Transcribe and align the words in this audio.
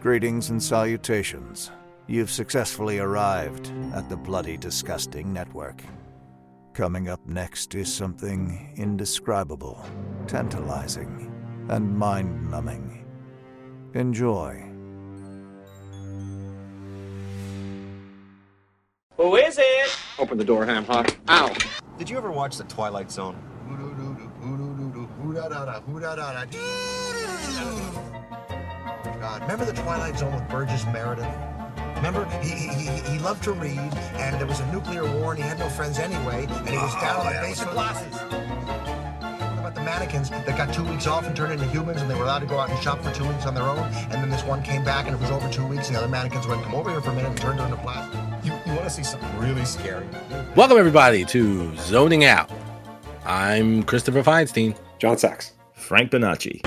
Greetings 0.00 0.50
and 0.50 0.62
salutations. 0.62 1.72
You've 2.06 2.30
successfully 2.30 3.00
arrived 3.00 3.72
at 3.92 4.08
the 4.08 4.16
Bloody 4.16 4.56
Disgusting 4.56 5.32
Network. 5.32 5.82
Coming 6.72 7.08
up 7.08 7.26
next 7.26 7.74
is 7.74 7.92
something 7.92 8.72
indescribable, 8.76 9.84
tantalizing, 10.28 11.32
and 11.68 11.98
mind 11.98 12.48
numbing. 12.48 13.04
Enjoy. 13.94 14.62
Who 19.16 19.34
is 19.34 19.58
it? 19.58 19.98
Open 20.20 20.38
the 20.38 20.44
door, 20.44 20.64
Ham 20.64 20.84
Hock. 20.84 21.16
Ow! 21.28 21.52
Did 21.98 22.08
you 22.08 22.16
ever 22.16 22.30
watch 22.30 22.56
The 22.56 22.64
Twilight 22.64 23.10
Zone? 23.10 23.36
God, 29.20 29.42
remember 29.42 29.64
The 29.64 29.72
Twilight 29.72 30.16
Zone 30.16 30.32
with 30.32 30.48
Burgess 30.48 30.84
Meredith? 30.86 31.26
Remember, 31.96 32.24
he, 32.40 32.50
he, 32.50 32.68
he, 32.68 33.00
he 33.10 33.18
loved 33.18 33.42
to 33.44 33.52
read, 33.52 33.76
and 34.14 34.36
there 34.38 34.46
was 34.46 34.60
a 34.60 34.72
nuclear 34.72 35.02
war, 35.18 35.32
and 35.32 35.42
he 35.42 35.48
had 35.48 35.58
no 35.58 35.68
friends 35.68 35.98
anyway, 35.98 36.46
and 36.48 36.68
he 36.68 36.76
was 36.76 36.94
oh, 36.96 37.00
down 37.00 37.26
in 37.26 37.32
the 37.32 37.40
basement. 37.40 37.74
What 37.74 39.58
about 39.58 39.74
the 39.74 39.82
mannequins 39.82 40.30
that 40.30 40.56
got 40.56 40.72
two 40.72 40.84
weeks 40.84 41.08
off 41.08 41.26
and 41.26 41.34
turned 41.34 41.52
into 41.52 41.66
humans, 41.66 42.00
and 42.00 42.08
they 42.08 42.14
were 42.14 42.22
allowed 42.22 42.38
to 42.40 42.46
go 42.46 42.60
out 42.60 42.70
and 42.70 42.78
shop 42.78 43.02
for 43.02 43.12
two 43.12 43.26
weeks 43.26 43.44
on 43.44 43.54
their 43.54 43.64
own, 43.64 43.78
and 43.78 44.12
then 44.12 44.30
this 44.30 44.44
one 44.44 44.62
came 44.62 44.84
back, 44.84 45.06
and 45.06 45.16
it 45.16 45.20
was 45.20 45.32
over 45.32 45.50
two 45.50 45.66
weeks, 45.66 45.88
and 45.88 45.96
the 45.96 46.00
other 46.00 46.08
mannequins 46.08 46.46
went, 46.46 46.62
come 46.62 46.76
over 46.76 46.88
here 46.90 47.00
for 47.00 47.10
a 47.10 47.14
minute, 47.14 47.30
and 47.30 47.40
turned 47.40 47.58
into 47.58 47.76
plastic. 47.78 48.20
You, 48.44 48.52
you 48.66 48.72
want 48.72 48.84
to 48.84 48.90
see 48.90 49.02
something 49.02 49.36
really 49.38 49.64
scary? 49.64 50.06
Welcome, 50.54 50.78
everybody, 50.78 51.24
to 51.24 51.74
Zoning 51.78 52.24
Out. 52.24 52.48
I'm 53.24 53.82
Christopher 53.82 54.22
Feinstein. 54.22 54.78
Jon 55.00 55.16
Saks. 55.16 55.54
Frank 55.72 56.12
Bonacci. 56.12 56.60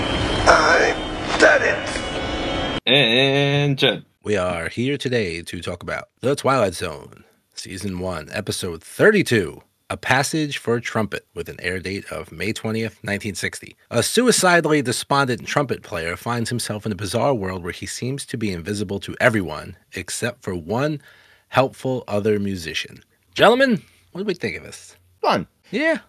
And 2.96 3.78
Judd. 3.78 4.04
We 4.22 4.36
are 4.36 4.68
here 4.68 4.98
today 4.98 5.40
to 5.40 5.62
talk 5.62 5.82
about 5.82 6.10
The 6.20 6.36
Twilight 6.36 6.74
Zone, 6.74 7.24
Season 7.54 7.98
1, 8.00 8.28
Episode 8.30 8.82
32 8.84 9.62
A 9.88 9.96
Passage 9.96 10.58
for 10.58 10.78
Trumpet, 10.78 11.26
with 11.34 11.48
an 11.48 11.56
air 11.62 11.80
date 11.80 12.04
of 12.12 12.30
May 12.32 12.52
20th, 12.52 13.00
1960. 13.00 13.74
A 13.90 14.02
suicidally 14.02 14.82
despondent 14.82 15.46
trumpet 15.46 15.82
player 15.82 16.16
finds 16.16 16.50
himself 16.50 16.84
in 16.84 16.92
a 16.92 16.94
bizarre 16.94 17.32
world 17.32 17.62
where 17.64 17.72
he 17.72 17.86
seems 17.86 18.26
to 18.26 18.36
be 18.36 18.52
invisible 18.52 19.00
to 19.00 19.16
everyone 19.20 19.74
except 19.94 20.42
for 20.42 20.54
one 20.54 21.00
helpful 21.48 22.04
other 22.06 22.38
musician. 22.38 23.02
Gentlemen, 23.32 23.82
what 24.10 24.18
do 24.20 24.24
we 24.26 24.34
think 24.34 24.58
of 24.58 24.64
this? 24.64 24.96
Fun. 25.22 25.46
Yeah. 25.70 26.00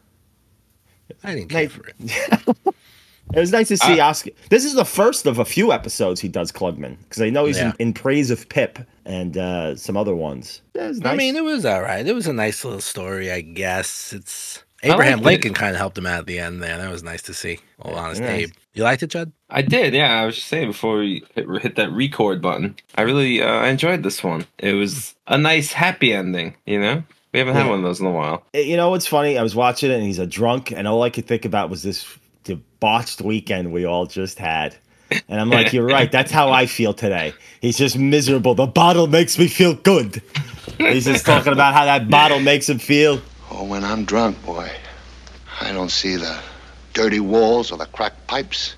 I 1.23 1.33
didn't 1.35 1.47
care 1.49 1.61
Nice. 1.61 1.71
for 1.71 1.87
it. 1.87 2.75
It 3.33 3.39
was 3.39 3.51
nice 3.51 3.69
to 3.69 3.77
see 3.77 3.99
Oscar. 3.99 4.31
This 4.49 4.65
is 4.65 4.73
the 4.75 4.85
first 4.85 5.25
of 5.25 5.39
a 5.39 5.45
few 5.45 5.71
episodes 5.71 6.21
he 6.21 6.27
does 6.27 6.51
Klugman 6.51 6.97
because 6.99 7.21
I 7.21 7.29
know 7.29 7.45
he's 7.45 7.57
Yeah. 7.57 7.69
in, 7.79 7.87
in 7.89 7.93
praise 7.93 8.29
of 8.29 8.47
Pip 8.49 8.79
and 9.05 9.37
uh, 9.37 9.75
some 9.75 9.97
other 9.97 10.13
ones. 10.15 10.61
Yeah, 10.75 10.89
it 10.89 11.05
I 11.05 11.15
mean, 11.15 11.35
it 11.35 11.43
was 11.43 11.65
all 11.65 11.81
right. 11.81 12.05
It 12.05 12.13
was 12.13 12.27
a 12.27 12.33
nice 12.33 12.63
little 12.63 12.81
story, 12.81 13.31
I 13.31 13.41
guess. 13.41 14.13
It's 14.13 14.63
Abraham 14.83 15.19
liked 15.19 15.21
it. 15.21 15.25
Lincoln 15.25 15.53
kind 15.53 15.71
of 15.71 15.77
helped 15.77 15.97
him 15.97 16.05
out 16.05 16.19
at 16.19 16.25
the 16.27 16.37
end 16.39 16.61
there. 16.61 16.77
That 16.77 16.91
was 16.91 17.03
nice 17.03 17.21
to 17.23 17.33
see. 17.33 17.59
All 17.81 17.95
honest, 17.95 18.21
nice. 18.21 18.29
Abe. 18.43 18.51
You 18.73 18.83
liked 18.83 19.01
it, 19.01 19.07
Judd? 19.07 19.31
I 19.49 19.61
did, 19.61 19.93
yeah. 19.93 20.21
I 20.21 20.25
was 20.25 20.35
just 20.35 20.47
saying 20.47 20.67
before 20.67 20.97
we 20.99 21.23
hit, 21.35 21.47
hit 21.61 21.75
that 21.77 21.91
record 21.91 22.41
button, 22.41 22.75
I 22.95 23.03
really 23.03 23.41
uh, 23.41 23.47
I 23.47 23.69
enjoyed 23.69 24.03
this 24.03 24.23
one. 24.23 24.45
It 24.59 24.73
was 24.73 25.15
a 25.27 25.37
nice 25.37 25.71
happy 25.71 26.13
ending, 26.13 26.55
you 26.65 26.79
know? 26.79 27.03
We 27.33 27.39
haven't 27.39 27.55
had 27.55 27.63
Yeah. 27.63 27.69
one 27.69 27.79
of 27.79 27.83
those 27.83 27.99
in 27.99 28.05
a 28.05 28.11
while. 28.11 28.43
Eh, 28.53 28.59
you 28.61 28.75
know 28.77 28.89
what's 28.91 29.07
funny? 29.07 29.37
I 29.39 29.43
was 29.43 29.55
watching 29.55 29.89
it 29.89 29.95
and 29.95 30.03
he's 30.03 30.19
a 30.19 30.27
drunk, 30.27 30.71
and 30.71 30.87
all 30.87 31.01
I 31.01 31.09
could 31.09 31.25
think 31.25 31.45
about 31.45 31.69
was 31.71 31.81
this 31.83 32.05
debauched 32.43 33.21
weekend 33.21 33.71
we 33.71 33.85
all 33.85 34.05
just 34.05 34.39
had. 34.39 34.75
And 35.29 35.39
I'm 35.39 35.49
like, 35.49 35.73
you're 35.73 35.85
right. 35.85 36.11
That's 36.11 36.31
how 36.31 36.51
I 36.51 36.65
feel 36.65 36.93
today. 36.93 37.33
He's 37.61 37.77
just 37.77 37.97
miserable. 37.97 38.55
The 38.55 38.65
bottle 38.65 39.07
makes 39.07 39.37
me 39.37 39.47
feel 39.47 39.75
good. 39.75 40.21
He's 40.77 41.05
just 41.05 41.25
talking 41.25 41.53
about 41.53 41.73
how 41.73 41.85
that 41.85 42.09
bottle 42.09 42.39
makes 42.39 42.67
him 42.67 42.79
feel. 42.79 43.21
Oh, 43.51 43.65
when 43.65 43.83
I'm 43.83 44.05
drunk, 44.05 44.43
boy, 44.43 44.71
I 45.61 45.71
don't 45.71 45.91
see 45.91 46.15
the 46.15 46.39
dirty 46.93 47.19
walls 47.19 47.71
or 47.71 47.77
the 47.77 47.85
cracked 47.85 48.25
pipes. 48.27 48.75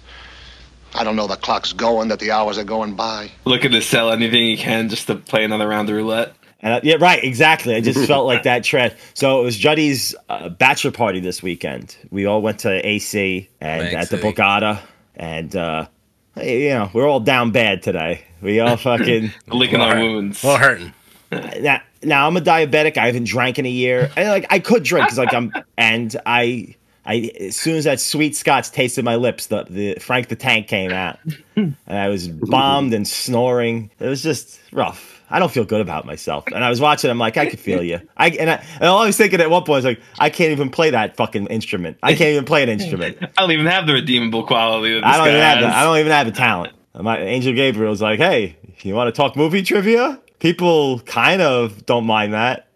I 0.94 1.04
don't 1.04 1.16
know 1.16 1.28
the 1.28 1.36
clock's 1.36 1.74
going, 1.74 2.10
that 2.10 2.20
the 2.20 2.32
hours 2.32 2.58
are 2.58 2.64
going 2.64 2.96
by. 2.96 3.32
Looking 3.46 3.72
to 3.72 3.82
sell 3.82 4.12
anything 4.12 4.42
he 4.42 4.58
can 4.58 4.90
just 4.90 5.08
to 5.08 5.16
play 5.16 5.44
another 5.44 5.68
round 5.68 5.90
of 5.90 5.96
roulette. 5.96 6.34
And 6.66 6.74
I, 6.74 6.80
yeah, 6.82 6.96
right, 7.00 7.24
exactly. 7.24 7.76
I 7.76 7.80
just 7.80 8.08
felt 8.08 8.26
like 8.26 8.42
that 8.44 8.64
trend. 8.64 8.96
So 9.14 9.40
it 9.40 9.44
was 9.44 9.56
Juddy's 9.56 10.16
uh, 10.30 10.50
bachelor 10.50 10.90
party 10.90 11.20
this 11.20 11.44
weekend. 11.44 11.96
We 12.10 12.26
all 12.26 12.42
went 12.42 12.62
to 12.62 12.86
AC 12.86 13.48
and 13.62 13.82
Thanks, 13.84 13.96
at 13.96 14.10
the 14.10 14.18
Eddie. 14.28 14.36
Borgata, 14.36 14.80
and 15.16 15.56
uh, 15.56 15.86
hey, 16.34 16.64
you 16.64 16.70
know 16.70 16.90
we're 16.92 17.08
all 17.08 17.20
down 17.20 17.52
bad 17.52 17.84
today. 17.84 18.24
We 18.42 18.60
all 18.62 18.78
fucking 18.78 19.32
Licking 19.48 19.80
our 19.80 19.96
wounds. 19.96 20.44
Well, 20.44 20.58
hurting. 20.58 20.92
now. 21.32 21.82
Now 22.02 22.28
I'm 22.28 22.38
a 22.38 22.42
diabetic. 22.42 22.98
I 22.98 23.08
haven't 23.08 23.24
drank 23.24 23.58
in 23.58 23.66
a 23.66 23.70
year. 23.70 24.12
And 24.16 24.30
like 24.30 24.46
I 24.50 24.60
could 24.60 24.84
drink 24.84 25.08
because 25.08 25.20
like 25.20 25.34
I'm 25.34 25.54
and 25.78 26.16
I. 26.26 26.76
I, 27.08 27.30
as 27.40 27.56
soon 27.56 27.76
as 27.76 27.84
that 27.84 28.00
sweet 28.00 28.36
scotch 28.36 28.72
tasted 28.72 29.06
my 29.06 29.16
lips, 29.16 29.46
the, 29.46 29.64
the 29.70 29.94
Frank 30.00 30.28
the 30.30 30.36
Tank 30.36 30.68
came 30.68 30.92
out, 30.92 31.20
and 31.56 31.76
I 31.88 32.10
was 32.10 32.28
bombed 32.28 32.96
and 32.96 33.08
snoring. 33.08 33.92
It 34.00 34.08
was 34.08 34.24
just 34.24 34.60
rough. 34.72 35.15
I 35.30 35.40
don't 35.40 35.52
feel 35.52 35.66
good 35.66 35.82
about 35.82 36.06
myself. 36.06 36.46
And 36.48 36.64
I 36.64 36.70
was 36.70 36.80
watching. 36.80 37.10
I'm 37.10 37.18
like, 37.18 37.38
I 37.38 37.48
can 37.48 37.58
feel 37.58 37.84
you. 37.84 38.00
I 38.16 38.30
and, 38.30 38.50
I 38.50 38.66
and 38.76 38.84
all 38.84 39.00
I 39.00 39.08
was 39.08 39.18
thinking 39.18 39.42
at 39.42 39.50
one 39.50 39.64
point 39.64 39.70
I 39.70 39.78
was 39.78 39.86
like, 39.86 40.02
I 40.20 40.30
can't 40.30 40.52
even 40.52 40.70
play 40.70 40.92
that 40.92 41.18
fucking 41.18 41.48
instrument. 41.48 41.98
I 42.04 42.14
can't 42.14 42.32
even 42.32 42.46
play 42.46 42.64
an 42.64 42.70
instrument. 42.70 43.18
I 43.22 43.42
don't 43.42 43.52
even 43.52 43.66
have 43.66 43.88
the 43.88 43.94
redeemable 43.94 44.46
quality 44.46 44.94
that 44.94 45.02
this 45.02 45.06
I 45.06 45.18
don't 45.18 45.28
guy 45.28 45.32
even 45.32 45.42
have 45.42 45.60
the. 45.62 45.78
I 45.78 45.84
don't 45.84 45.98
even 45.98 46.12
have 46.12 46.26
the 46.28 46.34
talent. 46.34 46.74
My 46.94 47.20
Angel 47.20 47.54
Gabriel 47.54 47.90
was 47.90 48.02
like, 48.02 48.20
Hey, 48.20 48.58
you 48.82 48.94
want 48.94 49.14
to 49.14 49.18
talk 49.18 49.36
movie 49.36 49.64
trivia? 49.64 50.22
People 50.40 51.00
kind 51.02 51.42
of 51.42 51.86
don't 51.86 52.06
mind 52.06 52.34
that. 52.34 52.68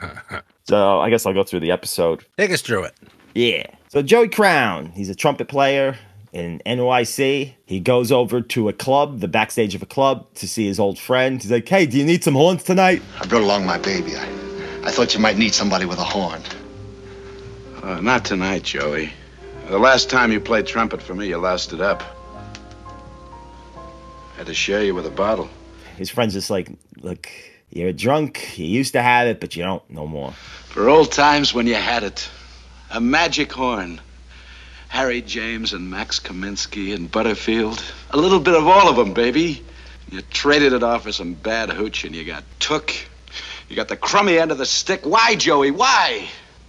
so 0.64 1.00
I 1.00 1.10
guess 1.10 1.26
I'll 1.26 1.34
go 1.34 1.44
through 1.44 1.60
the 1.60 1.70
episode. 1.70 2.24
Take 2.36 2.50
us 2.50 2.60
through 2.60 2.84
it. 2.84 2.94
Yeah. 3.34 3.66
So 3.88 4.02
Joey 4.02 4.28
Crown, 4.28 4.86
he's 4.90 5.08
a 5.08 5.14
trumpet 5.14 5.48
player 5.48 5.96
in 6.32 6.60
NYC. 6.66 7.54
He 7.64 7.80
goes 7.80 8.12
over 8.12 8.40
to 8.40 8.68
a 8.68 8.72
club, 8.72 9.20
the 9.20 9.28
backstage 9.28 9.74
of 9.74 9.82
a 9.82 9.86
club, 9.86 10.26
to 10.34 10.48
see 10.48 10.66
his 10.66 10.78
old 10.78 10.98
friend. 10.98 11.40
He's 11.40 11.50
like, 11.50 11.68
"Hey, 11.68 11.86
do 11.86 11.98
you 11.98 12.04
need 12.04 12.24
some 12.24 12.34
horns 12.34 12.62
tonight?" 12.62 13.02
I 13.20 13.26
brought 13.26 13.42
along 13.42 13.66
my 13.66 13.78
baby. 13.78 14.16
I, 14.16 14.26
I 14.84 14.90
thought 14.90 15.14
you 15.14 15.20
might 15.20 15.36
need 15.36 15.54
somebody 15.54 15.84
with 15.84 15.98
a 15.98 16.04
horn. 16.04 16.42
Uh, 17.82 18.00
not 18.00 18.24
tonight, 18.24 18.62
Joey. 18.62 19.10
The 19.68 19.78
last 19.78 20.10
time 20.10 20.32
you 20.32 20.40
played 20.40 20.66
trumpet 20.66 21.02
for 21.02 21.14
me, 21.14 21.28
you 21.28 21.36
loused 21.38 21.72
it 21.72 21.80
up. 21.80 22.02
Had 24.36 24.46
to 24.46 24.54
share 24.54 24.84
you 24.84 24.94
with 24.94 25.06
a 25.06 25.10
bottle. 25.10 25.48
His 25.96 26.10
friend's 26.10 26.34
just 26.34 26.50
like, 26.50 26.70
"Look, 27.00 27.28
you're 27.70 27.92
drunk. 27.92 28.58
You 28.58 28.66
used 28.66 28.92
to 28.92 29.02
have 29.02 29.26
it, 29.26 29.40
but 29.40 29.56
you 29.56 29.62
don't 29.64 29.82
no 29.90 30.06
more." 30.06 30.32
For 30.68 30.88
old 30.88 31.10
times 31.12 31.52
when 31.52 31.66
you 31.66 31.74
had 31.74 32.02
it. 32.02 32.28
A 32.90 33.00
magic 33.00 33.52
horn. 33.52 34.00
Harry 34.88 35.22
James 35.22 35.72
and 35.72 35.90
Max 35.90 36.18
Kaminsky 36.18 36.94
and 36.94 37.10
Butterfield. 37.10 37.82
A 38.10 38.16
little 38.16 38.40
bit 38.40 38.54
of 38.54 38.66
all 38.66 38.88
of 38.88 38.96
them, 38.96 39.12
baby. 39.12 39.62
You 40.10 40.22
traded 40.22 40.72
it 40.72 40.82
off 40.82 41.04
for 41.04 41.12
some 41.12 41.34
bad 41.34 41.70
hooch 41.70 42.04
and 42.04 42.14
you 42.14 42.24
got 42.24 42.42
took. 42.58 42.92
You 43.68 43.76
got 43.76 43.88
the 43.88 43.96
crummy 43.96 44.38
end 44.38 44.50
of 44.50 44.58
the 44.58 44.66
stick. 44.66 45.04
Why, 45.04 45.34
Joey? 45.34 45.70
Why? 45.70 46.28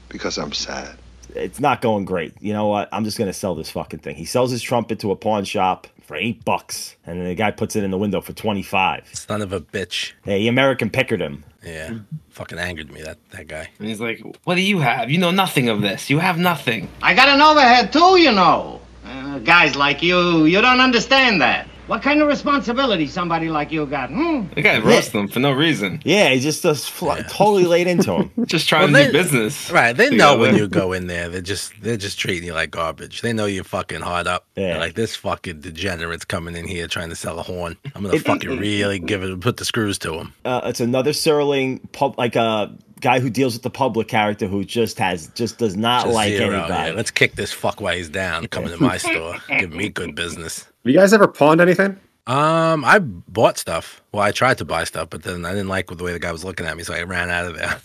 Because 0.09 0.38
I'm 0.38 0.52
sad. 0.52 0.97
It's 1.34 1.59
not 1.59 1.81
going 1.81 2.06
great. 2.06 2.34
You 2.41 2.53
know 2.53 2.68
what? 2.68 2.90
I'm 2.91 3.06
just 3.06 3.18
gonna 3.18 3.34
sell 3.34 3.56
this 3.56 3.69
fucking 3.69 4.00
thing. 4.00 4.16
He 4.16 4.25
sells 4.25 4.52
his 4.52 4.62
trumpet 4.62 5.00
to 5.00 5.12
a 5.12 5.16
pawn 5.16 5.46
shop 5.46 5.88
for 6.02 6.16
eight 6.16 6.44
bucks, 6.44 6.96
and 7.06 7.19
then 7.19 7.28
the 7.28 7.35
guy 7.35 7.52
puts 7.52 7.75
it 7.75 7.84
in 7.84 7.91
the 7.91 7.97
window 7.97 8.19
for 8.19 8.34
twenty 8.34 8.63
five. 8.63 9.08
Son 9.13 9.41
of 9.41 9.53
a 9.53 9.62
bitch. 9.62 10.13
Hey, 10.24 10.41
he 10.41 10.47
American 10.47 10.90
pickered 10.90 11.22
him. 11.22 11.44
Yeah. 11.64 12.00
Fucking 12.30 12.58
angered 12.58 12.92
me, 12.92 13.02
that, 13.02 13.18
that 13.31 13.47
guy. 13.47 13.70
And 13.80 13.88
he's 13.88 14.00
like, 14.00 14.22
What 14.44 14.56
do 14.56 14.62
you 14.62 14.80
have? 14.80 15.09
You 15.12 15.18
know 15.18 15.31
nothing 15.31 15.70
of 15.70 15.81
this. 15.81 16.09
You 16.09 16.20
have 16.20 16.38
nothing. 16.38 16.90
I 17.02 17.14
got 17.14 17.28
an 17.30 17.42
overhead 17.42 17.92
too, 17.94 18.20
you 18.20 18.31
know. 18.31 18.81
Uh, 19.06 19.40
guys 19.40 19.75
like 19.75 20.02
you, 20.03 20.46
you 20.46 20.62
don't 20.62 20.80
understand 20.80 21.42
that. 21.42 21.68
What 21.90 22.04
kind 22.04 22.22
of 22.22 22.28
responsibility 22.28 23.08
somebody 23.08 23.50
like 23.50 23.72
you 23.72 23.86
got, 23.88 24.09
hmm? 24.12 24.44
The 24.53 24.62
guy 24.62 24.78
roasted 24.80 25.14
them 25.14 25.28
for 25.28 25.40
no 25.40 25.52
reason. 25.52 26.02
Yeah, 26.06 26.30
he 26.30 26.40
just 26.40 26.62
does 26.62 26.86
fl- 26.88 27.14
totally 27.28 27.66
laid 27.66 27.88
into 27.88 28.14
him. 28.14 28.32
Just 28.46 28.70
trying 28.70 28.91
Well, 28.94 29.02
to 29.02 29.12
they- 29.12 29.12
do 29.12 29.24
business. 29.24 29.72
Right. 29.72 29.94
They 29.97 30.16
know 30.16 30.38
when 30.38 30.56
you 30.56 30.68
go 30.68 30.94
in 30.94 31.08
there. 31.08 31.30
They're 31.30 31.41
just 31.41 31.74
they're 31.82 31.97
just 31.97 32.20
treating 32.20 32.46
you 32.46 32.53
like 32.53 32.70
garbage. 32.72 33.22
They 33.22 33.34
know 33.34 33.46
you're 33.46 33.64
fucking 33.64 34.02
hard 34.02 34.28
up. 34.28 34.46
Yeah. 34.56 34.68
They're 34.74 34.80
like 34.80 34.94
this 34.94 35.16
fucking 35.16 35.62
degenerate's 35.62 36.26
coming 36.26 36.56
in 36.56 36.68
here 36.68 36.88
trying 36.88 37.09
to 37.09 37.16
sell 37.16 37.40
a 37.40 37.44
horn. 37.44 37.76
I'm 37.96 38.03
gonna 38.03 38.20
fucking 38.20 38.59
really 38.59 39.00
give 39.00 39.24
it 39.24 39.40
put 39.42 39.58
the 39.58 39.66
screws 39.66 39.97
to 40.00 40.14
him. 40.14 40.34
uh, 40.46 40.62
it's 40.66 40.80
another 40.80 41.12
Serling 41.12 41.80
pub, 41.92 42.16
like 42.20 42.35
a 42.35 42.72
guy 43.01 43.19
who 43.19 43.29
deals 43.29 43.53
with 43.53 43.63
the 43.63 43.69
public 43.69 44.07
character 44.07 44.47
who 44.47 44.63
just 44.63 44.97
has 44.99 45.28
just 45.29 45.57
does 45.57 45.75
not 45.78 46.03
Just 46.05 46.16
like 46.16 46.29
zero, 46.34 46.59
anybody. 46.59 46.90
yeah. 46.90 46.96
Let's 46.96 47.11
kick 47.11 47.35
this 47.35 47.51
fuck 47.51 47.81
while 47.81 47.96
he's 47.96 48.09
down. 48.09 48.47
Coming 48.47 48.69
to 48.72 48.81
my 48.81 48.97
store, 48.97 49.35
give 49.47 49.72
me 49.73 49.90
good 49.90 50.16
business. 50.16 50.63
Have 50.63 50.72
you 50.84 50.93
guys 50.93 51.13
ever 51.13 51.28
pawned 51.28 51.61
anything? 51.61 51.99
Um, 52.28 52.85
I 52.85 52.99
bought 52.99 53.57
stuff. 53.57 54.01
Well, 54.11 54.22
I 54.22 54.31
tried 54.31 54.59
to 54.59 54.66
buy 54.66 54.84
stuff, 54.84 55.09
but 55.09 55.23
then 55.23 55.46
I 55.46 55.49
didn't 55.51 55.67
like 55.69 55.87
the 55.87 56.03
way 56.03 56.11
the 56.13 56.19
guy 56.19 56.31
was 56.31 56.43
looking 56.43 56.66
at 56.66 56.78
me, 56.78 56.84
so 56.84 56.93
I 56.93 57.01
ran 57.03 57.29
out 57.29 57.46
of 57.47 57.57
there. 57.57 57.79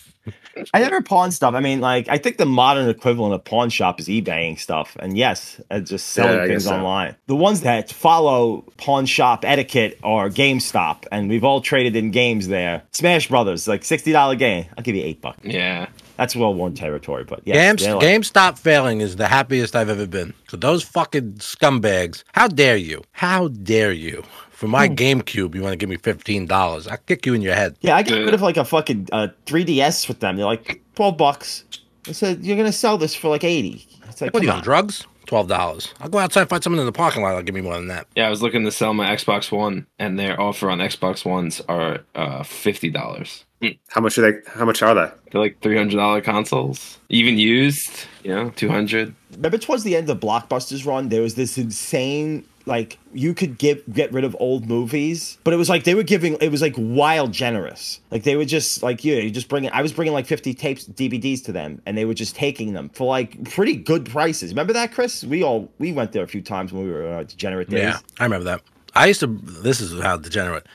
I 0.73 0.81
never 0.81 1.03
pawn 1.03 1.31
stuff. 1.33 1.55
I 1.55 1.61
mean, 1.61 1.81
like 1.81 2.09
I 2.09 2.17
think 2.19 2.37
the 2.39 2.47
modern 2.47 2.89
equivalent 2.89 3.35
of 3.35 3.45
pawn 3.45 3.71
shop 3.71 3.99
is 4.01 4.09
eBaying 4.09 4.59
stuff, 4.59 4.97
and 5.01 5.17
yes, 5.19 5.61
uh, 5.71 5.81
just 5.81 6.09
selling 6.11 6.39
Yeah, 6.39 6.47
things 6.47 6.65
so. 6.65 6.75
online. 6.77 7.17
The 7.27 7.37
ones 7.37 7.63
that 7.63 7.91
follow 7.91 8.65
pawn 8.77 9.07
shop 9.07 9.45
etiquette 9.45 9.99
are 10.03 10.29
GameStop, 10.31 11.07
and 11.13 11.29
we've 11.29 11.45
all 11.45 11.61
traded 11.61 11.97
in 11.97 12.11
games 12.11 12.49
there. 12.49 12.83
Smash 12.93 13.29
Brothers, 13.29 13.67
like 13.69 13.85
sixty 13.85 14.13
dollar 14.13 14.37
game. 14.37 14.67
I'll 14.79 14.85
give 14.85 14.95
you 14.97 15.03
eight 15.05 15.21
bucks. 15.21 15.41
Yeah. 15.45 15.89
That's 16.17 16.37
well 16.37 16.55
worn 16.55 16.75
territory, 16.75 17.25
but 17.25 17.41
yes, 17.45 17.57
Games, 17.57 17.83
they're 17.83 17.97
like- 17.97 18.05
GameStop 18.07 18.59
failing 18.59 19.01
is 19.01 19.17
the 19.17 19.27
happiest 19.29 19.75
I've 19.75 19.89
ever 19.89 20.07
been. 20.07 20.33
So 20.49 20.57
those 20.57 20.83
fucking 20.85 21.35
scumbags, 21.35 22.23
how 22.33 22.49
dare 22.49 22.77
you? 22.77 23.03
How 23.13 23.49
dare 23.49 23.93
you? 23.93 24.23
For 24.51 24.69
my 24.69 24.87
Hmm. 24.87 24.95
GameCube, 24.95 25.55
you 25.55 25.63
want 25.63 25.73
to 25.73 25.77
give 25.77 25.89
me 25.89 25.97
fifteen 25.97 26.47
dollars? 26.47 26.87
I'll 26.87 26.97
kick 26.99 27.27
you 27.27 27.35
in 27.35 27.43
your 27.43 27.55
head. 27.55 27.77
Yeah, 27.81 27.97
I 27.97 28.03
got 28.03 28.15
rid 28.15 28.33
of 28.35 28.43
like 28.43 28.57
a 28.57 28.65
fucking 28.65 29.09
uh, 29.13 29.29
3DS 29.47 30.07
with 30.09 30.21
them. 30.21 30.37
They're 30.37 30.47
like 30.47 30.81
twelve 30.95 31.17
bucks. 31.17 31.65
I 32.07 32.13
said 32.13 32.45
you're 32.45 32.57
gonna 32.57 32.71
sell 32.73 32.97
this 32.97 33.15
for 33.15 33.29
like 33.29 33.43
eighty. 33.45 33.87
It's 34.09 34.21
like 34.21 34.33
What 34.33 34.43
are 34.43 34.47
you 34.47 34.53
on 34.53 34.59
on. 34.59 34.63
drugs? 34.65 35.07
Twelve 35.27 35.49
dollars. 35.49 35.93
I'll 36.01 36.09
go 36.11 36.19
outside 36.19 36.49
find 36.51 36.63
someone 36.63 36.79
in 36.81 36.87
the 36.87 36.93
parking 36.93 37.23
lot. 37.23 37.35
I'll 37.35 37.43
give 37.43 37.55
me 37.55 37.63
more 37.63 37.75
than 37.75 37.89
that. 37.89 38.07
Yeah, 38.15 38.27
I 38.27 38.31
was 38.31 38.43
looking 38.43 38.63
to 38.65 38.71
sell 38.71 38.93
my 38.95 39.07
Xbox 39.15 39.51
One, 39.51 39.87
and 39.99 40.19
their 40.19 40.39
offer 40.41 40.71
on 40.71 40.79
Xbox 40.79 41.25
Ones 41.25 41.61
are 41.69 42.01
uh, 42.15 42.43
fifty 42.45 42.91
dollars. 42.91 43.45
How 43.89 44.01
much 44.01 44.19
are 44.19 44.33
they? 44.33 44.39
How 44.51 44.65
much 44.65 44.83
are 44.83 44.95
they? 44.95 45.11
They're 45.31 45.41
like 45.41 45.61
three 45.61 45.77
hundred 45.77 45.97
dollar 45.97 46.21
consoles, 46.21 46.99
even 47.09 47.39
used. 47.39 48.07
You 48.23 48.35
know, 48.35 48.51
two 48.51 48.69
hundred. 48.69 49.15
Remember 49.33 49.59
towards 49.59 49.83
the 49.85 49.97
end 49.97 50.09
of 50.11 50.21
Blockbuster's 50.21 50.87
run, 50.87 51.09
there 51.09 51.23
was 51.23 51.35
this 51.35 51.59
insane 51.59 52.45
like 52.67 52.99
you 53.13 53.35
could 53.35 53.59
get 53.59 53.93
get 53.93 54.13
rid 54.13 54.25
of 54.25 54.37
old 54.41 54.67
movies, 54.67 55.39
but 55.45 55.53
it 55.53 55.57
was 55.57 55.69
like 55.69 55.85
they 55.85 55.95
were 55.95 56.03
giving 56.03 56.35
it 56.41 56.51
was 56.51 56.63
like 56.63 56.75
wild 56.77 57.33
generous. 57.33 58.01
Like 58.11 58.23
they 58.23 58.37
were 58.37 58.45
just 58.45 58.83
like 58.83 59.05
yeah, 59.05 59.17
you 59.17 59.31
just 59.31 59.49
bring. 59.49 59.69
I 59.71 59.83
was 59.83 59.93
bringing 59.93 60.15
like 60.15 60.27
fifty 60.27 60.55
tapes 60.55 60.85
DVDs 60.85 61.45
to 61.45 61.53
them, 61.53 61.83
and 61.85 61.97
they 61.97 62.05
were 62.05 62.15
just 62.15 62.35
taking 62.35 62.73
them 62.73 62.89
for 62.91 63.07
like 63.07 63.51
pretty 63.51 63.77
good 63.77 64.07
prices. 64.07 64.51
Remember 64.51 64.73
that, 64.73 64.93
Chris? 64.93 65.25
We 65.25 65.43
all 65.43 65.71
we 65.79 65.93
went 65.93 66.13
there 66.13 66.23
a 66.23 66.29
few 66.29 66.43
times 66.43 66.73
when 66.73 66.85
we 66.85 66.91
were 66.91 67.07
uh, 67.07 67.23
degenerate 67.25 67.69
days. 67.69 67.81
Yeah, 67.81 67.99
I 68.19 68.25
remember 68.25 68.45
that. 68.45 68.63
I 68.95 69.07
used 69.07 69.21
to. 69.21 69.27
This 69.27 69.81
is 69.81 70.01
how 70.01 70.17
degenerate. 70.17 70.67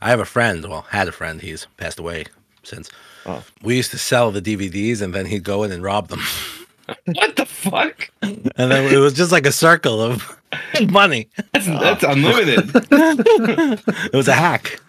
I 0.00 0.10
have 0.10 0.20
a 0.20 0.26
friend. 0.26 0.64
Well, 0.66 0.82
had 0.82 1.08
a 1.08 1.12
friend. 1.12 1.40
He's 1.40 1.66
passed 1.76 1.98
away 1.98 2.26
since. 2.68 2.90
Oh. 3.26 3.42
We 3.62 3.76
used 3.76 3.90
to 3.90 3.98
sell 3.98 4.30
the 4.30 4.40
DVDs, 4.42 5.02
and 5.02 5.12
then 5.14 5.26
he'd 5.26 5.42
go 5.44 5.62
in 5.64 5.72
and 5.72 5.82
rob 5.82 6.08
them. 6.08 6.20
What 7.04 7.36
the 7.36 7.44
fuck? 7.44 8.08
and 8.22 8.50
then 8.56 8.90
it 8.90 8.96
was 8.96 9.12
just 9.12 9.30
like 9.30 9.44
a 9.44 9.52
circle 9.52 10.00
of 10.00 10.38
money. 10.88 11.28
That's, 11.52 11.66
that's 11.66 12.02
unlimited. 12.02 12.70
It 14.10 14.14
was 14.14 14.26
a 14.26 14.32
hack. 14.32 14.80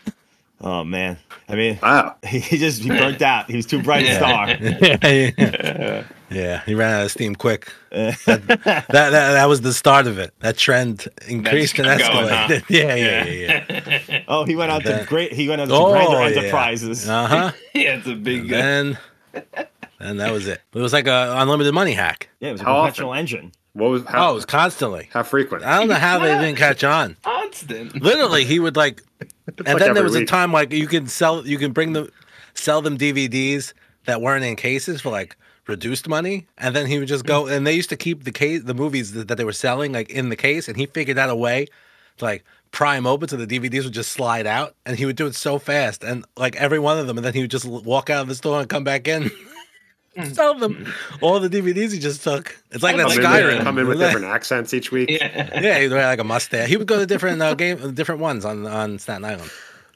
Oh 0.61 0.85
man, 0.85 1.17
I 1.49 1.55
mean, 1.55 1.77
Wow. 1.83 2.15
he 2.25 2.57
just 2.57 2.83
he 2.83 2.89
burnt 2.89 3.21
out. 3.21 3.49
He 3.49 3.57
was 3.57 3.65
too 3.65 3.81
bright 3.83 4.05
a 4.05 4.15
star. 4.15 4.47
yeah, 4.49 6.03
yeah, 6.29 6.61
he 6.65 6.73
ran 6.75 6.93
out 6.93 7.03
of 7.05 7.11
steam 7.11 7.35
quick. 7.35 7.71
That, 7.91 8.17
that, 8.25 8.87
that 8.87 9.09
that 9.11 9.45
was 9.49 9.59
the 9.61 9.73
start 9.73 10.07
of 10.07 10.19
it. 10.19 10.33
That 10.39 10.57
trend 10.57 11.07
increased 11.27 11.77
and 11.79 11.87
kept 11.87 12.13
going, 12.13 12.27
huh? 12.29 12.47
escalated. 12.47 12.63
Yeah, 12.69 12.95
yeah, 12.95 13.25
yeah, 13.25 13.65
yeah. 13.69 13.78
Oh, 14.31 14.45
he 14.45 14.55
went 14.55 14.71
out 14.71 14.83
to 14.83 15.05
great. 15.09 15.33
He 15.33 15.49
went 15.49 15.59
out 15.59 15.69
to 15.69 15.73
Oh, 15.73 15.91
Grander 15.91 16.17
yeah. 16.29 16.37
Enterprises. 16.41 17.09
Uh 17.09 17.27
huh. 17.27 17.51
yeah, 17.73 17.95
it's 17.97 18.07
a 18.07 18.13
big. 18.15 18.51
And 18.53 18.97
and 19.99 20.19
that 20.19 20.31
was 20.31 20.47
it. 20.47 20.61
It 20.73 20.79
was 20.79 20.93
like 20.93 21.07
a 21.07 21.33
unlimited 21.37 21.73
money 21.73 21.93
hack. 21.93 22.29
Yeah, 22.39 22.49
it 22.49 22.51
was 22.53 22.61
a 22.61 22.65
How 22.65 22.75
often? 22.77 22.91
perpetual 22.91 23.13
engine. 23.15 23.51
What 23.73 23.89
was 23.89 24.03
Oh, 24.13 24.31
it 24.31 24.35
was 24.35 24.45
constantly. 24.45 25.09
how 25.11 25.23
frequent? 25.23 25.63
I 25.63 25.79
don't 25.79 25.87
know 25.89 25.95
how 25.95 26.19
they 26.19 26.37
didn't 26.39 26.57
catch 26.57 26.83
on. 26.83 27.17
constant. 27.23 28.01
Literally, 28.01 28.45
he 28.45 28.59
would 28.59 28.75
like, 28.75 29.01
and 29.19 29.29
like 29.57 29.65
then 29.65 29.77
there 29.79 29.89
every 29.89 30.03
was 30.03 30.15
a 30.15 30.25
time 30.25 30.51
like 30.53 30.71
you 30.73 30.87
can 30.87 31.07
sell, 31.07 31.45
you 31.45 31.57
can 31.57 31.71
bring 31.71 31.93
them, 31.93 32.09
sell 32.53 32.81
them 32.81 32.97
DVDs 32.97 33.73
that 34.05 34.21
weren't 34.21 34.43
in 34.43 34.55
cases 34.55 35.01
for 35.01 35.09
like 35.11 35.35
reduced 35.67 36.07
money, 36.07 36.47
and 36.57 36.75
then 36.75 36.87
he 36.87 36.97
would 36.99 37.07
just 37.07 37.25
go. 37.25 37.47
And 37.47 37.65
they 37.65 37.73
used 37.73 37.89
to 37.89 37.97
keep 37.97 38.23
the 38.23 38.31
case, 38.31 38.63
the 38.63 38.73
movies 38.73 39.11
that, 39.13 39.27
that 39.27 39.35
they 39.37 39.43
were 39.43 39.53
selling 39.53 39.91
like 39.91 40.09
in 40.09 40.29
the 40.29 40.35
case, 40.35 40.67
and 40.67 40.75
he 40.77 40.85
figured 40.87 41.17
out 41.17 41.29
a 41.29 41.35
way 41.35 41.67
to 42.17 42.25
like 42.25 42.43
pry 42.71 42.95
them 42.95 43.07
open 43.07 43.27
so 43.27 43.37
the 43.37 43.47
DVDs 43.47 43.83
would 43.83 43.93
just 43.93 44.11
slide 44.11 44.47
out, 44.47 44.75
and 44.85 44.97
he 44.97 45.05
would 45.05 45.15
do 45.15 45.27
it 45.27 45.35
so 45.35 45.59
fast, 45.59 46.03
and 46.03 46.25
like 46.37 46.55
every 46.55 46.79
one 46.79 46.97
of 46.99 47.07
them, 47.07 47.17
and 47.17 47.25
then 47.25 47.33
he 47.33 47.41
would 47.41 47.51
just 47.51 47.65
walk 47.65 48.09
out 48.09 48.21
of 48.21 48.27
the 48.27 48.35
store 48.35 48.59
and 48.59 48.69
come 48.69 48.83
back 48.83 49.07
in. 49.07 49.31
Sell 50.33 50.55
them 50.55 50.91
all 51.21 51.39
the 51.39 51.49
DVDs 51.49 51.93
he 51.93 51.99
just 51.99 52.23
took. 52.23 52.57
It's 52.71 52.83
like 52.83 52.97
that 52.97 53.07
come, 53.07 53.11
in 53.11 53.17
Skyrim. 53.19 53.55
with, 53.57 53.63
come 53.63 53.77
in 53.77 53.87
with 53.87 53.99
different 53.99 54.25
accents 54.25 54.73
each 54.73 54.91
week. 54.91 55.09
Yeah. 55.09 55.59
yeah, 55.61 55.79
he'd 55.79 55.91
wear 55.91 56.05
like 56.07 56.19
a 56.19 56.23
mustache. 56.23 56.67
He 56.67 56.77
would 56.77 56.87
go 56.87 56.97
to 56.97 57.05
different 57.05 57.41
uh, 57.41 57.53
game, 57.53 57.93
different 57.93 58.19
ones 58.19 58.43
on 58.43 58.65
on 58.65 58.99
Staten 58.99 59.23
Island. 59.23 59.49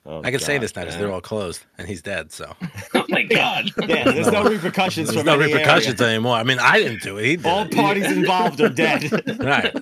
Oh, 0.06 0.22
I 0.22 0.32
can 0.32 0.40
say 0.42 0.58
this 0.58 0.76
now 0.76 0.82
because 0.84 0.98
they're 0.98 1.12
all 1.12 1.22
closed, 1.22 1.64
and 1.78 1.88
he's 1.88 2.02
dead. 2.02 2.32
So 2.32 2.54
Oh 2.94 3.06
my 3.10 3.24
god. 3.24 3.72
Yeah, 3.88 4.12
there's 4.12 4.32
no 4.32 4.44
repercussions 4.44 5.08
there's 5.08 5.18
from 5.18 5.26
no 5.26 5.34
any 5.34 5.44
area. 5.44 5.56
repercussions 5.56 6.02
anymore. 6.02 6.36
I 6.36 6.44
mean, 6.44 6.60
I 6.60 6.80
didn't 6.80 7.02
do 7.02 7.18
it. 7.18 7.26
He 7.26 7.36
did. 7.38 7.46
All 7.46 7.66
it. 7.66 7.74
parties 7.74 8.12
involved 8.12 8.60
are 8.60 8.70
dead. 8.70 9.12
right. 9.40 9.74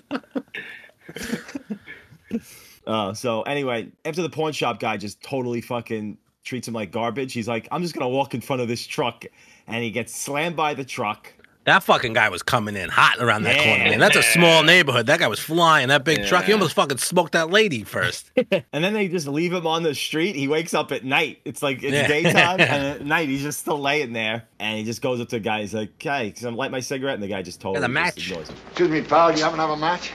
Uh, 2.87 3.13
so 3.13 3.41
anyway, 3.43 3.87
after 4.05 4.21
the 4.21 4.29
pawn 4.29 4.51
shop 4.53 4.79
guy 4.79 4.97
just 4.97 5.21
totally 5.21 5.61
fucking 5.61 6.17
treats 6.43 6.67
him 6.67 6.73
like 6.73 6.91
garbage, 6.91 7.33
he's 7.33 7.47
like, 7.47 7.67
"I'm 7.71 7.81
just 7.81 7.93
gonna 7.93 8.09
walk 8.09 8.33
in 8.33 8.41
front 8.41 8.61
of 8.61 8.67
this 8.67 8.85
truck," 8.87 9.25
and 9.67 9.83
he 9.83 9.91
gets 9.91 10.15
slammed 10.15 10.55
by 10.55 10.73
the 10.73 10.83
truck. 10.85 11.33
That 11.65 11.83
fucking 11.83 12.13
guy 12.13 12.27
was 12.29 12.41
coming 12.41 12.75
in 12.75 12.89
hot 12.89 13.19
around 13.19 13.43
that 13.43 13.55
corner, 13.57 13.83
man. 13.91 13.99
That's 13.99 14.15
a 14.15 14.23
small 14.23 14.63
neighborhood. 14.63 15.05
That 15.05 15.19
guy 15.19 15.27
was 15.27 15.39
flying 15.39 15.89
that 15.89 16.03
big 16.03 16.25
truck. 16.25 16.45
He 16.45 16.53
almost 16.53 16.73
fucking 16.73 16.97
smoked 16.97 17.33
that 17.33 17.51
lady 17.51 17.83
first. 17.83 18.31
And 18.73 18.83
then 18.83 18.93
they 18.93 19.07
just 19.07 19.27
leave 19.27 19.53
him 19.53 19.67
on 19.67 19.83
the 19.83 19.93
street. 19.93 20.35
He 20.35 20.47
wakes 20.47 20.73
up 20.73 20.91
at 20.91 21.03
night. 21.05 21.39
It's 21.45 21.61
like 21.61 21.83
it's 21.83 21.93
Yeah. 21.93 22.07
daytime, 22.07 22.59
and 22.61 22.71
at 23.01 23.05
night 23.05 23.29
he's 23.29 23.43
just 23.43 23.59
still 23.59 23.79
laying 23.79 24.11
there. 24.11 24.45
And 24.59 24.79
he 24.79 24.83
just 24.83 25.03
goes 25.03 25.21
up 25.21 25.29
to 25.29 25.35
the 25.35 25.39
guy. 25.39 25.61
He's 25.61 25.75
like, 25.75 25.91
"Hey, 26.01 26.31
can 26.31 26.47
I 26.47 26.49
light 26.49 26.71
my 26.71 26.79
cigarette?" 26.79 27.13
And 27.13 27.21
the 27.21 27.27
guy 27.27 27.43
just 27.43 27.61
totally 27.61 27.81
Got 27.81 27.91
a 27.91 27.93
just 27.93 28.17
match. 28.17 28.27
ignores 28.31 28.49
him. 28.49 28.55
Excuse 28.69 28.89
me, 28.89 29.01
pal, 29.03 29.37
you 29.37 29.43
haven't 29.43 29.59
have 29.59 29.69
a 29.69 29.77
match? 29.77 30.09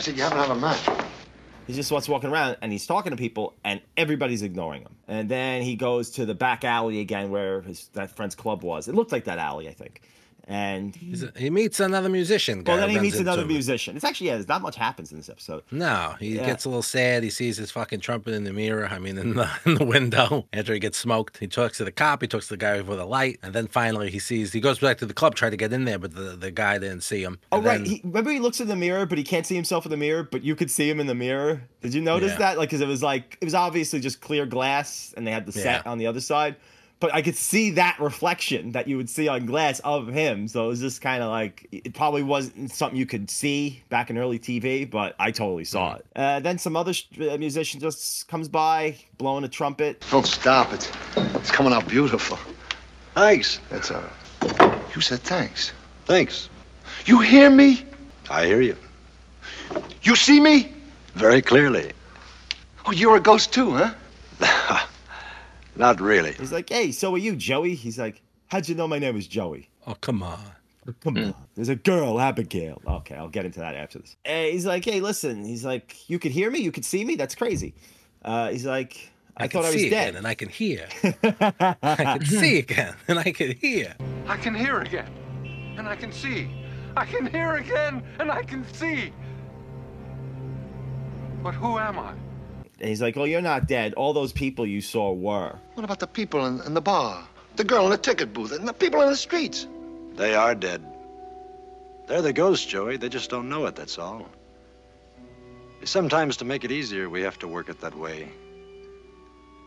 I 0.00 0.02
said, 0.02 0.16
you 0.16 0.22
happen 0.22 0.38
to 0.38 0.44
have 0.44 0.56
a 0.56 0.58
match? 0.58 1.04
He 1.66 1.74
just 1.74 1.92
wants 1.92 2.08
walking 2.08 2.30
around 2.30 2.56
and 2.62 2.72
he's 2.72 2.86
talking 2.86 3.10
to 3.10 3.18
people 3.18 3.54
and 3.62 3.82
everybody's 3.98 4.40
ignoring 4.40 4.80
him. 4.80 4.96
And 5.06 5.28
then 5.28 5.60
he 5.60 5.76
goes 5.76 6.12
to 6.12 6.24
the 6.24 6.34
back 6.34 6.64
alley 6.64 7.00
again 7.00 7.30
where 7.30 7.60
his 7.60 7.88
that 7.92 8.16
friend's 8.16 8.34
club 8.34 8.62
was. 8.62 8.88
It 8.88 8.94
looked 8.94 9.12
like 9.12 9.24
that 9.24 9.36
alley, 9.36 9.68
I 9.68 9.74
think. 9.74 10.00
And 10.52 10.96
he 11.36 11.48
meets 11.48 11.78
another 11.78 12.08
musician. 12.08 12.64
Guy 12.64 12.72
well, 12.72 12.80
then 12.80 12.90
he 12.90 12.98
meets 12.98 13.20
another 13.20 13.42
him. 13.42 13.48
musician. 13.48 13.94
It's 13.94 14.04
actually 14.04 14.26
yeah, 14.26 14.34
there's 14.34 14.48
not 14.48 14.62
much 14.62 14.74
happens 14.74 15.12
in 15.12 15.16
this 15.18 15.28
episode. 15.28 15.62
No, 15.70 16.16
he 16.18 16.34
Yeah. 16.36 16.44
gets 16.44 16.64
a 16.64 16.68
little 16.68 16.82
sad. 16.82 17.22
He 17.22 17.30
sees 17.30 17.56
his 17.56 17.70
fucking 17.70 18.00
trumpet 18.00 18.34
in 18.34 18.42
the 18.42 18.52
mirror. 18.52 18.88
I 18.90 18.98
mean, 18.98 19.16
in 19.16 19.34
the, 19.36 19.48
in 19.64 19.76
the 19.76 19.84
window. 19.84 20.48
After 20.52 20.72
he 20.74 20.80
gets 20.80 20.98
smoked, 20.98 21.38
he 21.38 21.46
talks 21.46 21.76
to 21.78 21.84
the 21.84 21.92
cop. 21.92 22.20
He 22.20 22.26
talks 22.26 22.48
to 22.48 22.54
the 22.54 22.56
guy 22.56 22.80
with 22.80 22.98
the 22.98 23.04
light, 23.06 23.38
and 23.44 23.54
then 23.54 23.68
finally 23.68 24.10
he 24.10 24.18
sees. 24.18 24.52
He 24.52 24.58
goes 24.60 24.80
back 24.80 24.98
to 24.98 25.06
the 25.06 25.14
club, 25.14 25.36
try 25.36 25.50
to 25.50 25.56
get 25.56 25.72
in 25.72 25.84
there, 25.84 26.00
but 26.00 26.16
the, 26.16 26.34
the 26.36 26.50
guy 26.50 26.78
didn't 26.78 27.02
see 27.02 27.22
him. 27.22 27.38
Oh 27.52 27.58
And 27.58 27.66
right, 27.66 27.76
then- 27.78 27.86
he, 27.86 28.00
remember 28.02 28.32
he 28.32 28.40
looks 28.40 28.60
in 28.60 28.66
the 28.66 28.74
mirror, 28.74 29.06
but 29.06 29.18
he 29.18 29.24
can't 29.24 29.46
see 29.46 29.54
himself 29.54 29.86
in 29.86 29.90
the 29.92 29.96
mirror, 29.96 30.24
but 30.24 30.42
you 30.42 30.56
could 30.56 30.72
see 30.72 30.90
him 30.90 30.98
in 30.98 31.06
the 31.06 31.14
mirror. 31.14 31.62
Did 31.80 31.94
you 31.94 32.00
notice 32.00 32.32
Yeah. 32.32 32.38
that? 32.38 32.58
Like, 32.58 32.70
because 32.70 32.80
it 32.80 32.88
was 32.88 33.04
like 33.04 33.38
it 33.40 33.44
was 33.44 33.54
obviously 33.54 34.00
just 34.00 34.20
clear 34.20 34.46
glass, 34.46 35.14
and 35.16 35.24
they 35.24 35.30
had 35.30 35.46
the 35.46 35.52
set 35.52 35.82
Yeah. 35.84 35.90
on 35.92 35.98
the 35.98 36.08
other 36.08 36.20
side. 36.20 36.56
But 37.00 37.14
I 37.14 37.22
could 37.22 37.36
see 37.36 37.70
that 37.70 37.98
reflection 37.98 38.72
that 38.72 38.86
you 38.86 38.98
would 38.98 39.08
see 39.08 39.26
on 39.26 39.46
glass 39.46 39.80
of 39.80 40.06
him. 40.06 40.46
So 40.48 40.66
it 40.66 40.68
was 40.68 40.80
just 40.80 41.00
kind 41.00 41.22
of 41.22 41.30
like 41.30 41.66
it 41.72 41.94
probably 41.94 42.22
wasn't 42.22 42.70
something 42.70 42.98
you 42.98 43.06
could 43.06 43.30
see 43.30 43.82
back 43.88 44.10
in 44.10 44.18
early 44.18 44.38
TV, 44.38 44.88
but 44.88 45.16
I 45.18 45.30
totally 45.30 45.64
saw 45.64 45.94
it. 45.94 46.06
Uh, 46.14 46.40
then 46.40 46.58
some 46.58 46.76
other 46.76 46.92
sh- 46.92 47.06
uh, 47.20 47.38
musician 47.38 47.80
just 47.80 48.28
comes 48.28 48.48
by 48.48 48.96
blowing 49.16 49.44
a 49.44 49.48
trumpet. 49.48 50.04
Don't 50.10 50.26
stop 50.26 50.72
it. 50.74 50.92
It's 51.36 51.50
coming 51.50 51.72
out 51.72 51.88
beautiful. 51.88 52.38
Thanks. 53.14 53.60
That's 53.70 53.90
all 53.90 54.02
right. 54.02 54.80
You 54.94 55.00
said 55.00 55.20
thanks. 55.20 55.72
Thanks. 56.04 56.50
You 57.06 57.20
hear 57.20 57.48
me? 57.50 57.84
I 58.28 58.46
hear 58.46 58.60
you. 58.60 58.76
You 60.02 60.16
see 60.16 60.40
me? 60.40 60.72
Very 61.14 61.42
clearly. 61.42 61.92
Oh, 62.86 62.92
you're 62.92 63.16
a 63.16 63.20
ghost 63.20 63.52
too, 63.52 63.72
huh? 63.72 63.92
Not 65.76 66.00
really. 66.00 66.32
He's 66.32 66.52
like, 66.52 66.68
"Hey, 66.68 66.92
so 66.92 67.14
are 67.14 67.18
you, 67.18 67.36
Joey?" 67.36 67.74
He's 67.74 67.98
like, 67.98 68.20
"How'd 68.48 68.68
you 68.68 68.74
know 68.74 68.88
my 68.88 68.98
name 68.98 69.14
was 69.14 69.26
Joey?" 69.26 69.68
oh 69.86 69.94
come 70.00 70.22
on. 70.22 70.40
Come 71.00 71.18
on. 71.18 71.34
There's 71.54 71.68
a 71.68 71.76
girl, 71.76 72.18
Abigail. 72.20 72.80
Okay, 72.86 73.14
I'll 73.14 73.28
get 73.28 73.44
into 73.44 73.60
that 73.60 73.76
after 73.76 73.98
this. 73.98 74.16
Uh, 74.26 74.44
he's 74.44 74.66
like, 74.66 74.84
hey, 74.84 75.00
listen. 75.00 75.44
He's 75.44 75.64
like, 75.64 76.08
you 76.08 76.18
could 76.18 76.32
hear 76.32 76.50
me, 76.50 76.58
you 76.60 76.72
could 76.72 76.84
see 76.84 77.04
me. 77.04 77.16
That's 77.16 77.34
crazy. 77.34 77.74
Uh, 78.24 78.48
he's 78.48 78.66
like, 78.66 79.10
I, 79.36 79.46
can 79.46 79.60
thought 79.60 79.68
I 79.68 79.72
was 79.72 79.80
see 79.80 79.90
dead. 79.90 80.08
again, 80.08 80.16
and 80.16 80.26
I 80.26 80.34
can 80.34 80.48
hear. 80.48 80.88
I 81.82 82.16
can 82.18 82.24
see 82.24 82.58
again, 82.58 82.94
and 83.08 83.18
I 83.18 83.30
can 83.30 83.52
hear. 83.52 83.94
I 84.26 84.36
can 84.36 84.54
hear 84.54 84.80
again, 84.80 85.10
and 85.78 85.86
I 85.86 85.94
can 85.96 86.12
see. 86.12 86.50
I 86.96 87.04
can 87.04 87.26
hear 87.26 87.54
again, 87.56 88.02
and 88.18 88.30
I 88.30 88.42
can 88.42 88.64
see. 88.72 89.12
But 91.42 91.54
who 91.54 91.78
am 91.78 91.98
I? 91.98 92.14
And 92.80 92.88
he's 92.88 93.02
like, 93.02 93.14
well, 93.14 93.26
you're 93.26 93.42
not 93.42 93.68
dead. 93.68 93.92
All 93.94 94.12
those 94.12 94.32
people 94.32 94.66
you 94.66 94.80
saw 94.80 95.12
were. 95.12 95.54
What 95.74 95.84
about 95.84 95.98
the 95.98 96.06
people 96.06 96.46
in, 96.46 96.60
in 96.62 96.72
the 96.72 96.80
bar? 96.80 97.26
The 97.56 97.64
girl 97.64 97.84
in 97.84 97.90
the 97.90 97.98
ticket 97.98 98.32
booth 98.32 98.52
and 98.52 98.66
the 98.66 98.72
people 98.72 99.02
in 99.02 99.08
the 99.08 99.16
streets? 99.16 99.66
They 100.14 100.34
are 100.34 100.54
dead. 100.54 100.82
They're 102.06 102.22
the 102.22 102.32
ghosts, 102.32 102.66
Joey. 102.66 102.96
They 102.96 103.08
just 103.08 103.28
don't 103.30 103.48
know 103.48 103.66
it, 103.66 103.76
that's 103.76 103.98
all. 103.98 104.26
Sometimes, 105.84 106.36
to 106.38 106.44
make 106.44 106.64
it 106.64 106.72
easier, 106.72 107.08
we 107.08 107.22
have 107.22 107.38
to 107.38 107.48
work 107.48 107.68
it 107.68 107.80
that 107.80 107.96
way. 107.96 108.28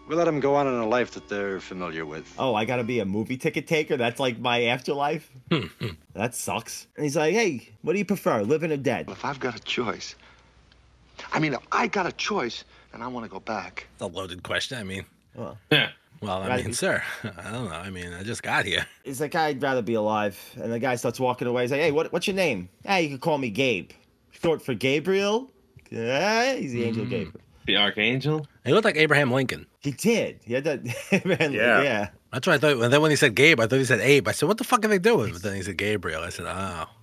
We 0.07 0.15
let 0.15 0.25
them 0.25 0.39
go 0.39 0.55
on 0.55 0.67
in 0.67 0.73
a 0.73 0.85
life 0.85 1.11
that 1.11 1.29
they're 1.29 1.59
familiar 1.59 2.05
with. 2.05 2.31
Oh, 2.37 2.53
I 2.53 2.65
gotta 2.65 2.83
be 2.83 2.99
a 2.99 3.05
movie 3.05 3.37
ticket 3.37 3.67
taker. 3.67 3.95
That's 3.95 4.19
like 4.19 4.37
my 4.37 4.65
afterlife. 4.65 5.31
that 6.13 6.35
sucks. 6.35 6.87
And 6.97 7.05
he's 7.05 7.15
like, 7.15 7.33
"Hey, 7.33 7.69
what 7.81 7.93
do 7.93 7.99
you 7.99 8.05
prefer, 8.05 8.41
living 8.41 8.71
or 8.71 8.77
dead?" 8.77 9.09
If 9.09 9.23
I've 9.23 9.39
got 9.39 9.55
a 9.55 9.61
choice, 9.61 10.15
I 11.31 11.39
mean, 11.39 11.53
if 11.53 11.61
I 11.71 11.87
got 11.87 12.05
a 12.05 12.11
choice, 12.11 12.65
then 12.93 13.01
I 13.01 13.07
want 13.07 13.25
to 13.25 13.29
go 13.29 13.39
back. 13.39 13.87
It's 13.93 14.01
a 14.01 14.07
loaded 14.07 14.43
question. 14.43 14.77
I 14.77 14.83
mean, 14.83 15.05
Well, 15.35 15.57
Yeah. 15.71 15.89
well, 16.21 16.41
I 16.43 16.47
Right. 16.47 16.63
mean, 16.65 16.73
sir, 16.73 17.03
I 17.23 17.51
don't 17.51 17.65
know. 17.65 17.75
I 17.75 17.89
mean, 17.89 18.13
I 18.13 18.23
just 18.23 18.43
got 18.43 18.65
here. 18.65 18.85
he's 19.03 19.19
like, 19.19 19.33
"I'd 19.35 19.61
rather 19.61 19.81
be 19.81 19.95
alive." 19.95 20.39
And 20.61 20.71
the 20.71 20.79
guy 20.79 20.95
starts 20.95 21.19
walking 21.19 21.47
away. 21.47 21.63
He's 21.63 21.71
like, 21.71 21.81
"Hey, 21.81 21.91
what, 21.91 22.13
what's 22.13 22.27
your 22.27 22.35
name?" 22.35 22.69
"Hey, 22.85 23.01
you 23.03 23.09
can 23.09 23.17
call 23.19 23.37
me 23.39 23.49
Gabe. 23.49 23.91
Short 24.31 24.61
for 24.61 24.73
Gabriel." 24.75 25.49
Yeah, 25.89 26.53
he's 26.55 26.71
the 26.71 26.83
angel 26.85 27.05
mm. 27.05 27.09
Gabriel. 27.09 27.41
The 27.65 27.77
Archangel. 27.77 28.45
He 28.65 28.73
looked 28.73 28.83
like 28.85 28.97
Abraham 28.97 29.31
Lincoln. 29.31 29.67
He 29.79 29.91
did. 29.91 30.39
He 30.43 30.53
had 30.53 30.63
that. 30.65 30.83
man, 31.25 31.53
Yeah. 31.53 31.81
yeah. 31.81 32.09
That's 32.31 32.45
what 32.47 32.53
I 32.55 32.57
thought. 32.57 32.83
And 32.83 32.91
then 32.91 33.01
when 33.01 33.11
he 33.11 33.15
said 33.15 33.35
Gabe, 33.35 33.59
I 33.59 33.67
thought 33.67 33.77
he 33.77 33.85
said 33.85 33.99
Abe. 34.01 34.27
I 34.27 34.31
said, 34.33 34.47
"What 34.47 34.57
the 34.57 34.63
fuck 34.63 34.83
are 34.85 34.87
they 34.87 34.99
doing?" 34.99 35.33
But 35.33 35.43
then 35.43 35.55
he 35.55 35.61
said 35.61 35.77
Gabriel. 35.77 36.21
I 36.23 36.29
said, 36.29 36.45
"Oh, 36.47 36.85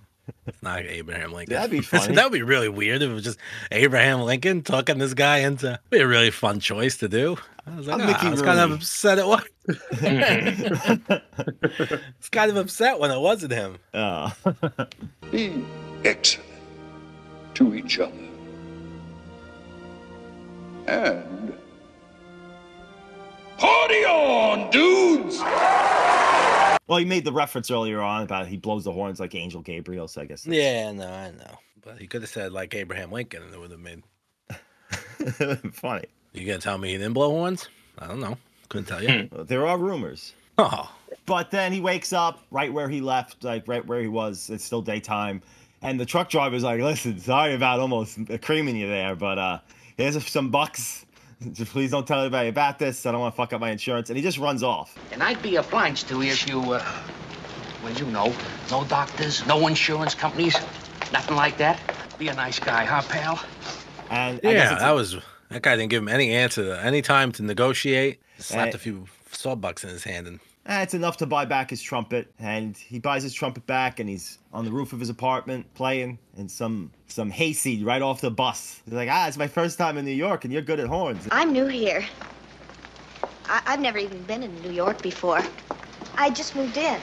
not 0.61 0.79
Abraham 0.85 1.31
Lincoln." 1.33 1.55
That'd 1.55 1.71
be 1.71 1.77
I 1.79 1.81
said, 1.81 2.01
funny. 2.01 2.15
that 2.15 2.25
would 2.25 2.33
be 2.33 2.41
really 2.43 2.69
weird 2.69 3.01
if 3.01 3.09
it 3.09 3.13
was 3.13 3.23
just 3.23 3.37
Abraham 3.71 4.21
Lincoln 4.21 4.61
talking 4.61 4.97
this 4.97 5.13
guy 5.13 5.39
into. 5.39 5.79
Be 5.89 5.99
a 5.99 6.07
really 6.07 6.31
fun 6.31 6.59
choice 6.59 6.97
to 6.97 7.07
do. 7.09 7.37
I 7.65 7.75
was 7.75 7.87
like, 7.87 8.01
I'm 8.01 8.09
"Ah, 8.09 8.27
I 8.27 8.29
was 8.31 8.41
kind 8.41 8.59
of 8.59 8.71
upset 8.71 9.19
it 9.19 9.27
was. 9.27 9.43
It's 12.19 12.29
kind 12.29 12.49
of 12.51 12.57
upset 12.57 12.99
when 12.99 13.11
it 13.11 13.19
wasn't 13.19 13.53
him. 13.53 13.77
Oh. 13.93 14.33
Be 15.31 15.63
excellent 16.03 16.49
to 17.55 17.75
each 17.75 17.99
other. 17.99 18.11
And 20.87 21.53
party 23.57 24.03
on, 24.05 24.69
dudes! 24.71 25.39
Well, 26.91 26.99
he 26.99 27.05
made 27.05 27.23
the 27.23 27.31
reference 27.31 27.71
earlier 27.71 28.01
on 28.01 28.21
about 28.21 28.47
he 28.47 28.57
blows 28.57 28.83
the 28.83 28.91
horns 28.91 29.17
like 29.17 29.33
Angel 29.33 29.61
Gabriel. 29.61 30.09
So 30.09 30.19
I 30.19 30.25
guess. 30.25 30.45
Yeah, 30.45 30.91
no, 30.91 31.07
I 31.07 31.31
know. 31.31 31.57
But 31.81 31.99
he 31.99 32.05
could 32.05 32.21
have 32.21 32.29
said 32.29 32.51
like 32.51 32.75
Abraham 32.75 33.13
Lincoln, 33.13 33.43
and 33.43 33.53
it 33.53 33.57
would 33.57 33.71
have 33.71 33.79
made. 33.79 34.03
funny. 35.73 36.03
You 36.33 36.45
gonna 36.45 36.59
tell 36.59 36.77
me 36.77 36.89
he 36.89 36.97
didn't 36.97 37.13
blow 37.13 37.29
horns? 37.29 37.69
I 37.97 38.07
don't 38.07 38.19
know. 38.19 38.37
Couldn't 38.67 38.87
tell 38.87 39.01
you. 39.01 39.29
There 39.31 39.65
are 39.65 39.77
rumors. 39.77 40.33
oh, 40.57 40.93
But 41.25 41.49
then 41.49 41.71
he 41.71 41.79
wakes 41.79 42.11
up 42.11 42.41
right 42.51 42.73
where 42.73 42.89
he 42.89 42.99
left, 42.99 43.45
like 43.45 43.69
right 43.69 43.85
where 43.85 44.01
he 44.01 44.09
was. 44.09 44.49
It's 44.49 44.65
still 44.65 44.81
daytime. 44.81 45.41
And 45.81 45.97
the 45.97 46.05
truck 46.05 46.29
driver's 46.29 46.63
like, 46.63 46.81
listen, 46.81 47.19
sorry 47.19 47.53
about 47.53 47.79
almost 47.79 48.19
creaming 48.41 48.75
you 48.75 48.89
there, 48.89 49.15
but 49.15 49.37
uh, 49.39 49.59
here's 49.95 50.27
some 50.27 50.49
bucks. 50.51 51.05
Just 51.51 51.71
please 51.73 51.91
don't 51.91 52.07
tell 52.07 52.19
anybody 52.21 52.49
about 52.49 52.79
this. 52.79 53.05
I 53.05 53.11
don't 53.11 53.21
want 53.21 53.33
to 53.33 53.37
fuck 53.37 53.53
up 53.53 53.61
my 53.61 53.71
insurance. 53.71 54.09
And 54.09 54.17
he 54.17 54.23
just 54.23 54.37
runs 54.37 54.63
off. 54.63 54.97
And 55.11 55.21
I'd 55.23 55.41
be 55.41 55.55
obliged 55.55 56.07
to 56.09 56.21
if 56.21 56.47
you, 56.47 56.59
uh, 56.59 56.85
well, 57.83 57.93
you 57.93 58.05
know, 58.05 58.33
no 58.69 58.83
doctors, 58.85 59.45
no 59.47 59.67
insurance 59.67 60.15
companies, 60.15 60.55
nothing 61.11 61.35
like 61.35 61.57
that. 61.57 61.79
Be 62.19 62.27
a 62.27 62.33
nice 62.33 62.59
guy, 62.59 62.85
huh, 62.85 63.01
pal? 63.09 63.43
And 64.09 64.39
yeah, 64.43 64.75
that 64.75 64.91
was 64.91 65.17
that 65.49 65.61
guy 65.61 65.75
didn't 65.75 65.89
give 65.89 66.03
him 66.03 66.09
any 66.09 66.31
answer, 66.31 66.73
any 66.75 67.01
time 67.01 67.31
to 67.33 67.43
negotiate. 67.43 68.21
Slapped 68.37 68.73
Uh, 68.73 68.77
a 68.77 68.79
few 68.79 69.07
sawbucks 69.31 69.83
in 69.83 69.89
his 69.89 70.03
hand, 70.03 70.27
and 70.27 70.39
eh, 70.65 70.81
it's 70.81 70.93
enough 70.93 71.17
to 71.17 71.25
buy 71.25 71.45
back 71.45 71.69
his 71.69 71.81
trumpet. 71.81 72.33
And 72.39 72.75
he 72.77 72.99
buys 72.99 73.23
his 73.23 73.33
trumpet 73.33 73.65
back, 73.67 73.99
and 73.99 74.09
he's 74.09 74.37
on 74.53 74.65
the 74.65 74.71
roof 74.71 74.93
of 74.93 74.99
his 74.99 75.09
apartment 75.09 75.71
playing, 75.73 76.19
and 76.37 76.49
some 76.49 76.91
some 77.07 77.29
hayseed 77.29 77.83
right 77.83 78.01
off 78.01 78.21
the 78.21 78.31
bus. 78.31 78.81
He's 78.85 78.93
like, 78.93 79.09
ah, 79.11 79.27
it's 79.27 79.37
my 79.37 79.47
first 79.47 79.77
time 79.77 79.97
in 79.97 80.05
New 80.05 80.11
York, 80.11 80.43
and 80.45 80.53
you're 80.53 80.61
good 80.61 80.79
at 80.79 80.87
horns. 80.87 81.27
I'm 81.31 81.51
new 81.51 81.67
here. 81.67 82.03
I- 83.45 83.61
I've 83.65 83.79
never 83.81 83.97
even 83.97 84.21
been 84.23 84.43
in 84.43 84.61
New 84.61 84.71
York 84.71 85.01
before. 85.01 85.41
I 86.15 86.29
just 86.29 86.55
moved 86.55 86.77
in. 86.77 86.99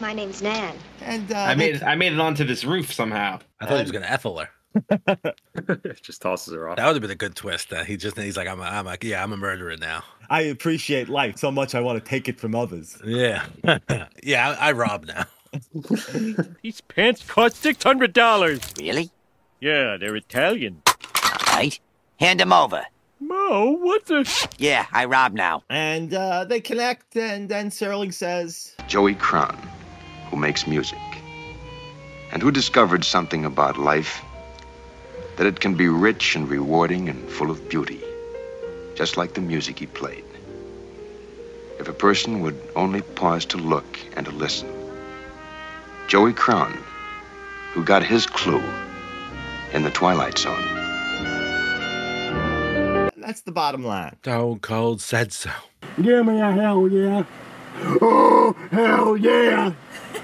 My 0.00 0.12
name's 0.12 0.42
Nan. 0.42 0.76
And 1.00 1.32
uh, 1.32 1.36
I 1.36 1.54
made 1.54 1.76
it, 1.76 1.82
I 1.82 1.94
made 1.94 2.12
it 2.12 2.20
onto 2.20 2.44
this 2.44 2.64
roof 2.64 2.92
somehow. 2.92 3.38
I 3.60 3.66
thought 3.66 3.76
he 3.76 3.82
was 3.82 3.92
gonna 3.92 4.06
Ethel 4.06 4.38
her. 4.38 4.48
Just 6.02 6.22
tosses 6.22 6.54
her 6.54 6.68
off. 6.68 6.76
That 6.76 6.86
would 6.86 6.94
have 6.94 7.02
been 7.02 7.10
a 7.10 7.14
good 7.14 7.34
twist. 7.34 7.72
Uh, 7.72 7.84
he 7.84 7.96
just 7.96 8.18
he's 8.18 8.36
like, 8.36 8.48
I'm, 8.48 8.60
a, 8.60 8.64
I'm 8.64 8.84
like, 8.84 9.04
yeah, 9.04 9.22
I'm 9.22 9.32
a 9.32 9.36
murderer 9.36 9.76
now. 9.76 10.02
I 10.28 10.42
appreciate 10.42 11.08
life 11.08 11.38
so 11.38 11.50
much 11.50 11.74
I 11.74 11.80
want 11.80 12.02
to 12.02 12.08
take 12.08 12.28
it 12.28 12.38
from 12.40 12.54
others. 12.54 12.98
Yeah, 13.04 13.46
yeah, 14.22 14.56
I, 14.58 14.68
I 14.68 14.72
rob 14.72 15.06
now. 15.06 15.24
These 16.62 16.80
pants 16.82 17.22
cost 17.26 17.56
six 17.56 17.82
hundred 17.82 18.12
dollars. 18.12 18.60
Really? 18.78 19.10
Yeah, 19.60 19.96
they're 19.96 20.16
Italian. 20.16 20.82
All 20.86 21.54
right. 21.54 21.78
Hand 22.18 22.40
him 22.40 22.52
over. 22.52 22.84
Mo, 23.20 23.78
what 23.80 24.04
the? 24.06 24.48
Yeah, 24.58 24.86
I 24.92 25.06
rob 25.06 25.32
now. 25.32 25.62
And 25.70 26.12
uh, 26.12 26.44
they 26.44 26.60
connect, 26.60 27.16
and 27.16 27.48
then 27.48 27.70
Serling 27.70 28.12
says, 28.12 28.74
Joey 28.88 29.14
Crown, 29.14 29.56
who 30.30 30.36
makes 30.36 30.66
music, 30.66 30.98
and 32.30 32.42
who 32.42 32.50
discovered 32.50 33.04
something 33.04 33.44
about 33.44 33.78
life 33.78 34.20
that 35.36 35.46
it 35.46 35.60
can 35.60 35.74
be 35.74 35.88
rich 35.88 36.34
and 36.34 36.48
rewarding 36.48 37.08
and 37.08 37.28
full 37.28 37.50
of 37.50 37.68
beauty, 37.68 38.00
just 38.94 39.16
like 39.16 39.34
the 39.34 39.40
music 39.40 39.78
he 39.78 39.86
played. 39.86 40.24
If 41.78 41.88
a 41.88 41.92
person 41.92 42.40
would 42.40 42.58
only 42.74 43.02
pause 43.02 43.44
to 43.46 43.58
look 43.58 43.98
and 44.16 44.26
to 44.26 44.32
listen. 44.32 44.68
Joey 46.08 46.32
Crown, 46.32 46.72
who 47.72 47.84
got 47.84 48.02
his 48.02 48.26
clue 48.26 48.62
in 49.72 49.82
the 49.82 49.90
Twilight 49.90 50.38
Zone. 50.38 50.64
That's 53.16 53.42
the 53.42 53.52
bottom 53.52 53.84
line. 53.84 54.16
Stone 54.22 54.60
Cold 54.60 55.00
said 55.00 55.32
so. 55.32 55.50
Give 56.00 56.24
me 56.24 56.40
a 56.40 56.52
hell 56.52 56.88
yeah. 56.88 57.24
Oh, 58.00 58.56
hell 58.70 59.16
yeah. 59.16 59.72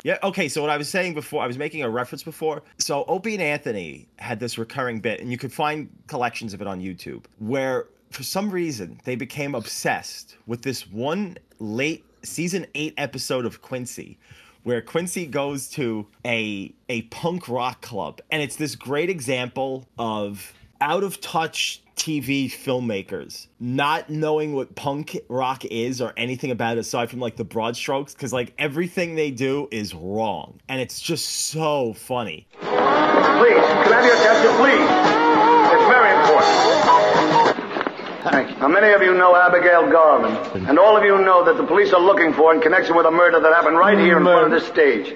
Yeah, 0.04 0.18
okay, 0.22 0.48
so 0.48 0.60
what 0.60 0.70
I 0.70 0.76
was 0.76 0.88
saying 0.88 1.14
before, 1.14 1.42
I 1.42 1.46
was 1.46 1.58
making 1.58 1.82
a 1.82 1.88
reference 1.88 2.22
before. 2.22 2.62
So 2.78 3.04
Opie 3.06 3.34
and 3.34 3.42
Anthony 3.42 4.08
had 4.18 4.40
this 4.40 4.58
recurring 4.58 5.00
bit, 5.00 5.20
and 5.20 5.30
you 5.30 5.38
could 5.38 5.52
find 5.52 5.88
collections 6.08 6.54
of 6.54 6.60
it 6.60 6.66
on 6.66 6.80
YouTube, 6.80 7.24
where 7.38 7.86
for 8.10 8.22
some 8.22 8.50
reason 8.50 9.00
they 9.04 9.16
became 9.16 9.54
obsessed 9.54 10.36
with 10.46 10.62
this 10.62 10.90
one 10.90 11.38
late 11.58 12.04
season 12.22 12.66
eight 12.74 12.94
episode 12.96 13.46
of 13.46 13.62
Quincy, 13.62 14.18
where 14.64 14.80
Quincy 14.80 15.26
goes 15.26 15.68
to 15.70 16.06
a 16.26 16.72
a 16.88 17.02
punk 17.02 17.48
rock 17.48 17.80
club, 17.80 18.20
and 18.30 18.42
it's 18.42 18.56
this 18.56 18.74
great 18.74 19.10
example 19.10 19.86
of 19.98 20.52
out 20.80 21.04
of 21.04 21.20
touch 21.20 21.80
TV 22.02 22.46
filmmakers 22.46 23.46
not 23.60 24.10
knowing 24.10 24.54
what 24.54 24.74
punk 24.74 25.16
rock 25.28 25.64
is 25.66 26.00
or 26.00 26.12
anything 26.16 26.50
about 26.50 26.76
it 26.76 26.80
aside 26.80 27.08
from 27.08 27.20
like 27.20 27.36
the 27.36 27.44
broad 27.44 27.76
strokes 27.76 28.12
because 28.12 28.32
like 28.32 28.52
everything 28.58 29.14
they 29.14 29.30
do 29.30 29.68
is 29.70 29.94
wrong 29.94 30.58
and 30.68 30.80
it's 30.80 31.00
just 31.00 31.24
so 31.24 31.92
funny. 31.92 32.48
Please, 32.58 32.66
can 32.66 33.92
I 33.92 34.02
have 34.02 34.04
your 34.04 34.16
attention, 34.16 34.50
please? 34.58 34.82
It's 35.70 35.86
very 35.86 36.10
important. 36.18 37.62
Thank 38.32 38.50
you. 38.50 38.56
Now, 38.56 38.66
many 38.66 38.92
of 38.92 39.02
you 39.02 39.14
know 39.14 39.36
Abigail 39.36 39.88
Garvin, 39.88 40.66
and 40.66 40.80
all 40.80 40.96
of 40.96 41.04
you 41.04 41.18
know 41.18 41.44
that 41.44 41.56
the 41.56 41.64
police 41.64 41.92
are 41.92 42.00
looking 42.00 42.32
for 42.32 42.52
in 42.52 42.60
connection 42.60 42.96
with 42.96 43.06
a 43.06 43.12
murder 43.12 43.38
that 43.38 43.52
happened 43.54 43.78
right 43.78 43.96
here 43.96 44.18
in 44.18 44.24
front 44.24 44.46
of 44.46 44.50
this 44.50 44.66
stage. 44.66 45.14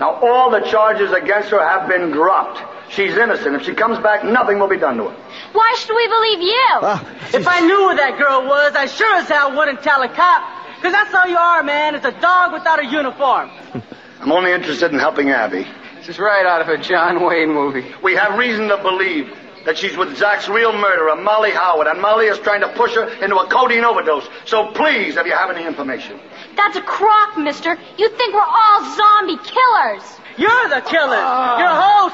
Now, 0.00 0.14
all 0.22 0.50
the 0.50 0.60
charges 0.60 1.12
against 1.12 1.50
her 1.50 1.60
have 1.62 1.86
been 1.86 2.12
dropped. 2.12 2.62
She's 2.94 3.16
innocent. 3.16 3.56
If 3.56 3.64
she 3.64 3.74
comes 3.74 3.98
back, 3.98 4.24
nothing 4.24 4.58
will 4.58 4.68
be 4.68 4.76
done 4.76 4.96
to 4.98 5.08
her. 5.08 5.16
Why 5.52 5.74
should 5.78 5.94
we 5.96 6.06
believe 6.06 6.40
you? 6.40 6.68
Ah, 6.82 7.02
if 7.34 7.46
I 7.48 7.60
knew 7.60 7.88
who 7.88 7.96
that 7.96 8.16
girl 8.18 8.46
was, 8.46 8.74
I 8.76 8.86
sure 8.86 9.16
as 9.16 9.28
hell 9.28 9.56
wouldn't 9.56 9.82
tell 9.82 10.02
a 10.02 10.08
cop. 10.08 10.76
Because 10.76 10.92
that's 10.92 11.12
all 11.14 11.26
you 11.26 11.36
are, 11.36 11.62
man. 11.62 11.94
It's 11.94 12.04
a 12.04 12.12
dog 12.20 12.52
without 12.52 12.78
a 12.78 12.86
uniform. 12.86 13.50
I'm 14.20 14.30
only 14.30 14.52
interested 14.52 14.92
in 14.92 14.98
helping 14.98 15.30
Abby. 15.30 15.66
This 15.96 16.08
is 16.08 16.18
right 16.18 16.46
out 16.46 16.60
of 16.60 16.68
a 16.68 16.78
John 16.78 17.24
Wayne 17.24 17.52
movie. 17.52 17.84
We 18.02 18.14
have 18.14 18.38
reason 18.38 18.68
to 18.68 18.76
believe 18.76 19.32
that 19.64 19.78
she's 19.78 19.96
with 19.96 20.16
Zach's 20.16 20.48
real 20.48 20.72
murderer, 20.72 21.16
Molly 21.16 21.50
Howard, 21.50 21.86
and 21.86 22.00
Molly 22.00 22.26
is 22.26 22.38
trying 22.40 22.60
to 22.60 22.68
push 22.68 22.94
her 22.94 23.08
into 23.24 23.36
a 23.36 23.46
codeine 23.48 23.84
overdose. 23.84 24.28
So 24.44 24.70
please, 24.72 25.16
if 25.16 25.26
you 25.26 25.32
have 25.32 25.50
any 25.50 25.66
information. 25.66 26.20
That's 26.56 26.76
a 26.76 26.82
crock, 26.82 27.38
mister. 27.38 27.76
You 27.98 28.08
think 28.10 28.34
we're 28.34 28.40
all 28.40 28.94
zombie 28.94 29.38
killers. 29.42 30.04
You're 30.36 30.68
the 30.68 30.82
killer. 30.82 31.16
Your 31.16 31.70
whole 31.70 32.10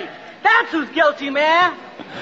sick. 0.00 0.10
That's 0.42 0.70
who's 0.70 0.88
guilty, 0.90 1.30
man. 1.30 1.76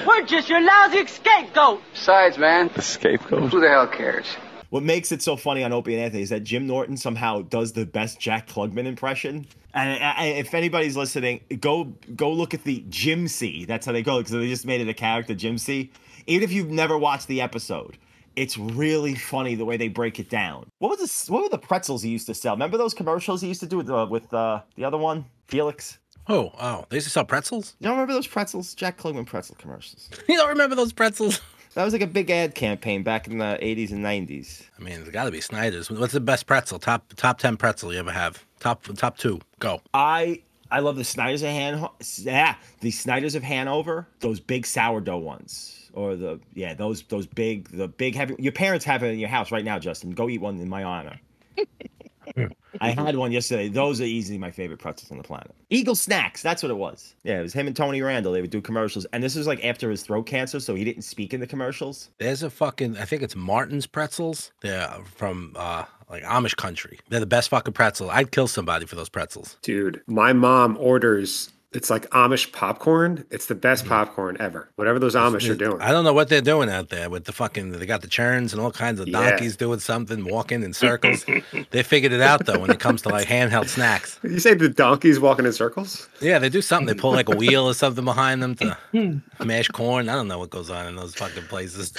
We're 0.07 0.25
just 0.25 0.49
your 0.49 0.61
lousy 0.61 1.05
scapegoat. 1.07 1.81
Besides, 1.93 2.37
man, 2.37 2.69
The 2.75 2.81
scapegoat. 2.81 3.51
who 3.51 3.59
the 3.61 3.69
hell 3.69 3.87
cares? 3.87 4.25
What 4.69 4.83
makes 4.83 5.11
it 5.13 5.21
so 5.21 5.37
funny 5.37 5.63
on 5.63 5.71
Opie 5.71 5.93
and 5.93 6.03
Anthony 6.03 6.23
is 6.23 6.29
that 6.29 6.41
Jim 6.43 6.67
Norton 6.67 6.97
somehow 6.97 7.41
does 7.43 7.71
the 7.71 7.85
best 7.85 8.19
Jack 8.19 8.49
Klugman 8.49 8.85
impression. 8.85 9.47
And 9.73 10.03
uh, 10.03 10.13
if 10.23 10.53
anybody's 10.53 10.97
listening, 10.97 11.39
go 11.61 11.85
go 12.15 12.31
look 12.31 12.53
at 12.53 12.63
the 12.63 12.83
Jim 12.89 13.27
C. 13.29 13.63
That's 13.63 13.85
how 13.85 13.91
they 13.93 14.01
go 14.03 14.17
because 14.17 14.31
they 14.33 14.47
just 14.47 14.65
made 14.65 14.81
it 14.81 14.89
a 14.89 14.93
character, 14.93 15.35
Jim 15.35 15.57
C. 15.57 15.91
Even 16.25 16.43
if 16.43 16.51
you've 16.51 16.69
never 16.71 16.97
watched 16.97 17.27
the 17.27 17.39
episode, 17.41 17.97
it's 18.35 18.57
really 18.57 19.15
funny 19.15 19.55
the 19.55 19.63
way 19.63 19.77
they 19.77 19.87
break 19.87 20.19
it 20.19 20.29
down. 20.29 20.69
What 20.79 20.89
was 20.89 20.99
this? 20.99 21.29
What 21.29 21.43
were 21.43 21.49
the 21.49 21.57
pretzels 21.59 22.01
he 22.03 22.09
used 22.09 22.25
to 22.27 22.33
sell? 22.33 22.53
Remember 22.55 22.77
those 22.77 22.93
commercials 22.93 23.39
he 23.41 23.47
used 23.47 23.61
to 23.61 23.67
do 23.67 23.77
with 23.77 23.89
uh, 23.89 24.05
with 24.09 24.33
uh, 24.33 24.61
the 24.75 24.83
other 24.83 24.97
one, 24.97 25.25
Felix? 25.45 25.97
Oh, 26.29 26.51
oh, 26.59 26.85
they 26.89 26.97
used 26.97 27.07
to 27.07 27.11
sell 27.11 27.25
pretzels. 27.25 27.75
You 27.79 27.85
don't 27.85 27.93
remember 27.93 28.13
those 28.13 28.27
pretzels? 28.27 28.73
Jack 28.73 28.97
Klugman 28.97 29.25
pretzel 29.25 29.55
commercials. 29.57 30.09
You 30.27 30.35
don't 30.37 30.49
remember 30.49 30.75
those 30.75 30.93
pretzels? 30.93 31.41
That 31.73 31.83
was 31.83 31.93
like 31.93 32.01
a 32.01 32.07
big 32.07 32.31
ad 32.31 32.55
campaign 32.55 33.03
back 33.03 33.27
in 33.27 33.37
the 33.37 33.59
80s 33.61 33.91
and 33.91 34.03
90s. 34.03 34.63
I 34.79 34.81
mean, 34.81 35.01
it's 35.01 35.11
got 35.11 35.25
to 35.25 35.31
be 35.31 35.41
Snyder's. 35.41 35.91
What's 35.91 36.11
the 36.13 36.19
best 36.19 36.47
pretzel? 36.47 36.79
Top 36.79 37.13
top 37.17 37.37
ten 37.37 37.55
pretzel 37.55 37.93
you 37.93 37.99
ever 37.99 38.11
have? 38.11 38.43
Top 38.59 38.81
top 38.95 39.15
two. 39.19 39.39
Go. 39.59 39.81
I 39.93 40.41
I 40.71 40.79
love 40.79 40.95
the 40.95 41.03
Snyder's 41.03 41.43
of 41.43 41.49
Han. 41.49 41.87
Yeah, 42.23 42.55
the 42.81 42.89
Snyder's 42.89 43.35
of 43.35 43.43
Hanover. 43.43 44.07
Those 44.21 44.39
big 44.39 44.65
sourdough 44.65 45.19
ones, 45.19 45.91
or 45.93 46.15
the 46.15 46.39
yeah, 46.55 46.73
those 46.73 47.03
those 47.03 47.27
big 47.27 47.67
the 47.69 47.87
big 47.87 48.15
heavy. 48.15 48.35
Your 48.39 48.53
parents 48.53 48.83
have 48.85 49.03
it 49.03 49.09
in 49.09 49.19
your 49.19 49.29
house 49.29 49.51
right 49.51 49.63
now, 49.63 49.77
Justin. 49.77 50.11
Go 50.11 50.29
eat 50.29 50.41
one 50.41 50.59
in 50.59 50.69
my 50.69 50.83
honor. 50.83 51.19
I 52.81 52.91
had 52.91 53.15
one 53.15 53.31
yesterday. 53.31 53.67
Those 53.69 54.01
are 54.01 54.05
easily 54.05 54.37
my 54.37 54.51
favorite 54.51 54.79
pretzels 54.79 55.11
on 55.11 55.17
the 55.17 55.23
planet. 55.23 55.53
Eagle 55.69 55.95
Snacks, 55.95 56.41
that's 56.41 56.61
what 56.61 56.69
it 56.71 56.75
was. 56.75 57.15
Yeah, 57.23 57.39
it 57.39 57.43
was 57.43 57.53
him 57.53 57.67
and 57.67 57.75
Tony 57.75 58.01
Randall. 58.01 58.33
They 58.33 58.41
would 58.41 58.49
do 58.49 58.61
commercials, 58.61 59.05
and 59.13 59.23
this 59.23 59.35
was 59.35 59.47
like 59.47 59.63
after 59.63 59.89
his 59.89 60.03
throat 60.03 60.25
cancer, 60.25 60.59
so 60.59 60.75
he 60.75 60.83
didn't 60.83 61.03
speak 61.03 61.33
in 61.33 61.39
the 61.39 61.47
commercials. 61.47 62.09
There's 62.19 62.43
a 62.43 62.49
fucking. 62.49 62.97
I 62.97 63.05
think 63.05 63.21
it's 63.21 63.35
Martin's 63.35 63.87
pretzels. 63.87 64.51
They're 64.61 64.89
from 65.15 65.53
uh 65.55 65.85
like 66.09 66.23
Amish 66.23 66.55
country. 66.55 66.99
They're 67.09 67.19
the 67.19 67.25
best 67.25 67.49
fucking 67.49 67.73
pretzel. 67.73 68.09
I'd 68.09 68.31
kill 68.31 68.47
somebody 68.47 68.85
for 68.85 68.95
those 68.95 69.09
pretzels. 69.09 69.57
Dude, 69.61 70.01
my 70.07 70.33
mom 70.33 70.77
orders. 70.79 71.51
It's 71.73 71.89
like 71.89 72.09
Amish 72.11 72.53
popcorn. 72.53 73.25
It's 73.29 73.47
the 73.47 73.55
best 73.55 73.83
mm. 73.83 73.89
popcorn 73.89 74.37
ever. 74.39 74.71
Whatever 74.77 74.99
those 74.99 75.15
Amish 75.15 75.49
are 75.49 75.55
doing. 75.55 75.81
I 75.81 75.91
don't 75.91 76.05
know 76.05 76.13
what 76.13 76.29
they're 76.29 76.39
doing 76.39 76.69
out 76.69 76.87
there 76.87 77.09
with 77.09 77.25
the 77.25 77.33
fucking. 77.33 77.71
They 77.71 77.85
got 77.85 78.01
the 78.01 78.07
churns 78.07 78.53
and 78.53 78.61
all 78.61 78.71
kinds 78.71 79.01
of 79.01 79.07
Yeah. 79.09 79.31
donkeys 79.31 79.57
doing 79.57 79.79
something, 79.79 80.23
walking 80.23 80.63
in 80.63 80.71
circles. 80.71 81.25
they 81.71 81.83
figured 81.83 82.13
it 82.13 82.21
out 82.21 82.45
though 82.45 82.59
when 82.59 82.69
it 82.69 82.79
comes 82.79 83.01
to 83.01 83.09
like 83.09 83.27
handheld 83.27 83.67
snacks. 83.67 84.19
You 84.27 84.39
say 84.39 84.53
the 84.53 84.69
donkeys 84.69 85.19
walking 85.19 85.45
in 85.45 85.53
circles? 85.53 86.07
Yeah, 86.21 86.39
they 86.39 86.49
do 86.49 86.61
something. 86.61 86.87
They 86.87 86.99
pull 86.99 87.11
like 87.11 87.27
a 87.27 87.35
wheel 87.35 87.65
or 87.65 87.73
something 87.73 88.05
behind 88.05 88.41
them 88.41 88.55
to 88.55 88.77
hmm. 88.91 89.17
mash 89.43 89.67
corn. 89.67 90.09
I 90.09 90.13
don't 90.15 90.27
know 90.27 90.39
what 90.39 90.49
goes 90.49 90.69
on 90.69 90.87
in 90.87 90.95
those 90.95 91.15
fucking 91.15 91.43
places. 91.43 91.93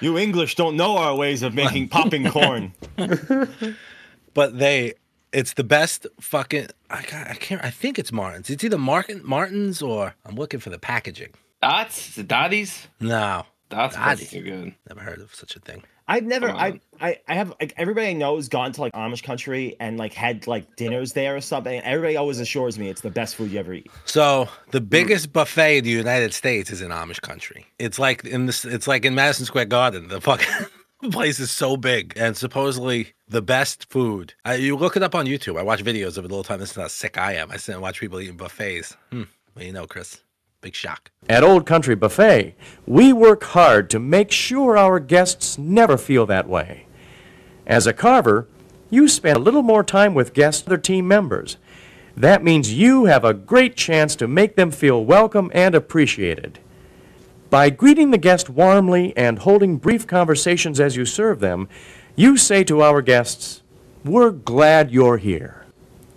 You 0.00 0.18
English 0.18 0.56
don't 0.56 0.76
know 0.76 0.98
our 0.98 1.14
ways 1.14 1.42
of 1.42 1.54
making 1.54 1.88
popping 1.88 2.30
corn. 2.30 2.72
But 4.36 4.58
they, 4.58 4.92
it's 5.32 5.54
the 5.54 5.64
best 5.64 6.06
fucking. 6.20 6.68
I, 6.90 7.02
ca- 7.02 7.26
I 7.30 7.34
can't. 7.34 7.64
I 7.64 7.70
think 7.70 7.98
it's 7.98 8.12
Martins. 8.12 8.50
It's 8.50 8.64
either 8.64 8.78
Martin 8.78 9.20
Martins 9.24 9.82
or 9.82 10.14
I'm 10.24 10.36
looking 10.36 10.60
for 10.60 10.70
the 10.70 10.78
packaging. 10.78 11.30
Dots? 11.62 12.14
The 12.14 12.22
Dotties? 12.22 12.86
No, 13.00 13.44
Dots 13.70 13.96
Dottie. 13.96 14.16
pretzels 14.24 14.34
are 14.34 14.44
good. 14.44 14.74
Never 14.88 15.00
heard 15.00 15.20
of 15.20 15.34
such 15.34 15.56
a 15.56 15.60
thing. 15.60 15.82
I've 16.08 16.22
never, 16.22 16.48
I. 16.48 16.80
I, 17.00 17.18
I 17.26 17.34
have 17.34 17.52
like 17.60 17.74
everybody 17.76 18.06
I 18.06 18.12
know 18.12 18.36
has 18.36 18.48
gone 18.48 18.70
to 18.72 18.80
like 18.80 18.92
Amish 18.92 19.24
country 19.24 19.74
and 19.80 19.98
like 19.98 20.12
had 20.12 20.46
like 20.46 20.76
dinners 20.76 21.14
there 21.14 21.34
or 21.34 21.40
something. 21.40 21.80
Everybody 21.82 22.16
always 22.16 22.38
assures 22.38 22.78
me 22.78 22.88
it's 22.88 23.00
the 23.00 23.10
best 23.10 23.34
food 23.34 23.50
you 23.50 23.58
ever 23.58 23.74
eat. 23.74 23.90
So 24.04 24.48
the 24.70 24.80
biggest 24.80 25.32
buffet 25.32 25.78
in 25.78 25.84
the 25.84 25.90
United 25.90 26.32
States 26.32 26.70
is 26.70 26.80
in 26.80 26.90
Amish 26.92 27.20
country. 27.20 27.66
It's 27.80 27.98
like 27.98 28.24
in 28.24 28.46
this. 28.46 28.64
It's 28.64 28.86
like 28.86 29.04
in 29.04 29.16
Madison 29.16 29.46
Square 29.46 29.64
Garden. 29.66 30.06
The 30.06 30.20
fucking 30.20 30.46
place 31.10 31.40
is 31.40 31.50
so 31.50 31.76
big, 31.76 32.14
and 32.16 32.36
supposedly 32.36 33.14
the 33.28 33.42
best 33.42 33.90
food. 33.90 34.34
I, 34.44 34.54
you 34.54 34.76
look 34.76 34.96
it 34.96 35.02
up 35.02 35.14
on 35.14 35.26
YouTube. 35.26 35.58
I 35.58 35.62
watch 35.62 35.84
videos 35.84 36.16
of 36.16 36.24
it 36.24 36.32
all 36.32 36.42
the 36.42 36.48
time. 36.48 36.60
This 36.60 36.70
is 36.70 36.76
how 36.76 36.88
sick 36.88 37.18
I 37.18 37.34
am. 37.34 37.50
I 37.50 37.56
sit 37.56 37.72
and 37.72 37.82
watch 37.82 38.00
people 38.00 38.20
eating 38.20 38.36
buffets. 38.36 38.96
Hmm. 39.10 39.24
Well, 39.54 39.64
you 39.64 39.72
know, 39.72 39.86
Chris. 39.86 40.20
Big 40.62 40.74
shock. 40.74 41.10
At 41.28 41.44
Old 41.44 41.66
Country 41.66 41.94
Buffet, 41.94 42.54
we 42.86 43.12
work 43.12 43.44
hard 43.44 43.90
to 43.90 43.98
make 43.98 44.32
sure 44.32 44.76
our 44.76 44.98
guests 44.98 45.58
never 45.58 45.98
feel 45.98 46.24
that 46.26 46.48
way. 46.48 46.86
As 47.66 47.86
a 47.86 47.92
carver, 47.92 48.48
you 48.88 49.06
spend 49.06 49.36
a 49.36 49.40
little 49.40 49.62
more 49.62 49.84
time 49.84 50.14
with 50.14 50.32
guests 50.32 50.62
and 50.62 50.72
other 50.72 50.80
team 50.80 51.06
members. 51.06 51.58
That 52.16 52.42
means 52.42 52.72
you 52.72 53.04
have 53.04 53.24
a 53.24 53.34
great 53.34 53.76
chance 53.76 54.16
to 54.16 54.26
make 54.26 54.56
them 54.56 54.70
feel 54.70 55.04
welcome 55.04 55.50
and 55.52 55.74
appreciated. 55.74 56.58
By 57.50 57.70
greeting 57.70 58.10
the 58.10 58.18
guest 58.18 58.50
warmly 58.50 59.16
and 59.16 59.38
holding 59.38 59.76
brief 59.76 60.06
conversations 60.06 60.80
as 60.80 60.96
you 60.96 61.04
serve 61.04 61.38
them, 61.40 61.68
you 62.16 62.36
say 62.36 62.64
to 62.64 62.82
our 62.82 63.02
guests, 63.02 63.62
We're 64.04 64.30
glad 64.32 64.90
you're 64.90 65.18
here. 65.18 65.64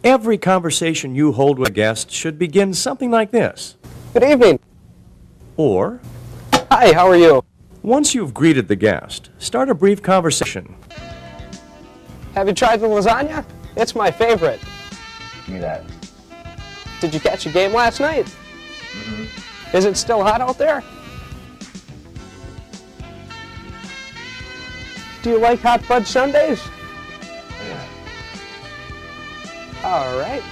Every 0.04 0.38
conversation 0.38 1.14
you 1.14 1.34
hold 1.34 1.60
with 1.60 1.70
a 1.70 1.74
guest 1.74 2.10
should 2.10 2.40
begin 2.40 2.74
something 2.74 3.12
like 3.12 3.32
this. 3.32 3.76
Good 4.14 4.24
evening. 4.24 4.60
Or, 5.56 6.00
Hi, 6.72 6.94
how 6.94 7.08
are 7.08 7.18
you? 7.18 7.44
once 7.84 8.14
you've 8.14 8.34
greeted 8.34 8.68
the 8.68 8.76
guest, 8.76 9.30
start 9.38 9.70
a 9.70 9.76
brief 9.76 10.02
conversation. 10.02 10.76
Have 12.34 12.48
you 12.48 12.54
tried 12.54 12.78
the 12.78 12.88
lasagna? 12.88 13.46
It's 13.76 13.96
my 13.96 14.10
favorite. 14.12 14.60
Give 15.46 15.56
me 15.56 15.60
that. 15.62 15.84
Did 17.02 17.14
you 17.14 17.20
catch 17.20 17.46
a 17.46 17.50
game 17.50 17.74
last 17.74 18.00
night? 18.00 18.26
Mm-hmm. 18.26 19.76
Is 19.78 19.86
it 19.86 19.96
still 19.96 20.24
hot 20.24 20.42
out 20.42 20.58
there? 20.58 20.84
Do 25.22 25.32
you 25.32 25.38
like 25.40 25.60
hot 25.60 25.82
fudge 25.84 26.08
sundaes? 26.08 26.62
All 29.84 30.18
right. 30.20 30.44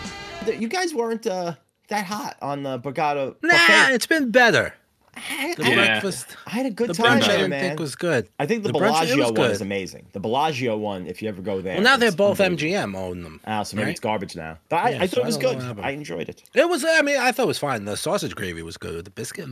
You 0.47 0.67
guys 0.67 0.93
weren't 0.93 1.27
uh, 1.27 1.55
that 1.89 2.05
hot 2.05 2.37
on 2.41 2.63
the 2.63 2.79
Borgata. 2.79 3.35
Nah, 3.43 3.93
it's 3.93 4.07
been 4.07 4.31
better. 4.31 4.73
I, 5.15 5.55
The 5.57 5.63
I- 5.65 5.75
breakfast. 5.75 6.37
I 6.45 6.51
had 6.51 6.65
a 6.67 6.69
good 6.69 6.89
the 6.89 6.93
time 6.93 7.19
brunch 7.19 7.23
I 7.29 7.31
didn't 7.37 7.49
man. 7.49 7.61
think 7.61 7.79
was 7.79 7.95
good. 7.95 8.29
I 8.39 8.45
think 8.45 8.63
the, 8.63 8.71
The 8.71 8.77
brunch, 8.79 8.91
Bellagio 8.93 9.17
was 9.17 9.25
one 9.25 9.33
good. 9.33 9.51
is 9.51 9.61
amazing. 9.61 10.05
The 10.13 10.19
Bellagio 10.19 10.77
one, 10.77 11.07
if 11.07 11.21
you 11.21 11.27
ever 11.27 11.41
go 11.41 11.59
there. 11.59 11.75
Well, 11.75 11.83
now 11.83 11.97
they're 11.97 12.11
both. 12.11 12.37
MGM 12.37 12.95
own 12.95 13.23
them. 13.23 13.41
Ah, 13.47 13.63
so 13.63 13.75
maybe 13.75 13.85
right? 13.87 13.91
it's 13.91 13.99
garbage 13.99 14.35
now. 14.35 14.59
But 14.69 14.75
I, 14.77 14.89
Yeah, 14.91 15.01
I 15.01 15.05
so 15.07 15.15
thought 15.15 15.23
it 15.23 15.25
was 15.25 15.37
don't 15.37 15.75
good. 15.75 15.79
I 15.83 15.89
enjoyed 15.91 16.29
it. 16.29 16.43
It 16.53 16.69
was. 16.69 16.85
I 16.85 17.01
mean, 17.01 17.17
I 17.17 17.31
thought 17.31 17.43
it 17.43 17.47
was 17.47 17.57
fine. 17.59 17.85
The 17.85 17.97
sausage 17.97 18.35
gravy 18.35 18.61
was 18.61 18.77
good. 18.77 19.05
The 19.05 19.11
biscuit. 19.11 19.47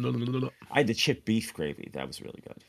I 0.71 0.77
had 0.79 0.87
the 0.87 0.93
chip 0.93 1.25
beef 1.25 1.51
gravy. 1.53 1.89
That 1.93 2.07
was 2.07 2.21
really 2.21 2.41
good. 2.47 2.63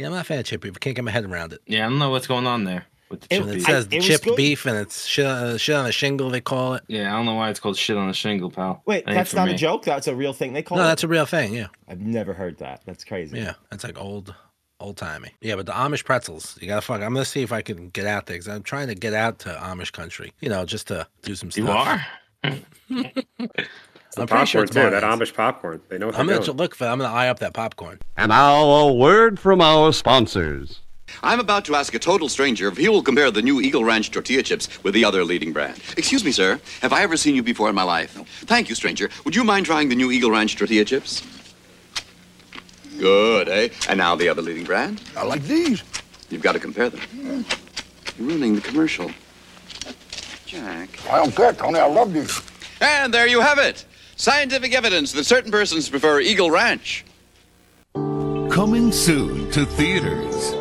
Yeah, 0.00 0.06
I'm 0.06 0.12
not 0.12 0.22
a 0.22 0.24
fan 0.24 0.38
of 0.38 0.46
chip 0.46 0.62
beef. 0.62 0.72
I 0.74 0.78
can't 0.78 0.96
get 0.96 1.04
my 1.04 1.10
head 1.10 1.24
around 1.26 1.52
it. 1.52 1.60
Yeah, 1.66 1.84
I 1.86 1.90
don't 1.90 1.98
know 1.98 2.08
what's 2.10 2.26
going 2.26 2.46
on 2.46 2.64
there 2.64 2.86
with 3.10 3.20
the 3.20 3.26
It- 3.34 3.38
chip 3.40 3.48
it 3.48 3.52
beef. 3.56 3.64
says 3.66 3.84
I- 3.90 3.94
it 3.94 3.98
was 3.98 4.06
chipped 4.06 4.36
beef 4.36 4.64
and 4.66 4.76
it's 4.78 5.04
shit 5.06 5.26
on, 5.26 5.58
shit 5.58 5.76
on 5.76 5.84
a 5.86 5.92
shingle, 5.92 6.30
they 6.30 6.40
call 6.40 6.74
it. 6.74 6.82
Yeah, 6.88 7.12
I 7.12 7.16
don't 7.16 7.26
know 7.26 7.34
why 7.34 7.50
it's 7.50 7.60
called 7.60 7.76
shit 7.76 7.96
on 7.98 8.08
a 8.08 8.14
shingle, 8.14 8.50
pal. 8.50 8.82
Wait, 8.86 9.04
That 9.04 9.10
ain't 9.10 9.16
that's 9.18 9.30
for 9.30 9.36
not 9.36 9.48
me. 9.48 9.54
a 9.54 9.56
joke. 9.58 9.84
That's 9.84 10.06
a 10.06 10.14
real 10.16 10.32
thing 10.32 10.54
they 10.54 10.62
call 10.62 10.78
No, 10.78 10.84
it. 10.84 10.86
that's 10.86 11.04
a 11.04 11.08
real 11.08 11.26
thing. 11.26 11.52
Yeah, 11.54 11.66
I've 11.86 12.00
never 12.00 12.32
heard 12.32 12.56
that. 12.58 12.80
That's 12.86 13.04
crazy. 13.04 13.36
yeah, 13.38 13.54
that's 13.70 13.84
like 13.84 14.00
old, 14.00 14.34
old 14.80 14.96
timey. 14.96 15.32
Yeah, 15.42 15.56
but 15.56 15.66
the 15.66 15.72
Amish 15.72 16.04
pretzels, 16.04 16.56
you 16.62 16.66
gotta 16.68 16.80
fuck. 16.80 17.02
I'm 17.02 17.12
gonna 17.12 17.24
see 17.26 17.42
if 17.42 17.52
I 17.52 17.60
can 17.60 17.90
get 17.90 18.06
out 18.06 18.24
there 18.26 18.36
because 18.36 18.48
I'm 18.48 18.62
trying 18.62 18.88
to 18.88 18.94
get 18.94 19.12
out 19.12 19.38
to 19.40 19.50
Amish 19.50 19.92
country. 19.92 20.32
You 20.40 20.48
know, 20.48 20.64
just 20.64 20.86
to 20.88 21.06
do 21.22 21.34
some 21.34 21.50
stuff. 21.50 21.64
You 21.64 21.70
are? 21.70 22.06
It's 24.10 24.16
the 24.16 24.22
I'm 24.22 24.26
pretty 24.26 24.46
sure 24.46 24.64
it's 24.64 24.72
too. 24.72 24.80
That 24.80 25.02
Martin's. 25.04 25.30
Amish 25.30 25.34
popcorn. 25.34 25.80
They 25.88 25.96
know 25.96 26.06
what 26.06 26.18
I'm 26.18 26.26
gonna 26.26 26.50
look 26.50 26.74
for. 26.74 26.86
I'm 26.86 26.98
gonna 26.98 27.14
eye 27.14 27.28
up 27.28 27.38
that 27.38 27.54
popcorn. 27.54 28.00
And 28.16 28.30
now 28.30 28.64
a 28.64 28.92
word 28.92 29.38
from 29.38 29.60
our 29.60 29.92
sponsors. 29.92 30.80
I'm 31.22 31.38
about 31.38 31.64
to 31.66 31.76
ask 31.76 31.94
a 31.94 32.00
total 32.00 32.28
stranger 32.28 32.66
if 32.66 32.76
he 32.76 32.88
will 32.88 33.04
compare 33.04 33.30
the 33.30 33.40
new 33.40 33.60
Eagle 33.60 33.84
Ranch 33.84 34.10
tortilla 34.10 34.42
chips 34.42 34.82
with 34.82 34.94
the 34.94 35.04
other 35.04 35.22
leading 35.22 35.52
brand. 35.52 35.80
Excuse 35.96 36.24
me, 36.24 36.32
sir. 36.32 36.60
Have 36.82 36.92
I 36.92 37.02
ever 37.02 37.16
seen 37.16 37.36
you 37.36 37.44
before 37.44 37.68
in 37.68 37.74
my 37.76 37.84
life? 37.84 38.16
No. 38.16 38.24
Thank 38.46 38.68
you, 38.68 38.74
stranger. 38.74 39.10
Would 39.24 39.36
you 39.36 39.44
mind 39.44 39.64
trying 39.66 39.88
the 39.88 39.94
new 39.94 40.10
Eagle 40.10 40.32
Ranch 40.32 40.56
tortilla 40.56 40.84
chips? 40.84 41.22
Good, 42.98 43.48
eh? 43.48 43.68
And 43.88 43.98
now 43.98 44.16
the 44.16 44.28
other 44.28 44.42
leading 44.42 44.64
brand? 44.64 45.00
I 45.16 45.24
like 45.24 45.42
these. 45.44 45.84
You've 46.30 46.42
got 46.42 46.52
to 46.52 46.58
compare 46.60 46.90
them. 46.90 47.00
You're 47.14 47.44
ruining 48.18 48.56
the 48.56 48.60
commercial. 48.60 49.12
Jack. 50.46 50.88
I 51.08 51.18
don't 51.18 51.34
care, 51.34 51.52
Tony. 51.52 51.78
I 51.78 51.86
love 51.86 52.12
these. 52.12 52.42
And 52.80 53.14
there 53.14 53.28
you 53.28 53.40
have 53.40 53.58
it. 53.58 53.84
Scientific 54.20 54.74
evidence 54.74 55.12
that 55.12 55.24
certain 55.24 55.50
persons 55.50 55.88
prefer 55.88 56.20
Eagle 56.20 56.50
Ranch. 56.50 57.06
Coming 57.94 58.92
soon 58.92 59.50
to 59.52 59.64
theaters. 59.64 60.52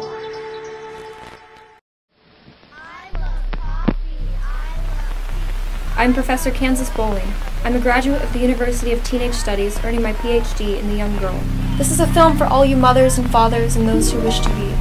I'm 5.98 6.14
Professor 6.14 6.52
Kansas 6.52 6.90
Bowling. 6.92 7.28
I'm 7.66 7.76
a 7.76 7.82
graduate 7.82 8.22
of 8.22 8.32
the 8.32 8.40
University 8.40 8.94
of 8.94 9.04
Teenage 9.04 9.34
Studies, 9.34 9.78
earning 9.84 10.02
my 10.02 10.14
PhD 10.14 10.80
in 10.80 10.88
the 10.88 10.96
young 10.96 11.18
girl. 11.18 11.38
This 11.78 11.92
is 11.92 12.00
a 12.00 12.08
film 12.08 12.38
for 12.38 12.46
all 12.46 12.64
you 12.64 12.78
mothers 12.78 13.18
and 13.18 13.30
fathers 13.30 13.76
and 13.76 13.86
those 13.86 14.10
who 14.10 14.22
wish 14.22 14.40
to 14.40 14.50
be. 14.52 14.74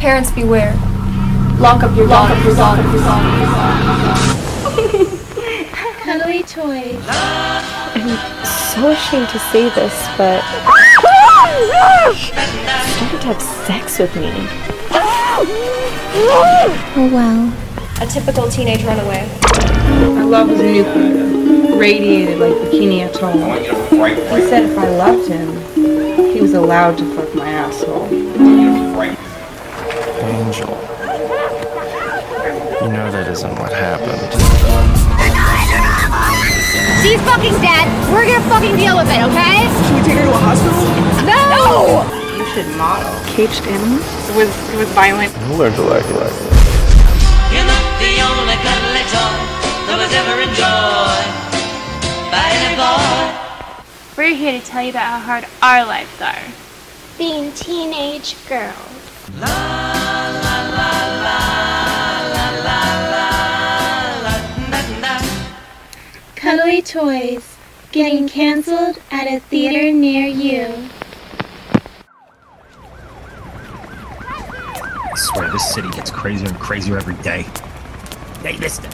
Parents 0.00 0.30
beware. 0.30 0.72
Lock 1.58 1.82
up 1.82 1.94
your 1.94 2.06
lock 2.06 2.30
up 2.30 2.42
your 2.46 2.54
lock 2.54 2.78
up 2.78 2.94
your 2.94 3.02
lock 3.02 3.22
up 3.22 4.36
your 4.38 4.43
Cuddly 6.16 6.44
toy. 6.44 6.96
I'm 7.08 8.08
so 8.46 8.90
ashamed 8.92 9.28
to 9.30 9.38
say 9.50 9.68
this, 9.70 9.92
but 10.16 10.44
started 12.94 13.20
to 13.20 13.26
have 13.26 13.42
sex 13.42 13.98
with 13.98 14.14
me. 14.14 14.30
Oh 16.94 17.10
well. 17.12 17.52
A 18.00 18.06
typical 18.06 18.48
teenage 18.48 18.84
runaway. 18.84 19.28
My 20.14 20.22
love 20.22 20.50
was 20.50 20.60
nuclear, 20.60 21.76
radiated 21.76 22.38
like 22.38 22.54
Bikini 22.70 23.00
Atoll. 23.08 23.32
He 23.32 24.48
said 24.48 24.70
if 24.70 24.78
I 24.78 24.88
loved 24.90 25.28
him, 25.28 25.48
he 26.32 26.40
was 26.40 26.54
allowed 26.54 26.96
to 26.98 27.04
fuck 27.16 27.34
my 27.34 27.48
asshole. 27.48 28.06
Angel. 30.22 30.78
You 32.82 32.92
know 32.92 33.10
that 33.10 33.26
isn't 33.32 33.58
what 33.58 33.72
happened. 33.72 34.53
She's 37.04 37.20
fucking 37.20 37.52
dead. 37.60 37.84
We're 38.08 38.24
gonna 38.24 38.40
fucking 38.48 38.76
deal 38.80 38.96
with 38.96 39.12
it, 39.12 39.20
okay? 39.28 39.68
Should 39.84 39.92
we 39.92 40.00
take 40.08 40.16
her 40.16 40.24
to 40.24 40.32
a 40.32 40.40
hospital? 40.40 40.88
No! 41.28 42.00
You 42.32 42.46
should 42.56 42.64
model. 42.78 43.12
Caged 43.28 43.60
animals? 43.68 44.00
It 44.30 44.34
was 44.34 44.48
it 44.72 44.78
was 44.78 44.88
violent. 44.96 45.28
You 45.36 45.54
learn 45.60 45.74
to 45.74 45.82
like 45.82 46.00
it. 46.00 46.32
You're 47.52 47.68
not 47.68 47.84
the 48.00 48.24
only 48.24 48.56
cuddly 48.56 49.04
toy 49.12 49.36
that 49.84 50.00
was 50.00 50.12
ever 50.16 50.48
enjoyed 50.48 51.28
by 52.32 52.48
any 52.56 52.72
boy. 52.80 53.84
We're 54.16 54.34
here 54.34 54.58
to 54.58 54.66
tell 54.66 54.82
you 54.82 54.88
about 54.88 55.04
how 55.04 55.18
hard 55.20 55.44
our 55.60 55.84
lives 55.84 56.22
are. 56.22 56.40
Being 57.18 57.52
teenage 57.52 58.34
girls. 58.48 59.83
Cuddly 66.44 66.82
toys 66.82 67.56
getting 67.90 68.28
canceled 68.28 68.98
at 69.10 69.26
a 69.26 69.40
theater 69.40 69.90
near 69.90 70.26
you. 70.26 70.66
I 74.20 75.12
swear, 75.14 75.50
this 75.50 75.72
city 75.72 75.88
gets 75.88 76.10
crazier 76.10 76.48
and 76.48 76.58
crazier 76.58 76.98
every 76.98 77.14
day. 77.22 77.46
Hey, 78.42 78.58
mister. 78.58 78.88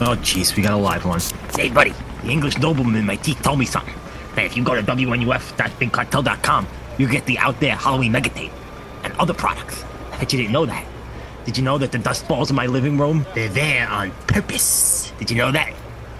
Oh, 0.00 0.16
jeez, 0.22 0.56
we 0.56 0.62
got 0.62 0.72
a 0.72 0.78
live 0.78 1.04
one. 1.04 1.20
Hey, 1.54 1.68
buddy, 1.68 1.92
the 2.22 2.30
English 2.30 2.56
nobleman 2.56 2.96
in 2.96 3.04
my 3.04 3.16
teeth 3.16 3.42
told 3.42 3.58
me 3.58 3.66
something. 3.66 3.94
That 4.34 4.46
if 4.46 4.56
you 4.56 4.64
go 4.64 4.74
to 4.74 4.82
WNUF.BigCartel.com, 4.82 6.66
you 6.96 7.06
get 7.06 7.26
the 7.26 7.36
Out 7.36 7.60
There 7.60 7.76
Halloween 7.76 8.12
Mega 8.12 8.30
Tape 8.30 8.52
and 9.02 9.12
other 9.18 9.34
products. 9.34 9.84
I 10.10 10.20
bet 10.20 10.32
you 10.32 10.38
didn't 10.38 10.52
know 10.52 10.64
that. 10.64 10.86
Did 11.44 11.58
you 11.58 11.64
know 11.64 11.76
that 11.76 11.92
the 11.92 11.98
dust 11.98 12.26
balls 12.26 12.48
in 12.48 12.56
my 12.56 12.64
living 12.64 12.96
room, 12.96 13.26
they're 13.34 13.50
there 13.50 13.86
on 13.90 14.10
purpose? 14.26 15.12
Did 15.18 15.30
you 15.30 15.36
know 15.36 15.52
that? 15.52 15.74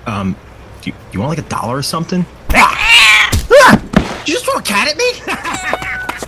Um, 0.06 0.36
do 0.84 0.90
you, 0.90 0.96
you 1.12 1.20
want 1.20 1.30
like 1.30 1.38
a 1.44 1.48
dollar 1.48 1.76
or 1.78 1.82
something? 1.82 2.24
Ah! 2.50 3.30
Did 4.20 4.28
you 4.28 4.34
just 4.34 4.44
throw 4.44 4.58
a 4.58 4.62
cat 4.62 4.86
at 4.88 4.96
me? 4.96 5.10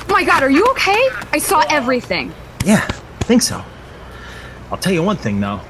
Oh 0.08 0.12
my 0.18 0.24
god, 0.24 0.42
are 0.42 0.50
you 0.50 0.64
okay? 0.70 1.10
I 1.32 1.38
saw 1.38 1.62
everything. 1.68 2.32
Yeah, 2.64 2.86
I 2.88 3.24
think 3.24 3.42
so. 3.42 3.62
I'll 4.70 4.78
tell 4.78 4.92
you 4.94 5.02
one 5.02 5.18
thing 5.18 5.40
though. 5.40 5.60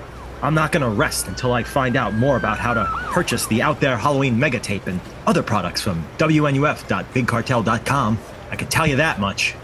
I'm 0.41 0.55
not 0.55 0.71
gonna 0.71 0.89
rest 0.89 1.27
until 1.27 1.53
I 1.53 1.65
find 1.65 1.97
out 1.97 2.15
more 2.15 2.37
about 2.37 2.61
how 2.61 2.73
to 2.73 2.85
purchase 3.11 3.47
the 3.49 3.61
Out 3.63 3.81
There 3.81 3.97
Halloween 3.97 4.39
Mega 4.39 4.61
Tape 4.61 4.87
and 4.87 5.01
other 5.27 5.43
products 5.43 5.81
from 5.81 6.05
WNUF.BigCartel.com. 6.19 8.19
I 8.51 8.57
can 8.57 8.69
tell 8.69 8.87
you 8.87 8.95
that 8.97 9.19
much. 9.19 9.57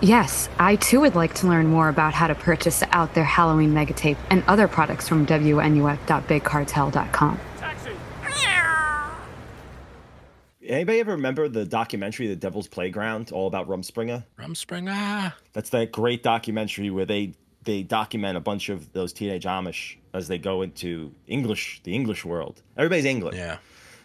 Yes, 0.00 0.48
I 0.58 0.76
too 0.76 1.00
would 1.00 1.14
like 1.14 1.34
to 1.34 1.46
learn 1.46 1.66
more 1.66 1.90
about 1.90 2.14
how 2.14 2.28
to 2.28 2.34
purchase 2.34 2.80
the 2.80 2.88
Out 2.96 3.12
There 3.12 3.24
Halloween 3.24 3.74
Megatape 3.74 4.16
and 4.30 4.42
other 4.48 4.68
products 4.68 5.06
from 5.06 5.26
WNUF.BigCartel.com. 5.26 7.40
Anybody 10.68 11.00
ever 11.00 11.12
remember 11.12 11.48
the 11.48 11.64
documentary 11.64 12.26
The 12.26 12.36
Devil's 12.36 12.68
Playground, 12.68 13.32
all 13.32 13.46
about 13.46 13.68
Rumspringa? 13.68 14.22
Rumspringa. 14.38 15.32
That's 15.54 15.70
that 15.70 15.92
great 15.92 16.22
documentary 16.22 16.90
where 16.90 17.06
they 17.06 17.32
they 17.64 17.82
document 17.82 18.36
a 18.36 18.40
bunch 18.40 18.68
of 18.68 18.92
those 18.92 19.12
teenage 19.12 19.44
Amish 19.44 19.96
as 20.14 20.28
they 20.28 20.38
go 20.38 20.62
into 20.62 21.12
English, 21.26 21.80
the 21.84 21.94
English 21.94 22.24
world. 22.24 22.62
Everybody's 22.76 23.04
English. 23.04 23.36
Yeah. 23.36 23.58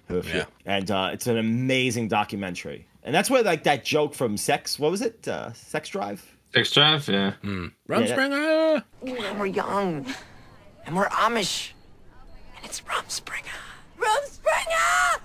Yeah. 0.10 0.46
And 0.66 0.90
uh, 0.90 1.10
it's 1.14 1.28
an 1.28 1.38
amazing 1.38 2.08
documentary. 2.08 2.88
And 3.04 3.14
that's 3.14 3.30
where 3.30 3.44
like 3.44 3.64
that 3.64 3.84
joke 3.84 4.14
from 4.14 4.38
Sex, 4.38 4.80
what 4.80 4.92
was 4.92 5.02
it? 5.02 5.28
Uh, 5.28 5.52
Sex 5.54 5.90
Drive? 5.90 6.38
Sex 6.54 6.72
Drive, 6.72 7.08
yeah. 7.08 7.32
Hmm. 7.42 7.68
Rumspringer. 7.90 8.84
When 9.02 9.40
we're 9.40 9.46
young, 9.48 10.06
and 10.86 10.96
we're 10.96 11.08
Amish, 11.10 11.72
and 12.56 12.66
it's 12.66 12.82
Rumspringer. 12.82 13.60
Rumspringer! 14.00 15.20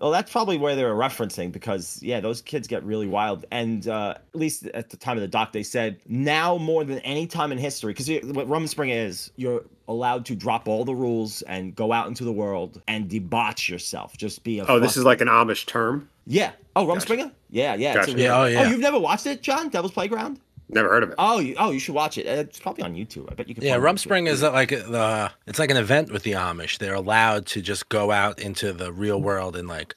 Well, 0.00 0.12
that's 0.12 0.30
probably 0.30 0.58
where 0.58 0.76
they 0.76 0.84
were 0.84 0.94
referencing 0.94 1.50
because, 1.50 2.00
yeah, 2.00 2.20
those 2.20 2.40
kids 2.40 2.68
get 2.68 2.84
really 2.84 3.08
wild. 3.08 3.44
And 3.50 3.88
uh, 3.88 4.14
at 4.16 4.38
least 4.38 4.64
at 4.66 4.90
the 4.90 4.96
time 4.96 5.16
of 5.16 5.22
the 5.22 5.28
doc, 5.28 5.50
they 5.50 5.64
said 5.64 5.98
now 6.06 6.56
more 6.56 6.84
than 6.84 7.00
any 7.00 7.26
time 7.26 7.50
in 7.50 7.58
history, 7.58 7.92
because 7.94 8.08
what 8.32 8.48
Rumspringa 8.48 8.94
is, 8.94 9.32
you're 9.34 9.64
allowed 9.88 10.24
to 10.26 10.36
drop 10.36 10.68
all 10.68 10.84
the 10.84 10.94
rules 10.94 11.42
and 11.42 11.74
go 11.74 11.92
out 11.92 12.06
into 12.06 12.22
the 12.22 12.32
world 12.32 12.80
and 12.86 13.08
debauch 13.08 13.68
yourself. 13.68 14.16
Just 14.16 14.44
be 14.44 14.60
a. 14.60 14.66
Oh, 14.66 14.78
this 14.78 14.96
is 14.96 15.04
like 15.04 15.20
an 15.20 15.26
Amish 15.28 15.66
term. 15.66 16.08
Yeah. 16.26 16.52
Oh, 16.76 16.86
Rumspringa? 16.86 17.32
Yeah, 17.50 17.74
yeah. 17.74 17.94
Gotcha. 17.94 18.12
Yeah, 18.12 18.40
oh, 18.40 18.44
yeah. 18.44 18.62
Oh, 18.62 18.68
you've 18.70 18.78
never 18.78 19.00
watched 19.00 19.26
it, 19.26 19.42
Jon? 19.42 19.68
Devil's 19.68 19.92
Playground? 19.92 20.38
Never 20.70 20.88
heard 20.88 21.02
of 21.02 21.10
it. 21.10 21.14
Oh, 21.18 21.38
you, 21.38 21.54
oh, 21.58 21.70
you 21.70 21.78
should 21.78 21.94
watch 21.94 22.18
it. 22.18 22.26
It's 22.26 22.58
probably 22.58 22.84
on 22.84 22.94
YouTube. 22.94 23.30
I 23.30 23.34
bet 23.34 23.48
you 23.48 23.54
can. 23.54 23.64
Yeah, 23.64 23.72
find 23.74 23.84
it 23.84 23.88
on 23.88 23.96
Rumspring 23.96 24.28
is 24.28 24.42
like 24.42 24.68
the 24.70 25.30
it's 25.46 25.58
like 25.58 25.70
an 25.70 25.76
event 25.78 26.12
with 26.12 26.24
the 26.24 26.32
Amish. 26.32 26.78
They're 26.78 26.94
allowed 26.94 27.46
to 27.46 27.62
just 27.62 27.88
go 27.88 28.10
out 28.10 28.38
into 28.38 28.72
the 28.72 28.92
real 28.92 29.20
world 29.20 29.56
and 29.56 29.66
like 29.68 29.94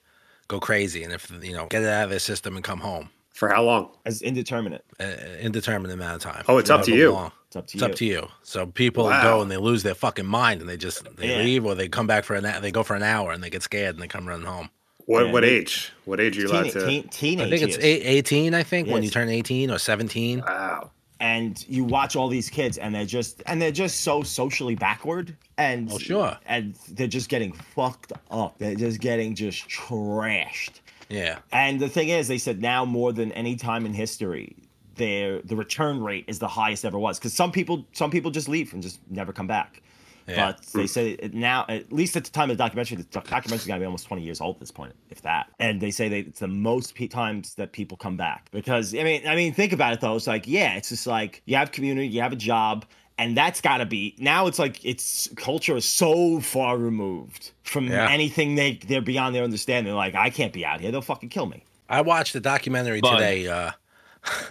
go 0.47 0.59
crazy, 0.59 1.03
and 1.03 1.11
if 1.13 1.31
you 1.43 1.53
know, 1.53 1.67
get 1.67 1.81
it 1.83 1.89
out 1.89 2.05
of 2.05 2.09
their 2.09 2.19
system 2.19 2.55
and 2.55 2.63
come 2.63 2.79
home. 2.79 3.09
For 3.29 3.49
how 3.49 3.63
long? 3.63 3.89
As 4.05 4.21
indeterminate. 4.21 4.85
Uh, 4.99 5.05
indeterminate 5.39 5.93
amount 5.95 6.23
of 6.23 6.31
time. 6.31 6.43
Oh, 6.47 6.57
it's 6.57 6.69
up 6.69 6.83
to 6.83 6.95
you. 6.95 7.11
long. 7.11 7.31
It's 7.47 7.55
up 7.55 7.67
to 7.67 7.77
It's 7.77 7.83
up 7.83 7.95
to 7.95 8.05
you. 8.05 8.27
So 8.43 8.65
people 8.67 9.05
Wow. 9.05 9.23
go 9.23 9.41
and 9.41 9.49
they 9.49 9.57
lose 9.57 9.83
their 9.83 9.95
fucking 9.95 10.25
mind, 10.25 10.61
and 10.61 10.69
they 10.69 10.77
just 10.77 11.03
they 11.17 11.29
Yeah. 11.37 11.43
leave 11.43 11.65
or 11.65 11.73
they 11.75 11.87
come 11.89 12.07
back 12.07 12.23
for 12.23 12.35
an 12.35 12.43
hou- 12.45 12.61
they 12.61 12.71
go 12.71 12.83
for 12.83 12.95
an 12.95 13.03
hour 13.03 13.31
and 13.31 13.43
they 13.43 13.49
get 13.49 13.63
scared 13.63 13.95
and 13.95 14.01
they 14.03 14.07
come 14.07 14.27
running 14.27 14.45
home. 14.45 14.69
What 15.11 15.25
Yeah, 15.27 15.31
what 15.33 15.41
they- 15.41 15.49
age? 15.49 15.91
What 16.05 16.19
age 16.19 16.37
are 16.37 16.41
you 16.41 16.47
allowed 16.47 16.71
to? 16.71 16.85
teen- 16.87 17.07
teenage 17.09 17.47
I 17.47 17.49
think 17.49 17.61
it's 17.63 17.77
years. 17.77 17.83
eight, 17.83 18.03
18, 18.05 18.53
I 18.53 18.63
think, 18.63 18.87
when 18.87 19.03
you 19.03 19.09
turn 19.09 19.29
18 19.29 19.69
or 19.69 19.77
17. 19.77 20.39
Wow. 20.39 20.91
and 21.19 21.63
you 21.69 21.83
watch 21.83 22.15
all 22.15 22.29
these 22.29 22.49
kids 22.49 22.79
and 22.79 22.95
they're 22.95 23.05
just 23.05 23.43
and 23.45 23.61
they're 23.61 23.71
just 23.71 23.99
so 24.01 24.23
socially 24.23 24.73
backward 24.73 25.35
and 25.55 25.91
Oh, 25.91 25.99
sure. 25.99 26.35
and 26.47 26.73
they're 26.89 27.05
just 27.19 27.29
getting 27.29 27.51
fucked 27.51 28.11
up 28.31 28.57
they're 28.57 28.73
just 28.73 28.99
getting 28.99 29.35
just 29.35 29.69
trashed 29.69 30.79
Yeah. 31.09 31.37
and 31.51 31.79
the 31.79 31.89
thing 31.89 32.09
is 32.09 32.27
they 32.27 32.39
said 32.39 32.59
now 32.59 32.85
more 32.85 33.13
than 33.13 33.31
any 33.33 33.55
time 33.55 33.85
in 33.85 33.93
history 33.93 34.55
their 34.95 35.41
the 35.43 35.55
return 35.55 36.01
rate 36.01 36.25
is 36.27 36.39
the 36.39 36.47
highest 36.47 36.85
ever 36.85 36.97
was 36.97 37.19
because 37.19 37.33
some 37.33 37.51
people 37.51 37.85
some 37.91 38.09
people 38.09 38.31
just 38.31 38.49
leave 38.49 38.73
and 38.73 38.81
just 38.81 38.99
never 39.11 39.31
come 39.31 39.45
back 39.47 39.83
Yeah. 40.27 40.51
but 40.53 40.61
they 40.73 40.87
say 40.87 41.11
it 41.11 41.33
now 41.33 41.65
at 41.69 41.91
least 41.91 42.15
at 42.15 42.23
the 42.25 42.31
time 42.31 42.49
of 42.51 42.57
the 42.57 42.63
documentary 42.63 42.97
the 42.97 43.03
documentary's 43.05 43.65
got 43.65 43.75
to 43.75 43.79
be 43.79 43.85
almost 43.85 44.07
20 44.07 44.23
years 44.23 44.39
old 44.41 44.55
at 44.55 44.59
this 44.59 44.71
point 44.71 44.93
if 45.09 45.21
that 45.23 45.47
and 45.59 45.81
they 45.81 45.91
say 45.91 46.07
that 46.09 46.17
it's 46.27 46.39
the 46.39 46.47
most 46.47 46.95
pe- 46.95 47.07
times 47.07 47.55
that 47.55 47.71
people 47.71 47.97
come 47.97 48.17
back 48.17 48.49
because 48.51 48.93
i 48.95 49.03
mean 49.03 49.27
i 49.27 49.35
mean 49.35 49.53
think 49.53 49.73
about 49.73 49.93
it 49.93 50.01
though 50.01 50.15
it's 50.15 50.27
like 50.27 50.47
yeah 50.47 50.75
it's 50.75 50.89
just 50.89 51.07
like 51.07 51.41
you 51.45 51.55
have 51.55 51.71
community 51.71 52.07
you 52.07 52.21
have 52.21 52.31
a 52.33 52.35
job 52.37 52.85
and 53.17 53.35
that's 53.35 53.61
got 53.61 53.77
to 53.77 53.85
be 53.85 54.15
now 54.19 54.47
it's 54.47 54.57
like 54.59 54.83
it's 54.85 55.27
culture 55.35 55.75
is 55.75 55.85
so 55.85 56.39
far 56.39 56.77
removed 56.77 57.51
from 57.63 57.87
Yeah. 57.87 58.09
anything 58.09 58.55
they 58.55 58.79
they're 58.87 59.01
beyond 59.01 59.35
their 59.35 59.43
understanding 59.43 59.85
They're 59.91 59.95
like 59.95 60.15
i 60.15 60.29
can't 60.29 60.53
be 60.53 60.65
out 60.65 60.81
here 60.81 60.91
they'll 60.91 61.01
fucking 61.01 61.29
kill 61.29 61.45
me 61.47 61.63
I 61.89 61.99
watched 61.99 62.31
the 62.31 62.39
documentary 62.39 63.01
Bud. 63.01 63.15
today. 63.17 63.47
Uh, 63.47 63.71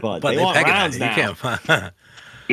but, 0.03 0.21
but 0.21 0.31
they, 0.31 0.37
they, 0.37 0.43
want 0.43 0.57
peg 0.59 0.67
it 0.67 0.71
at 0.71 0.75
rounds 0.75 0.99
now 0.99 1.17
You 1.17 1.35
can't. 1.35 1.93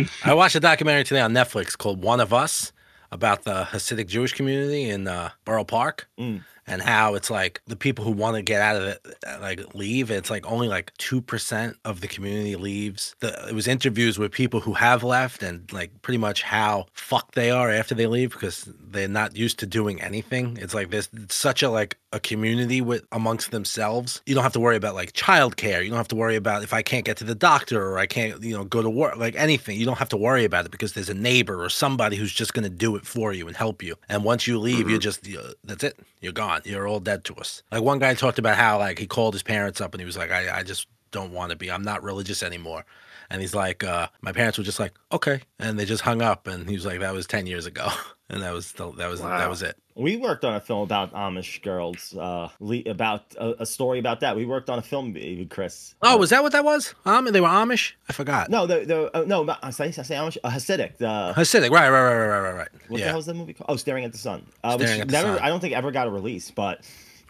I 0.23 0.33
watched 0.33 0.55
a 0.55 0.61
documentary 0.61 1.03
today 1.03 1.19
on 1.19 1.33
Netflix 1.33 1.77
called 1.77 2.01
One 2.01 2.21
of 2.21 2.33
Us 2.33 2.71
about 3.11 3.43
the 3.43 3.67
Hasidic 3.71 4.07
Jewish 4.07 4.33
community 4.33 4.89
in 4.89 5.07
uh, 5.07 5.29
Borough 5.45 5.63
Park. 5.63 6.07
Mm. 6.19 6.43
And 6.69 6.81
how 6.81 7.15
it's 7.15 7.31
like 7.31 7.61
the 7.65 7.77
people 7.77 8.03
who 8.03 8.11
want 8.11 8.35
to 8.35 8.41
get 8.41 8.61
out 8.61 8.75
of 8.75 8.83
it, 8.83 8.99
uh, 9.25 9.37
like 9.39 9.73
leave. 9.73 10.11
It's 10.11 10.29
like 10.29 10.45
only 10.51 10.67
like 10.67 10.91
two 10.97 11.21
percent 11.21 11.77
of 11.85 12.01
the 12.01 12.09
community 12.09 12.57
leaves. 12.57 13.15
The, 13.21 13.47
it 13.47 13.55
was 13.55 13.69
interviews 13.69 14.19
with 14.19 14.33
people 14.33 14.59
who 14.59 14.73
have 14.73 15.01
left, 15.01 15.43
and 15.43 15.71
like 15.71 16.01
pretty 16.01 16.17
much 16.17 16.43
how 16.43 16.87
fucked 16.91 17.35
they 17.35 17.51
are 17.51 17.71
after 17.71 17.95
they 17.95 18.05
leave 18.05 18.33
because 18.33 18.67
they're 18.81 19.07
not 19.07 19.33
used 19.33 19.59
to 19.59 19.65
doing 19.65 20.01
anything. 20.01 20.57
It's 20.59 20.73
like 20.73 20.89
there's 20.89 21.09
such 21.29 21.63
a 21.63 21.69
like 21.69 21.97
a 22.13 22.19
community 22.19 22.79
with 22.81 23.05
amongst 23.11 23.51
themselves. 23.51 24.21
You 24.25 24.33
don't 24.33 24.43
have 24.43 24.53
to 24.53 24.59
worry 24.59 24.77
about 24.77 24.95
like 24.95 25.13
childcare. 25.13 25.83
You 25.83 25.89
don't 25.89 25.97
have 25.97 26.07
to 26.09 26.15
worry 26.15 26.35
about 26.35 26.63
if 26.63 26.73
I 26.73 26.81
can't 26.81 27.03
get 27.03 27.17
to 27.17 27.23
the 27.23 27.35
doctor 27.35 27.85
or 27.85 27.99
I 27.99 28.05
can't, 28.05 28.41
you 28.41 28.55
know, 28.55 28.63
go 28.63 28.81
to 28.81 28.89
work, 28.89 29.17
like 29.17 29.35
anything. 29.35 29.77
You 29.77 29.85
don't 29.85 29.97
have 29.97 30.09
to 30.09 30.17
worry 30.17 30.45
about 30.45 30.65
it 30.65 30.71
because 30.71 30.93
there's 30.93 31.09
a 31.09 31.13
neighbor 31.13 31.61
or 31.63 31.69
somebody 31.69 32.15
who's 32.15 32.31
just 32.31 32.53
going 32.53 32.63
to 32.63 32.69
do 32.69 32.95
it 32.95 33.05
for 33.05 33.33
you 33.33 33.47
and 33.47 33.57
help 33.57 33.83
you. 33.83 33.95
And 34.07 34.23
once 34.23 34.47
you 34.47 34.57
leave, 34.57 34.89
you're 34.89 34.99
just, 34.99 35.27
you 35.27 35.41
that's 35.63 35.83
it. 35.83 35.99
You're 36.21 36.33
gone. 36.33 36.61
You're 36.63 36.87
all 36.87 36.99
dead 36.99 37.25
to 37.25 37.35
us. 37.35 37.61
Like 37.71 37.83
one 37.83 37.99
guy 37.99 38.13
talked 38.13 38.39
about 38.39 38.55
how 38.55 38.79
like 38.79 38.99
he 38.99 39.07
called 39.07 39.33
his 39.33 39.43
parents 39.43 39.81
up 39.81 39.93
and 39.93 40.01
he 40.01 40.05
was 40.05 40.17
like, 40.17 40.31
I, 40.31 40.59
I 40.59 40.63
just 40.63 40.87
don't 41.11 41.31
want 41.31 41.51
to 41.51 41.57
be. 41.57 41.71
I'm 41.71 41.83
not 41.83 42.03
religious 42.03 42.43
anymore. 42.43 42.85
And 43.29 43.41
he's 43.41 43.55
like, 43.55 43.83
uh, 43.83 44.07
my 44.21 44.31
parents 44.31 44.57
were 44.57 44.63
just 44.63 44.79
like, 44.79 44.93
okay, 45.11 45.41
and 45.59 45.77
they 45.77 45.85
just 45.85 46.01
hung 46.01 46.21
up. 46.21 46.47
And 46.47 46.69
he 46.69 46.75
was 46.75 46.85
like, 46.85 47.01
that 47.01 47.13
was 47.13 47.27
ten 47.27 47.45
years 47.45 47.65
ago, 47.65 47.89
and 48.29 48.41
that 48.41 48.53
was 48.53 48.71
the, 48.73 48.91
that 48.93 49.09
was 49.09 49.21
that 49.21 49.49
was 49.49 49.61
it. 49.63 49.77
We 49.95 50.15
worked 50.17 50.45
on 50.45 50.53
a 50.53 50.59
film 50.59 50.81
about 50.81 51.13
Amish 51.13 51.61
girls, 51.63 52.15
uh, 52.15 52.49
about 52.85 53.35
a, 53.39 53.63
a 53.63 53.65
story 53.65 53.97
about 53.97 54.19
that. 54.19 54.35
We 54.35 54.45
worked 54.45 54.69
on 54.69 54.77
a 54.77 54.81
film, 54.81 55.17
even 55.17 55.47
Chris. 55.47 55.95
Oh, 56.01 56.17
was 56.17 56.29
that 56.29 56.43
what 56.43 56.51
that 56.51 56.63
was? 56.63 56.93
Um, 57.05 57.25
they 57.25 57.41
were 57.41 57.47
Amish. 57.47 57.93
I 58.07 58.13
forgot. 58.13 58.49
No, 58.49 58.67
the 58.67 58.85
the 58.85 59.17
uh, 59.17 59.23
no, 59.25 59.55
I 59.63 59.71
say 59.71 59.85
I 59.85 59.91
say 59.91 60.15
Amish, 60.15 60.37
uh, 60.43 60.49
Hasidic. 60.49 60.97
The 60.97 61.33
Hasidic, 61.35 61.71
right, 61.71 61.89
right, 61.89 62.03
right, 62.03 62.13
right, 62.13 62.39
right, 62.39 62.55
right, 62.55 62.69
what 62.89 62.99
the 62.99 63.07
hell 63.07 63.15
was 63.17 63.25
that 63.27 63.33
movie 63.33 63.53
called? 63.53 63.69
Oh, 63.69 63.75
Staring 63.75 64.03
at 64.03 64.11
the 64.11 64.17
Sun. 64.17 64.45
Uh, 64.63 64.77
Staring 64.77 64.93
which 64.93 65.01
at 65.01 65.07
the 65.07 65.11
never, 65.13 65.35
Sun. 65.35 65.45
I 65.45 65.49
don't 65.49 65.59
think 65.59 65.73
ever 65.73 65.91
got 65.91 66.07
a 66.07 66.11
release, 66.11 66.51
but 66.51 66.81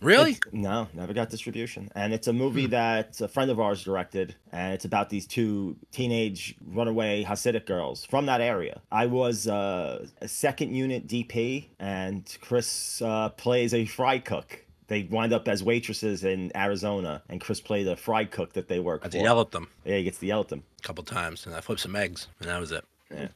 Really? 0.02 0.32
it's- 0.32 0.54
no, 0.54 0.88
never 0.94 1.14
got 1.14 1.30
distribution. 1.30 1.90
And 1.96 2.14
it's 2.14 2.28
a 2.28 2.34
movie 2.34 2.68
that 2.68 3.20
a 3.22 3.28
friend 3.28 3.50
of 3.52 3.60
ours 3.60 3.84
directed, 3.84 4.36
and 4.52 4.74
it's 4.74 4.86
about 4.86 5.10
these 5.10 5.26
two 5.26 5.76
teenage 5.92 6.56
runaway 6.66 7.24
Hasidic 7.24 7.66
girls 7.66 8.06
from 8.06 8.26
that 8.28 8.42
area. 8.42 8.82
I 8.92 9.08
was 9.08 9.48
uh, 9.48 10.08
a 10.22 10.28
second 10.28 10.76
unit 10.76 11.08
DP, 11.08 11.68
and 11.80 12.38
Chris 12.42 13.02
uh, 13.02 13.30
plays 13.30 13.74
a 13.74 13.86
fry 13.86 14.20
cook. 14.20 14.64
they 14.88 15.04
wind 15.04 15.34
up 15.34 15.48
as 15.48 15.64
waitresses 15.64 16.24
in 16.24 16.52
Arizona, 16.56 17.22
and 17.30 17.42
Chris 17.42 17.60
played 17.60 17.88
a 17.88 17.96
fry 17.96 18.24
cook 18.26 18.54
that 18.54 18.68
they 18.68 18.80
work 18.80 19.02
I 19.02 19.06
had 19.06 19.12
to 19.14 19.20
yell 19.20 19.42
at 19.42 19.52
them 19.52 19.68
Yeah, 19.84 19.98
he 19.98 20.04
gets 20.04 20.20
to 20.20 20.26
yell 20.28 20.42
at 20.42 20.48
them. 20.50 20.64
a 20.80 20.82
couple 20.84 21.04
times, 21.04 21.46
and 21.46 21.54
I 21.56 21.62
flipped 21.62 21.82
some 21.82 21.96
eggs, 21.96 22.28
and 22.40 22.50
that 22.50 22.60
was 22.60 22.72
it. 22.72 22.86
Yeah. 23.12 23.28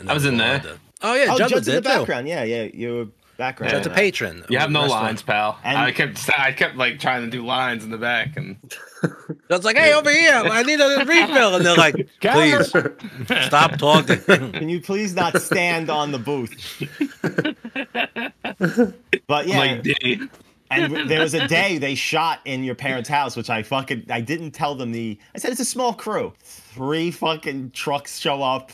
And 0.00 0.10
I 0.10 0.14
was 0.14 0.24
in 0.24 0.36
there. 0.36 0.60
did. 0.60 0.78
Oh 1.02 1.14
yeah, 1.14 1.26
oh, 1.30 1.36
Judd's 1.38 1.52
Judd's 1.52 1.68
in 1.68 1.74
the 1.76 1.80
too. 1.82 1.88
background. 1.88 2.26
Yeah, 2.26 2.42
yeah, 2.44 2.62
you 2.72 2.94
were 2.94 3.06
background. 3.36 3.72
Judd's 3.72 3.86
a 3.86 3.90
patron. 3.90 4.44
You 4.48 4.58
have 4.58 4.70
no 4.70 4.82
Restaurant. 4.82 5.04
lines, 5.04 5.22
pal. 5.22 5.58
And- 5.64 5.78
I 5.78 5.92
kept 5.92 6.28
I 6.38 6.52
kept 6.52 6.76
like 6.76 6.98
trying 6.98 7.24
to 7.24 7.30
do 7.30 7.44
lines 7.44 7.84
in 7.84 7.90
the 7.90 7.98
back, 7.98 8.36
and 8.36 8.56
Judd's 9.50 9.64
like, 9.64 9.76
hey, 9.76 9.92
over 9.92 10.10
here, 10.10 10.32
I 10.34 10.62
need 10.62 10.80
a 10.80 11.04
refill, 11.06 11.54
and 11.56 11.64
they're 11.64 11.76
like, 11.76 12.08
please 12.20 12.68
stop 13.46 13.76
talking. 13.78 14.18
Can 14.52 14.68
you 14.68 14.80
please 14.80 15.14
not 15.14 15.40
stand 15.40 15.90
on 15.90 16.12
the 16.12 16.18
booth? 16.18 16.52
but 19.26 19.46
yeah, 19.46 19.58
like, 19.58 19.82
"Dee." 19.82 20.20
and 20.70 21.08
there 21.08 21.20
was 21.20 21.34
a 21.34 21.46
day 21.46 21.78
they 21.78 21.94
shot 21.94 22.40
in 22.44 22.64
your 22.64 22.74
parents' 22.74 23.08
house, 23.08 23.36
which 23.36 23.50
I 23.50 23.62
fucking 23.62 24.06
I 24.10 24.20
didn't 24.20 24.52
tell 24.52 24.74
them 24.74 24.92
the. 24.92 25.18
I 25.34 25.38
said 25.38 25.50
it's 25.52 25.60
a 25.60 25.64
small 25.64 25.94
crew. 25.94 26.32
Three 26.40 27.10
fucking 27.10 27.70
trucks 27.72 28.18
show 28.18 28.42
up. 28.42 28.72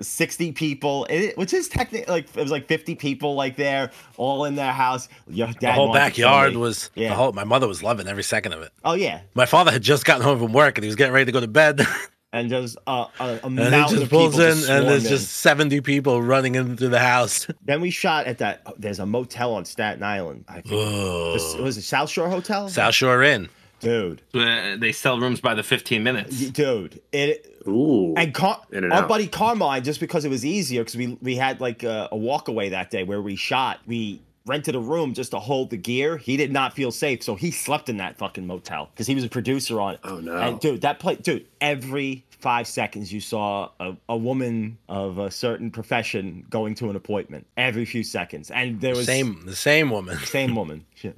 60 0.00 0.52
people, 0.52 1.06
it, 1.10 1.36
which 1.38 1.52
is 1.52 1.68
technically 1.68 2.12
like 2.12 2.28
it 2.36 2.42
was 2.42 2.50
like 2.50 2.66
50 2.68 2.94
people 2.94 3.34
like 3.34 3.56
there, 3.56 3.90
all 4.16 4.44
in 4.44 4.54
their 4.54 4.72
house. 4.72 5.08
Your 5.28 5.46
dad 5.48 5.56
the 5.60 5.72
whole 5.72 5.88
wanted 5.88 6.04
to 6.04 6.10
kill 6.12 6.26
backyard 6.28 6.56
was. 6.56 6.90
yeah. 6.94 7.08
The 7.10 7.14
whole, 7.14 7.32
my 7.32 7.44
mother 7.44 7.68
was 7.68 7.82
loving 7.82 8.08
every 8.08 8.22
second 8.24 8.52
of 8.52 8.62
it. 8.62 8.72
oh 8.84 8.94
yeah, 8.94 9.20
My 9.34 9.46
father 9.46 9.70
had 9.70 9.82
just 9.82 10.04
gotten 10.04 10.22
home 10.22 10.38
from 10.38 10.52
work, 10.52 10.78
and 10.78 10.84
he 10.84 10.88
was 10.88 10.96
getting 10.96 11.12
ready 11.14 11.26
to 11.26 11.32
go 11.32 11.40
to 11.40 11.48
bed. 11.48 11.80
and 12.32 12.50
just 12.50 12.76
uh, 12.86 13.06
a, 13.20 13.24
a 13.24 13.46
And 13.46 13.58
he 13.58 13.64
just 13.70 13.94
of 13.94 14.00
people 14.02 14.18
pulls 14.18 14.38
in, 14.38 14.50
just 14.56 14.68
and 14.68 14.86
there's 14.86 15.04
in. 15.04 15.10
just 15.10 15.32
70 15.36 15.80
people 15.82 16.20
running 16.22 16.54
into 16.54 16.88
the 16.88 16.98
house. 16.98 17.46
Then 17.64 17.80
we 17.80 17.90
shot 17.90 18.26
at 18.26 18.38
that. 18.38 18.62
There's 18.78 18.98
a 18.98 19.06
motel 19.06 19.54
on 19.54 19.64
Staten 19.64 20.02
Island. 20.02 20.44
I 20.48 20.54
think 20.60 20.66
This- 20.66 21.54
Whoa. 21.54 21.62
was 21.62 21.78
it 21.78 21.82
South 21.82 22.10
Shore 22.10 22.28
Hotel? 22.28 22.68
South 22.68 22.94
Shore 22.94 23.22
Inn. 23.22 23.48
Dude, 23.86 24.22
Uh, 24.34 24.76
they 24.76 24.92
sell 24.92 25.18
rooms 25.20 25.40
by 25.40 25.54
the 25.54 25.62
15 25.62 26.02
minutes. 26.02 26.48
dude, 26.50 27.00
it. 27.12 27.52
Ooh. 27.68 28.14
And 28.16 28.32
Car- 28.34 28.62
In 28.72 28.84
and 28.84 28.92
our 28.92 29.02
out. 29.02 29.08
buddy 29.08 29.26
Carmine, 29.26 29.82
just 29.84 30.00
because 30.00 30.24
it 30.24 30.28
was 30.28 30.44
easier, 30.44 30.82
because 30.82 30.96
we 30.96 31.18
we 31.22 31.36
had 31.36 31.60
like 31.60 31.82
a, 31.82 32.08
a 32.12 32.16
walk 32.16 32.48
away 32.48 32.68
that 32.70 32.90
day 32.90 33.02
where 33.04 33.20
we 33.22 33.36
shot. 33.36 33.80
We 33.86 34.20
rented 34.46 34.76
a 34.76 34.80
room 34.80 35.12
just 35.14 35.32
to 35.32 35.40
hold 35.40 35.70
the 35.70 35.76
gear. 35.76 36.16
He 36.18 36.36
did 36.36 36.52
not 36.52 36.72
feel 36.74 36.92
safe, 36.92 37.22
so 37.24 37.34
he 37.34 37.50
slept 37.50 37.88
in 37.88 37.96
that 37.96 38.16
fucking 38.18 38.46
motel 38.46 38.90
because 38.94 39.08
he 39.08 39.14
was 39.16 39.24
a 39.24 39.28
producer 39.28 39.80
on 39.80 39.94
it. 39.94 40.00
Oh, 40.04 40.18
no. 40.20 40.36
And 40.36 40.60
dude, 40.60 40.82
that 40.82 41.00
play, 41.00 41.16
dude, 41.16 41.46
every 41.60 42.24
five 42.38 42.66
seconds 42.66 43.12
you 43.12 43.20
saw 43.20 43.70
a, 43.80 43.96
a 44.08 44.16
woman 44.16 44.78
of 44.88 45.18
a 45.18 45.30
certain 45.30 45.70
profession 45.70 46.44
going 46.50 46.74
to 46.76 46.90
an 46.90 46.96
appointment 46.96 47.46
every 47.56 47.84
few 47.84 48.04
seconds, 48.04 48.50
and 48.50 48.80
there 48.80 48.94
was 48.94 49.06
Same, 49.06 49.44
the 49.46 49.56
same 49.56 49.90
woman. 49.90 50.18
same 50.24 50.54
woman. 50.54 50.84
She, 50.94 51.12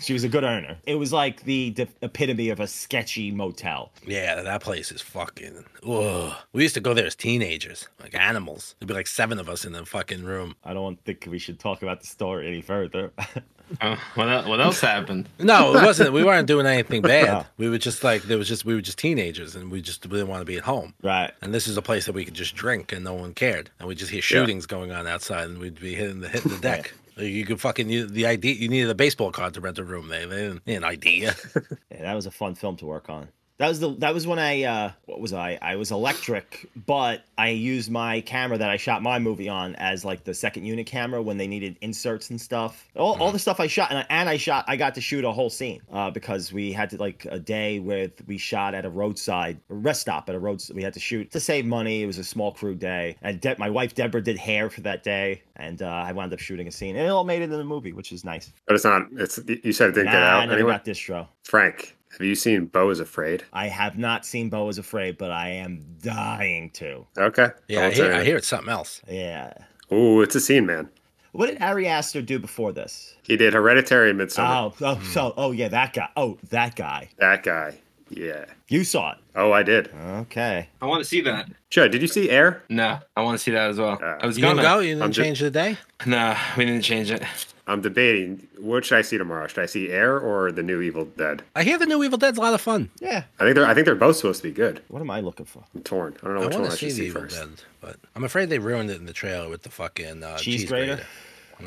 she 0.00 0.12
was 0.12 0.24
a 0.24 0.28
good 0.28 0.44
earner. 0.44 0.76
It 0.86 0.96
was 0.96 1.12
like 1.12 1.44
the, 1.44 1.70
the 1.70 1.88
epitome 2.02 2.48
of 2.50 2.60
a 2.60 2.66
sketchy 2.66 3.30
motel. 3.30 3.92
Yeah, 4.06 4.42
that 4.42 4.62
place 4.62 4.90
is 4.92 5.00
fucking. 5.00 5.64
Ugh. 5.86 6.32
We 6.52 6.62
used 6.62 6.74
to 6.74 6.80
go 6.80 6.94
there 6.94 7.06
as 7.06 7.14
teenagers, 7.14 7.88
like 8.00 8.14
animals. 8.14 8.74
There'd 8.78 8.88
be 8.88 8.94
like 8.94 9.06
seven 9.06 9.38
of 9.38 9.48
us 9.48 9.64
in 9.64 9.72
the 9.72 9.84
fucking 9.84 10.24
room. 10.24 10.56
I 10.64 10.74
don't 10.74 11.02
think 11.04 11.26
we 11.30 11.38
should 11.38 11.58
talk 11.58 11.82
about 11.82 12.00
the 12.00 12.06
story 12.06 12.46
any 12.48 12.62
further. 12.62 13.12
Uh, 13.80 13.96
what, 14.14 14.28
el- 14.28 14.48
what 14.48 14.60
else 14.60 14.80
happened? 14.80 15.28
No, 15.38 15.74
it 15.76 15.82
wasn't. 15.84 16.12
We 16.12 16.22
weren't 16.24 16.46
doing 16.46 16.66
anything 16.66 17.02
bad. 17.14 17.26
No. 17.26 17.46
We 17.56 17.68
were 17.68 17.78
just 17.78 18.04
like 18.04 18.22
there 18.22 18.38
was 18.38 18.48
just 18.48 18.64
we 18.64 18.74
were 18.74 18.80
just 18.80 18.98
teenagers, 18.98 19.54
and 19.56 19.70
we 19.70 19.80
just 19.82 20.02
didn't 20.02 20.28
want 20.28 20.40
to 20.40 20.44
be 20.44 20.56
at 20.56 20.64
home. 20.64 20.94
right. 21.02 21.32
And 21.42 21.52
this 21.54 21.66
is 21.66 21.76
a 21.76 21.82
place 21.82 22.06
that 22.06 22.12
we 22.14 22.24
could 22.24 22.34
just 22.34 22.54
drink, 22.54 22.92
and 22.92 23.02
no 23.04 23.14
one 23.14 23.34
cared. 23.34 23.70
And 23.78 23.88
we 23.88 23.94
just 23.94 24.10
hear 24.10 24.22
shootings 24.22 24.66
going 24.66 24.92
on 24.92 25.06
outside, 25.06 25.48
and 25.48 25.58
we'd 25.58 25.80
be 25.80 25.94
hitting 25.94 26.20
the 26.20 26.28
hitting 26.28 26.52
the 26.52 26.58
deck. 26.58 26.92
You 27.16 27.46
could 27.46 27.60
fucking 27.60 27.88
you, 27.90 28.06
the 28.06 28.26
idea. 28.26 28.54
You 28.54 28.68
needed 28.68 28.90
a 28.90 28.94
baseball 28.94 29.30
card 29.30 29.54
to 29.54 29.60
rent 29.60 29.78
a 29.78 29.84
room. 29.84 30.08
They, 30.08 30.24
they 30.26 30.36
didn't 30.36 30.66
need 30.66 30.74
an 30.76 30.84
idea. 30.84 31.34
Yeah, 31.90 32.02
that 32.02 32.14
was 32.14 32.26
a 32.26 32.32
fun 32.32 32.56
film 32.56 32.76
to 32.78 32.86
work 32.86 33.08
on. 33.08 33.28
That 33.58 33.68
was 33.68 33.78
the 33.78 33.94
that 33.98 34.12
was 34.12 34.26
when 34.26 34.40
I 34.40 34.64
uh 34.64 34.90
what 35.04 35.20
was 35.20 35.32
I? 35.32 35.58
I 35.62 35.76
was 35.76 35.92
electric, 35.92 36.68
but 36.74 37.24
I 37.38 37.50
used 37.50 37.88
my 37.88 38.20
camera 38.22 38.58
that 38.58 38.68
I 38.68 38.76
shot 38.76 39.00
my 39.00 39.20
movie 39.20 39.48
on 39.48 39.76
as 39.76 40.04
like 40.04 40.24
the 40.24 40.34
second 40.34 40.64
unit 40.64 40.86
camera 40.86 41.22
when 41.22 41.36
they 41.36 41.46
needed 41.46 41.76
inserts 41.80 42.30
and 42.30 42.40
stuff. 42.40 42.88
All, 42.96 43.16
all 43.22 43.30
the 43.30 43.38
stuff 43.38 43.60
I 43.60 43.68
shot 43.68 43.90
and 43.90 44.00
I, 44.00 44.06
and 44.10 44.28
I 44.28 44.38
shot 44.38 44.64
I 44.66 44.74
got 44.74 44.96
to 44.96 45.00
shoot 45.00 45.24
a 45.24 45.30
whole 45.30 45.50
scene 45.50 45.82
uh, 45.92 46.10
because 46.10 46.52
we 46.52 46.72
had 46.72 46.90
to 46.90 46.96
like 46.96 47.26
a 47.30 47.38
day 47.38 47.78
where 47.78 48.10
we 48.26 48.38
shot 48.38 48.74
at 48.74 48.84
a 48.84 48.90
roadside 48.90 49.60
a 49.70 49.74
rest 49.74 50.00
stop 50.00 50.28
at 50.28 50.34
a 50.34 50.38
road 50.40 50.60
we 50.74 50.82
had 50.82 50.94
to 50.94 51.00
shoot 51.00 51.30
to 51.30 51.38
save 51.38 51.64
money. 51.64 52.02
It 52.02 52.06
was 52.06 52.18
a 52.18 52.24
small 52.24 52.50
crew 52.52 52.74
day 52.74 53.16
and 53.22 53.40
De- 53.40 53.54
my 53.56 53.70
wife 53.70 53.94
Deborah 53.94 54.20
did 54.20 54.36
hair 54.36 54.68
for 54.68 54.80
that 54.80 55.04
day 55.04 55.42
and 55.54 55.80
uh, 55.80 55.86
I 55.86 56.10
wound 56.10 56.32
up 56.32 56.40
shooting 56.40 56.66
a 56.66 56.72
scene 56.72 56.96
and 56.96 57.06
it 57.06 57.08
all 57.10 57.22
made 57.22 57.40
it 57.40 57.44
in 57.44 57.50
the 57.50 57.62
movie, 57.62 57.92
which 57.92 58.10
is 58.10 58.24
nice. 58.24 58.52
But 58.66 58.74
it's 58.74 58.84
not. 58.84 59.06
It's 59.12 59.38
you 59.46 59.72
said 59.72 59.90
it 59.90 59.92
didn't 59.92 60.06
Nah, 60.06 60.12
get 60.12 60.22
I 60.24 60.26
out 60.32 60.40
never 60.48 60.54
anyway. 60.54 60.72
got 60.72 60.84
distro. 60.84 61.28
Frank, 61.44 61.96
have 62.18 62.26
you 62.26 62.34
seen 62.34 62.66
Beau 62.66 62.90
is 62.90 63.00
Afraid? 63.00 63.44
I 63.52 63.66
have 63.68 63.98
not 63.98 64.24
seen 64.24 64.48
Beau 64.48 64.68
is 64.68 64.78
Afraid, 64.78 65.18
but 65.18 65.30
I 65.30 65.48
am 65.48 65.84
dying 66.02 66.70
to. 66.70 67.06
Okay. 67.18 67.50
Yeah, 67.68 67.86
I 67.86 67.90
hear, 67.90 68.12
I 68.14 68.24
hear 68.24 68.36
it's 68.36 68.46
something 68.46 68.68
else. 68.70 69.00
Yeah. 69.08 69.52
Ooh, 69.92 70.22
it's 70.22 70.34
a 70.34 70.40
scene, 70.40 70.66
man. 70.66 70.88
What 71.32 71.46
did 71.46 71.60
Ari 71.60 71.88
Aster 71.88 72.22
do 72.22 72.38
before 72.38 72.72
this? 72.72 73.16
He 73.22 73.36
did 73.36 73.54
Hereditary 73.54 74.10
and 74.10 74.20
Midsommar. 74.20 74.72
Oh, 74.80 74.86
oh, 74.86 74.94
hmm. 74.94 75.04
so, 75.06 75.34
oh 75.36 75.50
yeah, 75.50 75.66
that 75.68 75.92
guy. 75.92 76.08
Oh, 76.16 76.38
that 76.50 76.76
guy. 76.76 77.08
That 77.18 77.42
guy. 77.42 77.78
Yeah. 78.08 78.44
You 78.68 78.84
saw 78.84 79.12
it. 79.12 79.18
Oh, 79.34 79.50
I 79.50 79.64
did. 79.64 79.90
Okay. 79.94 80.68
I 80.80 80.86
want 80.86 81.02
to 81.02 81.04
see 81.04 81.20
that. 81.22 81.50
Judd, 81.70 81.90
did 81.90 82.02
you 82.02 82.08
see 82.08 82.30
Air? 82.30 82.62
No, 82.68 83.00
I 83.16 83.22
want 83.22 83.36
to 83.36 83.42
see 83.42 83.50
that 83.50 83.70
as 83.70 83.78
well. 83.78 83.98
Uh, 84.00 84.18
I 84.20 84.26
was 84.26 84.36
You 84.38 84.42
gonna 84.42 84.62
go. 84.62 84.78
You 84.78 84.90
didn't 84.90 85.02
I'm 85.02 85.12
ju- 85.12 85.22
change 85.22 85.40
the 85.40 85.50
day. 85.50 85.76
No, 86.06 86.36
we 86.56 86.64
didn't 86.64 86.82
change 86.82 87.10
it. 87.10 87.22
I'm 87.66 87.80
debating. 87.80 88.46
What 88.58 88.84
should 88.84 88.98
I 88.98 89.02
see 89.02 89.16
tomorrow? 89.16 89.46
Should 89.46 89.62
I 89.62 89.66
see 89.66 89.88
Air 89.90 90.18
or 90.18 90.52
the 90.52 90.62
new 90.62 90.82
Evil 90.82 91.06
Dead? 91.06 91.42
I 91.56 91.62
hear 91.62 91.78
the 91.78 91.86
new 91.86 92.02
Evil 92.04 92.18
Dead's 92.18 92.36
a 92.36 92.40
lot 92.40 92.52
of 92.52 92.60
fun. 92.60 92.90
Yeah. 93.00 93.24
I 93.40 93.44
think 93.44 93.56
they're. 93.56 93.66
I 93.66 93.72
think 93.74 93.86
they're 93.86 93.94
both 93.94 94.16
supposed 94.16 94.42
to 94.42 94.48
be 94.48 94.52
good. 94.54 94.82
What 94.88 95.00
am 95.00 95.10
I 95.10 95.20
looking 95.20 95.46
for? 95.46 95.64
I'm 95.74 95.82
torn. 95.82 96.14
I 96.22 96.26
don't 96.26 96.34
know 96.34 96.42
I 96.42 96.46
which 96.46 96.54
one 96.54 96.62
want 96.62 96.72
I 96.74 96.76
to 96.76 96.78
see 96.78 96.86
should 96.90 96.96
the 96.96 97.00
see 97.00 97.06
Evil 97.06 97.22
first. 97.22 97.36
Dead, 97.38 97.48
but 97.80 97.96
I'm 98.14 98.24
afraid 98.24 98.50
they 98.50 98.58
ruined 98.58 98.90
it 98.90 98.96
in 98.98 99.06
the 99.06 99.12
trailer 99.14 99.48
with 99.48 99.62
the 99.62 99.70
fucking 99.70 100.22
uh, 100.22 100.36
Cheese 100.36 100.60
cheese, 100.62 100.68
grater? 100.68 100.96
grater. 100.96 101.06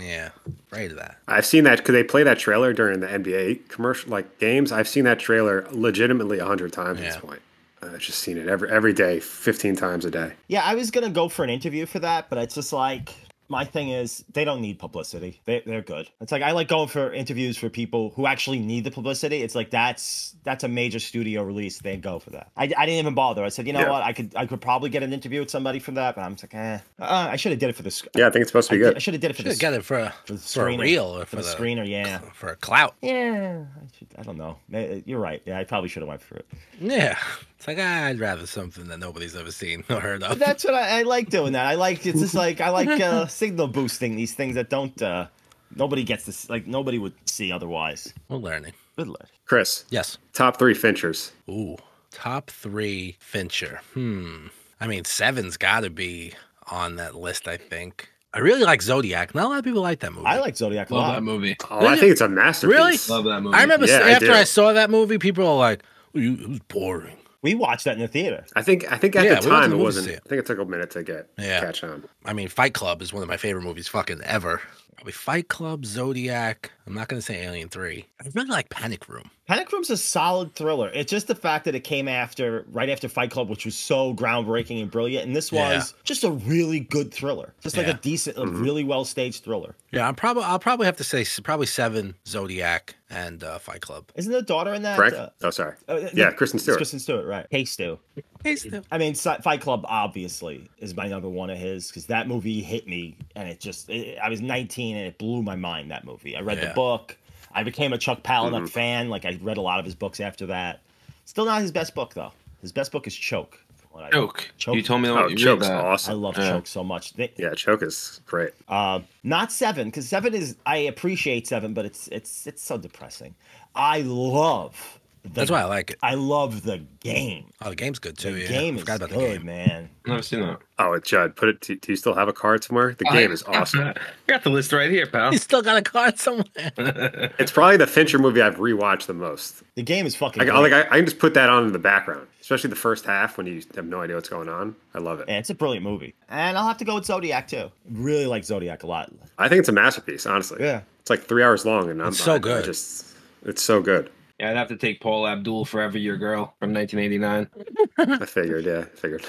Yeah, 0.06 0.30
afraid 0.68 0.92
of 0.92 0.98
that. 0.98 1.18
I've 1.28 1.46
seen 1.46 1.64
that 1.64 1.78
because 1.80 1.94
they 1.94 2.04
play 2.04 2.22
that 2.24 2.38
trailer 2.38 2.74
during 2.74 3.00
the 3.00 3.08
NBA 3.08 3.70
commercial, 3.70 4.12
like 4.12 4.38
games. 4.38 4.72
I've 4.72 4.88
seen 4.88 5.06
that 5.06 5.18
trailer 5.18 5.66
legitimately 5.72 6.40
a 6.40 6.46
hundred 6.46 6.74
times 6.74 7.00
at 7.00 7.06
this 7.06 7.18
point. 7.18 7.42
I've 7.82 8.00
just 8.00 8.20
seen 8.20 8.38
it 8.38 8.48
every 8.48 8.70
every 8.70 8.94
day, 8.94 9.20
fifteen 9.20 9.76
times 9.76 10.04
a 10.06 10.12
day. 10.12 10.34
Yeah, 10.48 10.64
I 10.64 10.76
was 10.76 10.92
gonna 10.92 11.10
go 11.10 11.30
for 11.30 11.44
an 11.44 11.50
interview 11.50 11.86
for 11.86 12.00
that, 12.00 12.30
but 12.30 12.38
it's 12.38 12.54
just 12.56 12.74
like 12.74 13.14
my 13.50 13.64
thing 13.66 13.90
is 13.90 14.26
they 14.34 14.44
don't 14.44 14.60
need 14.62 14.78
publicity. 14.80 15.42
They 15.46 15.62
they're 15.66 15.82
good. 15.82 16.10
It's 16.22 16.32
like 16.32 16.42
I 16.42 16.52
like 16.52 16.68
going 16.68 16.88
for 16.90 17.14
interviews 17.14 17.58
for 17.58 17.70
people 17.70 18.12
who 18.16 18.26
actually 18.28 18.60
need 18.60 18.84
the 18.84 18.92
publicity. 18.92 19.42
It's 19.42 19.56
like 19.56 19.72
that's 19.72 20.36
that's 20.44 20.64
a 20.64 20.68
major 20.68 21.00
studio 21.00 21.44
release. 21.44 21.80
They 21.80 21.96
go 21.98 22.20
for 22.20 22.32
that. 22.32 22.52
I, 22.58 22.64
I 22.64 22.86
didn't 22.86 23.00
even 23.00 23.14
bother. 23.16 23.44
I 23.44 23.50
said, 23.50 23.66
you 23.68 23.74
know 23.74 23.80
Yeah. 23.82 23.90
what, 23.92 24.04
I 24.04 24.14
could 24.14 24.34
I 24.36 24.46
could 24.46 24.60
probably 24.62 24.90
get 24.90 25.04
an 25.04 25.14
interview 25.14 25.40
with 25.40 25.50
somebody 25.50 25.80
from 25.80 25.96
that, 25.96 26.16
but 26.16 26.22
I'm 26.22 26.36
just 26.36 26.44
like, 26.44 26.56
eh. 26.56 26.80
Uh, 27.00 27.28
I 27.32 27.36
should 27.38 27.52
have 27.54 27.60
did 27.60 27.70
it 27.70 27.76
for 27.76 27.84
this. 27.84 28.04
Yeah, 28.16 28.28
I 28.28 28.32
think 28.32 28.42
it's 28.42 28.50
supposed 28.52 28.70
to 28.70 28.76
be 28.78 28.84
I, 28.84 28.88
good. 28.90 28.96
I 28.98 29.00
should 29.00 29.14
have 29.14 29.22
did 29.22 29.32
it 29.32 29.34
for 29.36 29.38
Should 29.44 29.46
this. 29.52 29.62
have 29.62 29.72
got 29.72 29.80
it 29.80 29.86
for 29.86 29.98
a, 30.00 30.14
for 30.26 30.34
the 30.34 30.40
for 30.40 30.68
a 30.68 30.72
screener. 30.74 30.80
reel 30.82 31.06
or 31.06 31.22
for 31.22 31.26
for 31.26 31.36
the 31.38 31.42
the 31.44 31.48
screener. 31.48 31.88
Yeah. 31.88 32.20
for 32.34 32.50
a 32.50 32.56
clout. 32.56 32.96
Yeah, 33.02 33.64
I, 33.76 33.98
should, 33.98 34.08
I 34.18 34.24
don't 34.24 34.38
know. 34.38 34.58
You're 35.06 35.20
right. 35.20 35.42
Yeah, 35.46 35.58
I 35.60 35.64
probably 35.64 35.90
should 35.90 36.02
have 36.02 36.10
went 36.10 36.22
for 36.22 36.36
it. 36.38 36.46
Yeah, 36.82 37.18
it's 37.58 37.68
like 37.68 37.78
ah, 37.80 38.06
I'd 38.06 38.20
rather 38.20 38.46
something 38.48 38.88
that 38.88 39.00
nobody's 39.00 39.36
ever 39.36 39.52
seen 39.52 39.84
or 39.90 40.00
heard 40.00 40.24
of. 40.24 40.40
That's 40.40 40.64
what 40.64 40.74
I, 40.76 41.00
I 41.00 41.04
like 41.04 41.30
doing. 41.30 41.54
That 41.54 41.66
I 41.66 41.76
like. 41.76 42.06
It's 42.06 42.20
just 42.20 42.36
like 42.36 42.62
I 42.62 42.70
like 42.70 42.88
uh, 42.90 43.26
signal 43.28 43.68
boosting 43.68 44.16
these 44.16 44.34
things 44.34 44.56
that 44.56 44.70
don't. 44.70 45.00
Uh, 45.02 45.28
nobody 45.76 46.04
gets 46.04 46.26
this. 46.26 46.50
Like 46.50 46.68
nobody 46.68 46.98
would 47.00 47.14
see 47.26 47.52
otherwise. 47.52 48.14
We're 48.30 48.38
learning. 48.38 48.74
Good 48.96 49.08
luck. 49.08 49.28
Chris, 49.46 49.86
Yes. 49.90 50.18
top 50.34 50.58
three 50.58 50.74
Finchers. 50.74 51.32
Ooh, 51.50 51.78
top 52.12 52.50
three 52.50 53.16
Fincher. 53.20 53.82
Hmm. 53.94 54.48
I 54.80 54.88
mean, 54.88 55.06
Seven's 55.06 55.58
got 55.58 55.82
to 55.82 55.90
be 55.90 56.34
on 56.72 56.96
that 56.98 57.16
list. 57.16 57.48
I 57.48 57.58
think. 57.58 58.10
I 58.34 58.40
really 58.40 58.64
like 58.64 58.82
Zodiac. 58.84 59.34
Not 59.34 59.46
a 59.46 59.48
lot 59.48 59.60
of 59.60 59.64
people 59.66 59.82
like 59.82 60.00
that 60.02 60.14
movie. 60.14 60.28
I 60.28 60.40
like 60.40 60.56
Zodiac 60.58 60.90
a 60.92 60.94
Love 60.96 61.08
lot. 61.08 61.16
that 61.16 61.22
movie. 61.22 61.56
Oh, 61.72 61.88
I 61.88 61.98
think 61.98 62.12
it's 62.12 62.22
a 62.22 62.28
masterpiece. 62.30 62.76
Really? 62.76 62.98
Love 63.10 63.24
that 63.26 63.42
movie. 63.42 63.56
I 63.58 63.62
remember 63.62 63.88
Yeah, 63.88 64.00
after 64.00 64.28
do. 64.28 64.34
I, 64.34 64.44
saw 64.44 64.74
that 64.74 64.90
movie, 64.92 65.18
people 65.18 65.44
were 65.46 65.54
like, 65.58 65.82
"Oh, 66.14 66.20
you- 66.20 66.34
"It 66.34 66.50
was 66.50 66.60
boring." 66.68 67.18
We 67.44 67.54
watched 67.56 67.86
that 67.86 67.94
in 67.96 68.00
the 68.00 68.08
theater. 68.08 68.46
I 68.56 68.64
think. 68.64 68.92
I 68.92 68.98
think 68.98 69.16
at 69.16 69.24
Yeah, 69.26 69.40
the 69.40 69.48
we 69.48 69.52
went 69.52 69.64
to 69.64 69.70
time 69.70 69.70
the 69.72 69.78
it 69.78 69.84
wasn't. 69.84 70.08
it. 70.08 70.22
I 70.26 70.30
think 70.30 70.40
it 70.40 70.46
took 70.48 70.58
a 70.60 70.66
minute 70.66 70.90
to 70.92 71.04
get 71.04 71.30
Yeah. 71.38 71.60
catch 71.60 71.84
on. 71.84 72.04
I 72.26 72.34
mean, 72.34 72.48
Fight 72.48 72.74
Club 72.74 73.02
is 73.02 73.14
one 73.14 73.22
of 73.24 73.30
my 73.30 73.38
favorite 73.38 73.64
movies, 73.64 73.88
fucking 73.88 74.22
ever. 74.24 74.62
Probably 74.96 75.14
Fight 75.14 75.48
Club, 75.48 75.86
Zodiac. 75.86 76.72
I'm 76.88 76.96
not 76.96 77.08
gonna 77.08 77.22
say 77.22 77.44
Alien 77.44 77.70
Three. 77.70 78.08
I 78.20 78.28
really 78.34 78.50
like 78.50 78.70
Panic 78.70 79.08
Room. 79.08 79.30
Panic 79.48 79.72
Room's 79.72 79.90
a 79.90 79.96
solid 79.96 80.54
thriller. 80.56 80.92
It's 80.94 81.10
just 81.10 81.28
the 81.28 81.36
fact 81.36 81.64
that 81.66 81.74
it 81.74 81.80
came 81.86 82.10
after, 82.10 82.66
right 82.70 82.90
after 82.90 83.08
Fight 83.08 83.32
Club, 83.32 83.48
which 83.50 83.64
was 83.64 83.78
so 83.78 84.14
groundbreaking 84.14 84.82
and 84.82 84.92
brilliant, 84.92 85.26
and 85.26 85.34
this 85.34 85.54
Yeah. 85.54 85.76
was 85.78 85.94
just 86.04 86.26
a 86.26 86.32
really 86.32 86.82
good 86.82 87.14
thriller, 87.14 87.54
just 87.62 87.78
like 87.78 87.88
Yeah. 87.88 87.94
a 87.94 87.98
decent, 87.98 88.38
a 88.38 88.46
really 88.46 88.84
well 88.84 89.06
staged 89.06 89.46
thriller. 89.46 89.74
Yeah, 89.94 90.06
I'm 90.06 90.16
probably 90.16 90.44
I'll 90.44 90.60
probably 90.60 90.86
have 90.86 90.98
to 90.98 91.06
say 91.06 91.26
probably 91.44 91.66
Seven, 91.66 92.16
Zodiac, 92.28 92.96
and 93.10 93.42
uh, 93.42 93.58
Fight 93.58 93.80
Club. 93.80 94.12
Isn't 94.16 94.34
the 94.34 94.42
daughter 94.42 94.74
in 94.74 94.82
that? 94.82 94.98
Frank. 94.98 95.14
Uh, 95.14 95.30
oh, 95.42 95.50
sorry. 95.52 95.76
uh, 95.88 96.10
yeah, 96.14 96.30
the- 96.30 96.36
Kristen 96.36 96.58
it's 96.58 96.64
Stewart. 96.66 96.78
Kristen 96.80 97.00
Stewart, 97.00 97.26
right? 97.26 97.48
Hey, 97.50 97.64
Stu. 97.64 98.00
Hey, 98.44 98.58
Stu. 98.58 98.82
I 98.92 98.98
mean, 98.98 99.14
Fight 99.16 99.62
Club 99.62 99.86
obviously 99.88 100.68
is 100.80 100.94
my 100.94 101.08
number 101.08 101.30
one 101.30 101.50
of 101.50 101.58
his 101.58 101.88
because 101.88 102.08
that 102.08 102.28
movie 102.28 102.62
hit 102.62 102.86
me, 102.86 103.16
and 103.38 103.48
it 103.48 103.62
just. 103.62 103.90
It, 103.90 104.18
I 104.22 104.28
was 104.30 104.42
19 104.42 104.98
and 104.98 105.08
it 105.08 105.18
blew 105.18 105.42
my 105.42 105.56
mind. 105.56 105.90
That 105.92 106.04
movie. 106.04 106.36
I 106.36 106.42
read 106.42 106.58
Yeah. 106.58 106.68
the 106.70 106.74
book. 106.74 107.18
I 107.54 107.64
became 107.64 107.94
a 107.94 107.98
Chuck 107.98 108.24
Palahniuk 108.24 108.52
Mm-hmm. 108.54 108.66
fan. 108.68 109.10
Like 109.10 109.26
I 109.26 109.38
read 109.42 109.58
a 109.58 109.62
lot 109.62 109.80
of 109.80 109.86
his 109.86 109.96
books 109.96 110.20
after 110.20 110.46
that. 110.48 110.82
Still 111.26 111.46
not 111.46 111.62
his 111.62 111.72
best 111.72 111.96
book 111.96 112.14
though. 112.14 112.32
His 112.62 112.72
best 112.72 112.92
book 112.92 113.08
is 113.08 113.16
Choke. 113.16 113.60
from 113.76 113.90
what 113.92 114.04
I- 114.06 114.10
Choke. 114.12 114.52
You 114.68 114.82
told 114.82 115.02
me 115.02 115.10
Oh, 115.10 115.16
what 115.16 115.24
you 115.30 115.36
read 115.36 115.44
Choke's 115.44 115.68
that. 115.68 115.84
awesome. 115.84 116.12
I 116.12 116.16
love 116.16 116.38
Yeah. 116.38 116.50
Choke 116.52 116.68
so 116.68 116.84
much. 116.84 117.14
They- 117.14 117.32
Yeah, 117.38 117.54
Choke 117.56 117.84
is 117.84 118.22
great. 118.26 118.52
uh, 118.68 119.02
not 119.24 119.52
seven 119.52 119.88
because 119.88 120.08
seven 120.08 120.34
is 120.34 120.56
I 120.66 120.78
appreciate 120.78 121.48
seven, 121.48 121.74
but 121.74 121.86
it's 121.86 122.08
it's 122.10 122.48
it's 122.48 122.62
so 122.64 122.78
depressing. 122.78 123.36
I 123.76 124.02
love. 124.02 125.00
The, 125.28 125.34
That's 125.42 125.52
why 125.52 125.62
I 125.62 125.66
like 125.66 125.92
it. 125.92 126.00
I 126.04 126.16
love 126.16 126.64
the 126.64 126.80
game. 127.00 127.52
Oh, 127.62 127.70
the 127.70 127.76
game's 127.76 128.00
good 128.00 128.18
too. 128.18 128.34
The 128.34 128.42
yeah. 128.42 128.48
game 128.48 128.74
I 128.74 128.78
is 128.78 128.82
forgot 128.82 128.96
about 128.98 129.10
the 129.10 129.16
good, 129.16 129.38
game. 129.40 129.46
man. 129.46 129.90
Never 130.06 130.22
seen 130.22 130.42
that. 130.42 130.60
Oh, 130.80 130.94
it's 130.94 131.10
Judd. 131.10 131.36
Put 131.36 131.50
it. 131.50 131.62
Do, 131.62 131.76
do 131.76 131.92
you 131.92 131.96
still 131.96 132.14
have 132.14 132.28
a 132.28 132.34
card 132.34 132.64
somewhere? 132.64 132.96
The 132.98 133.06
game 133.06 133.32
is 133.32 133.44
awesome. 133.48 133.82
I 133.82 133.94
got 134.28 134.44
the 134.44 134.50
list 134.50 134.72
right 134.74 134.90
here, 134.90 135.06
pal. 135.08 135.32
You 135.34 135.38
still 135.40 135.62
got 135.62 135.78
a 135.78 135.82
card 135.82 136.18
somewhere. 136.20 136.46
It's 137.40 137.52
probably 137.52 137.78
the 137.78 137.88
Fincher 137.88 138.20
movie 138.20 138.42
I've 138.42 138.58
rewatched 138.58 139.06
the 139.06 139.14
most. 139.14 139.64
The 139.76 139.84
game 139.84 140.06
is 140.06 140.16
fucking. 140.16 140.42
I, 140.42 140.46
I, 140.46 140.50
great. 140.50 140.72
like 140.72 140.74
I, 140.74 140.82
I 140.90 140.98
can 140.98 141.06
just 141.06 141.20
put 141.20 141.34
that 141.36 141.50
on 141.50 141.66
in 141.66 141.72
the 141.72 141.80
background, 141.80 142.28
especially 142.42 142.70
the 142.70 142.76
first 142.76 143.06
half 143.06 143.38
when 143.38 143.46
you 143.48 143.62
have 143.76 143.86
no 143.86 144.02
idea 144.02 144.16
what's 144.16 144.30
going 144.30 144.50
on. 144.50 144.76
I 144.94 145.00
love 145.00 145.20
it. 145.20 145.26
Yeah, 145.28 145.38
it's 145.40 145.50
a 145.50 145.56
brilliant 145.56 145.84
movie, 145.84 146.14
and 146.30 146.58
I'll 146.58 146.68
have 146.68 146.78
to 146.78 146.86
go 146.86 146.96
with 146.96 147.06
Zodiac 147.06 147.48
too. 147.48 147.72
Really 147.92 148.26
like 148.26 148.44
Zodiac 148.44 148.84
a 148.84 148.88
lot. 148.88 149.12
I 149.38 149.48
think 149.50 149.60
it's 149.60 149.70
a 149.70 149.74
masterpiece, 149.74 150.26
honestly. 150.26 150.64
Yeah. 150.64 150.82
It's 151.02 151.10
like 151.10 151.24
three 151.24 151.44
hours 151.44 151.66
long, 151.66 151.90
and 151.90 152.02
I'm 152.02 152.10
It's 152.10 152.20
so 152.24 152.34
I- 152.34 152.36
I 152.36 152.40
good. 152.40 152.66
just, 152.66 153.06
it's 153.46 153.62
so 153.62 153.82
good. 153.82 154.10
Yeah, 154.40 154.52
I'd 154.52 154.58
have 154.58 154.68
to 154.68 154.76
take 154.78 155.02
Paula 155.02 155.32
Abdul 155.32 155.66
Forever 155.66 155.98
Your 155.98 156.16
Girl 156.18 156.54
from 156.60 156.72
1989. 156.74 158.20
I 158.22 158.26
figured. 158.28 158.66
Yeah, 158.66 158.80
I 158.82 158.84
figured. 158.96 159.26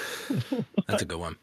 That's 0.87 1.01
a 1.01 1.05
good 1.05 1.19
one. 1.19 1.35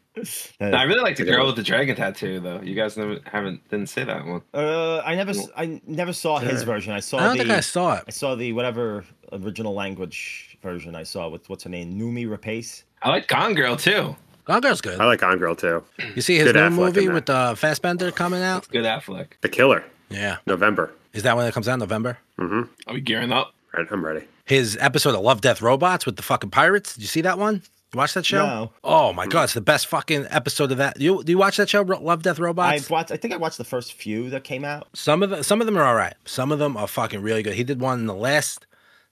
No, 0.61 0.69
I 0.71 0.83
really 0.83 1.01
like 1.01 1.17
the 1.17 1.25
girl 1.25 1.39
one. 1.39 1.47
with 1.47 1.57
the 1.57 1.63
dragon 1.63 1.95
tattoo, 1.95 2.39
though. 2.39 2.61
You 2.61 2.75
guys 2.75 2.95
never 2.97 3.19
haven't 3.25 3.67
didn't 3.69 3.89
say 3.89 4.03
that 4.05 4.25
one. 4.25 4.41
Uh, 4.53 4.99
I 4.99 5.15
never, 5.15 5.31
s- 5.31 5.49
I 5.55 5.81
never 5.85 6.13
saw 6.13 6.39
his 6.39 6.63
version. 6.63 6.93
I 6.93 7.01
saw. 7.01 7.17
I 7.17 7.23
don't 7.23 7.37
the, 7.37 7.43
think 7.43 7.55
I 7.55 7.59
saw 7.59 7.97
it. 7.97 8.03
I 8.07 8.11
saw 8.11 8.35
the 8.35 8.53
whatever 8.53 9.03
original 9.33 9.73
language 9.73 10.57
version. 10.63 10.95
I 10.95 11.03
saw 11.03 11.27
with 11.29 11.47
what's 11.49 11.65
her 11.65 11.69
name, 11.69 11.93
Noomi 11.99 12.25
Rapace. 12.27 12.83
I 13.03 13.09
like 13.09 13.27
Gone 13.27 13.53
Girl 13.53 13.75
too. 13.75 14.15
Gone 14.45 14.61
Girl's 14.61 14.79
good. 14.81 14.99
I 14.99 15.05
like 15.05 15.21
On 15.23 15.37
Girl 15.37 15.55
too. 15.55 15.83
You 16.15 16.21
see 16.21 16.37
his 16.37 16.45
Good 16.45 16.55
new 16.55 16.61
Affleck 16.61 16.67
in 16.69 16.73
movie 16.77 17.05
that. 17.07 17.13
with 17.13 17.29
uh, 17.29 17.53
Fassbender 17.55 18.11
coming 18.11 18.41
out? 18.41 18.67
Good 18.69 18.85
Affleck. 18.85 19.33
The 19.41 19.49
Killer, 19.49 19.83
Yeah. 20.09 20.37
November. 20.47 20.93
Is 21.13 21.23
that 21.23 21.35
when 21.35 21.45
it 21.45 21.53
comes 21.53 21.67
out? 21.67 21.79
November? 21.79 22.17
Mm-hmm. 22.39 22.61
Are 22.87 22.93
we 22.93 23.01
gearing 23.01 23.31
up? 23.33 23.53
Right, 23.77 23.87
I'm 23.91 24.03
ready. 24.03 24.25
His 24.45 24.75
episode 24.81 25.13
of 25.13 25.21
Love, 25.21 25.41
Death, 25.41 25.61
Robots 25.61 26.05
with 26.05 26.15
the 26.15 26.23
fucking 26.23 26.49
pirates. 26.49 26.95
Did 26.95 27.01
you 27.01 27.07
see 27.07 27.21
that 27.21 27.37
one? 27.37 27.61
You 27.93 27.97
watch 27.97 28.15
that 28.15 28.25
show? 28.25 28.45
No. 28.45 28.71
Oh 28.83 29.13
my 29.13 29.27
god, 29.27 29.43
it's 29.43 29.53
the 29.53 29.61
best 29.61 29.87
fucking 29.87 30.25
episode 30.29 30.71
of 30.71 30.77
that. 30.79 30.99
You 30.99 31.23
do 31.23 31.31
you 31.31 31.37
watch 31.37 31.57
that 31.57 31.69
show, 31.69 31.83
Love, 31.83 32.23
Death, 32.23 32.39
Robots? 32.39 32.65
I 32.67 32.73
Robots? 32.73 32.89
watched. 32.89 33.11
I 33.11 33.17
think 33.17 33.33
I 33.33 33.37
watched 33.37 33.57
the 33.59 33.63
first 33.63 33.93
few 33.93 34.29
that 34.31 34.43
came 34.43 34.65
out. 34.65 34.87
Some 34.93 35.21
of 35.21 35.29
the 35.29 35.43
some 35.43 35.61
of 35.61 35.67
them 35.67 35.77
are 35.77 35.83
all 35.85 35.95
right. 35.95 36.15
Some 36.25 36.51
of 36.51 36.59
them 36.59 36.75
are 36.75 36.87
fucking 36.87 37.21
really 37.21 37.43
good. 37.43 37.53
He 37.53 37.63
did 37.63 37.79
one 37.79 37.99
in 37.99 38.05
the 38.07 38.15
last 38.15 38.65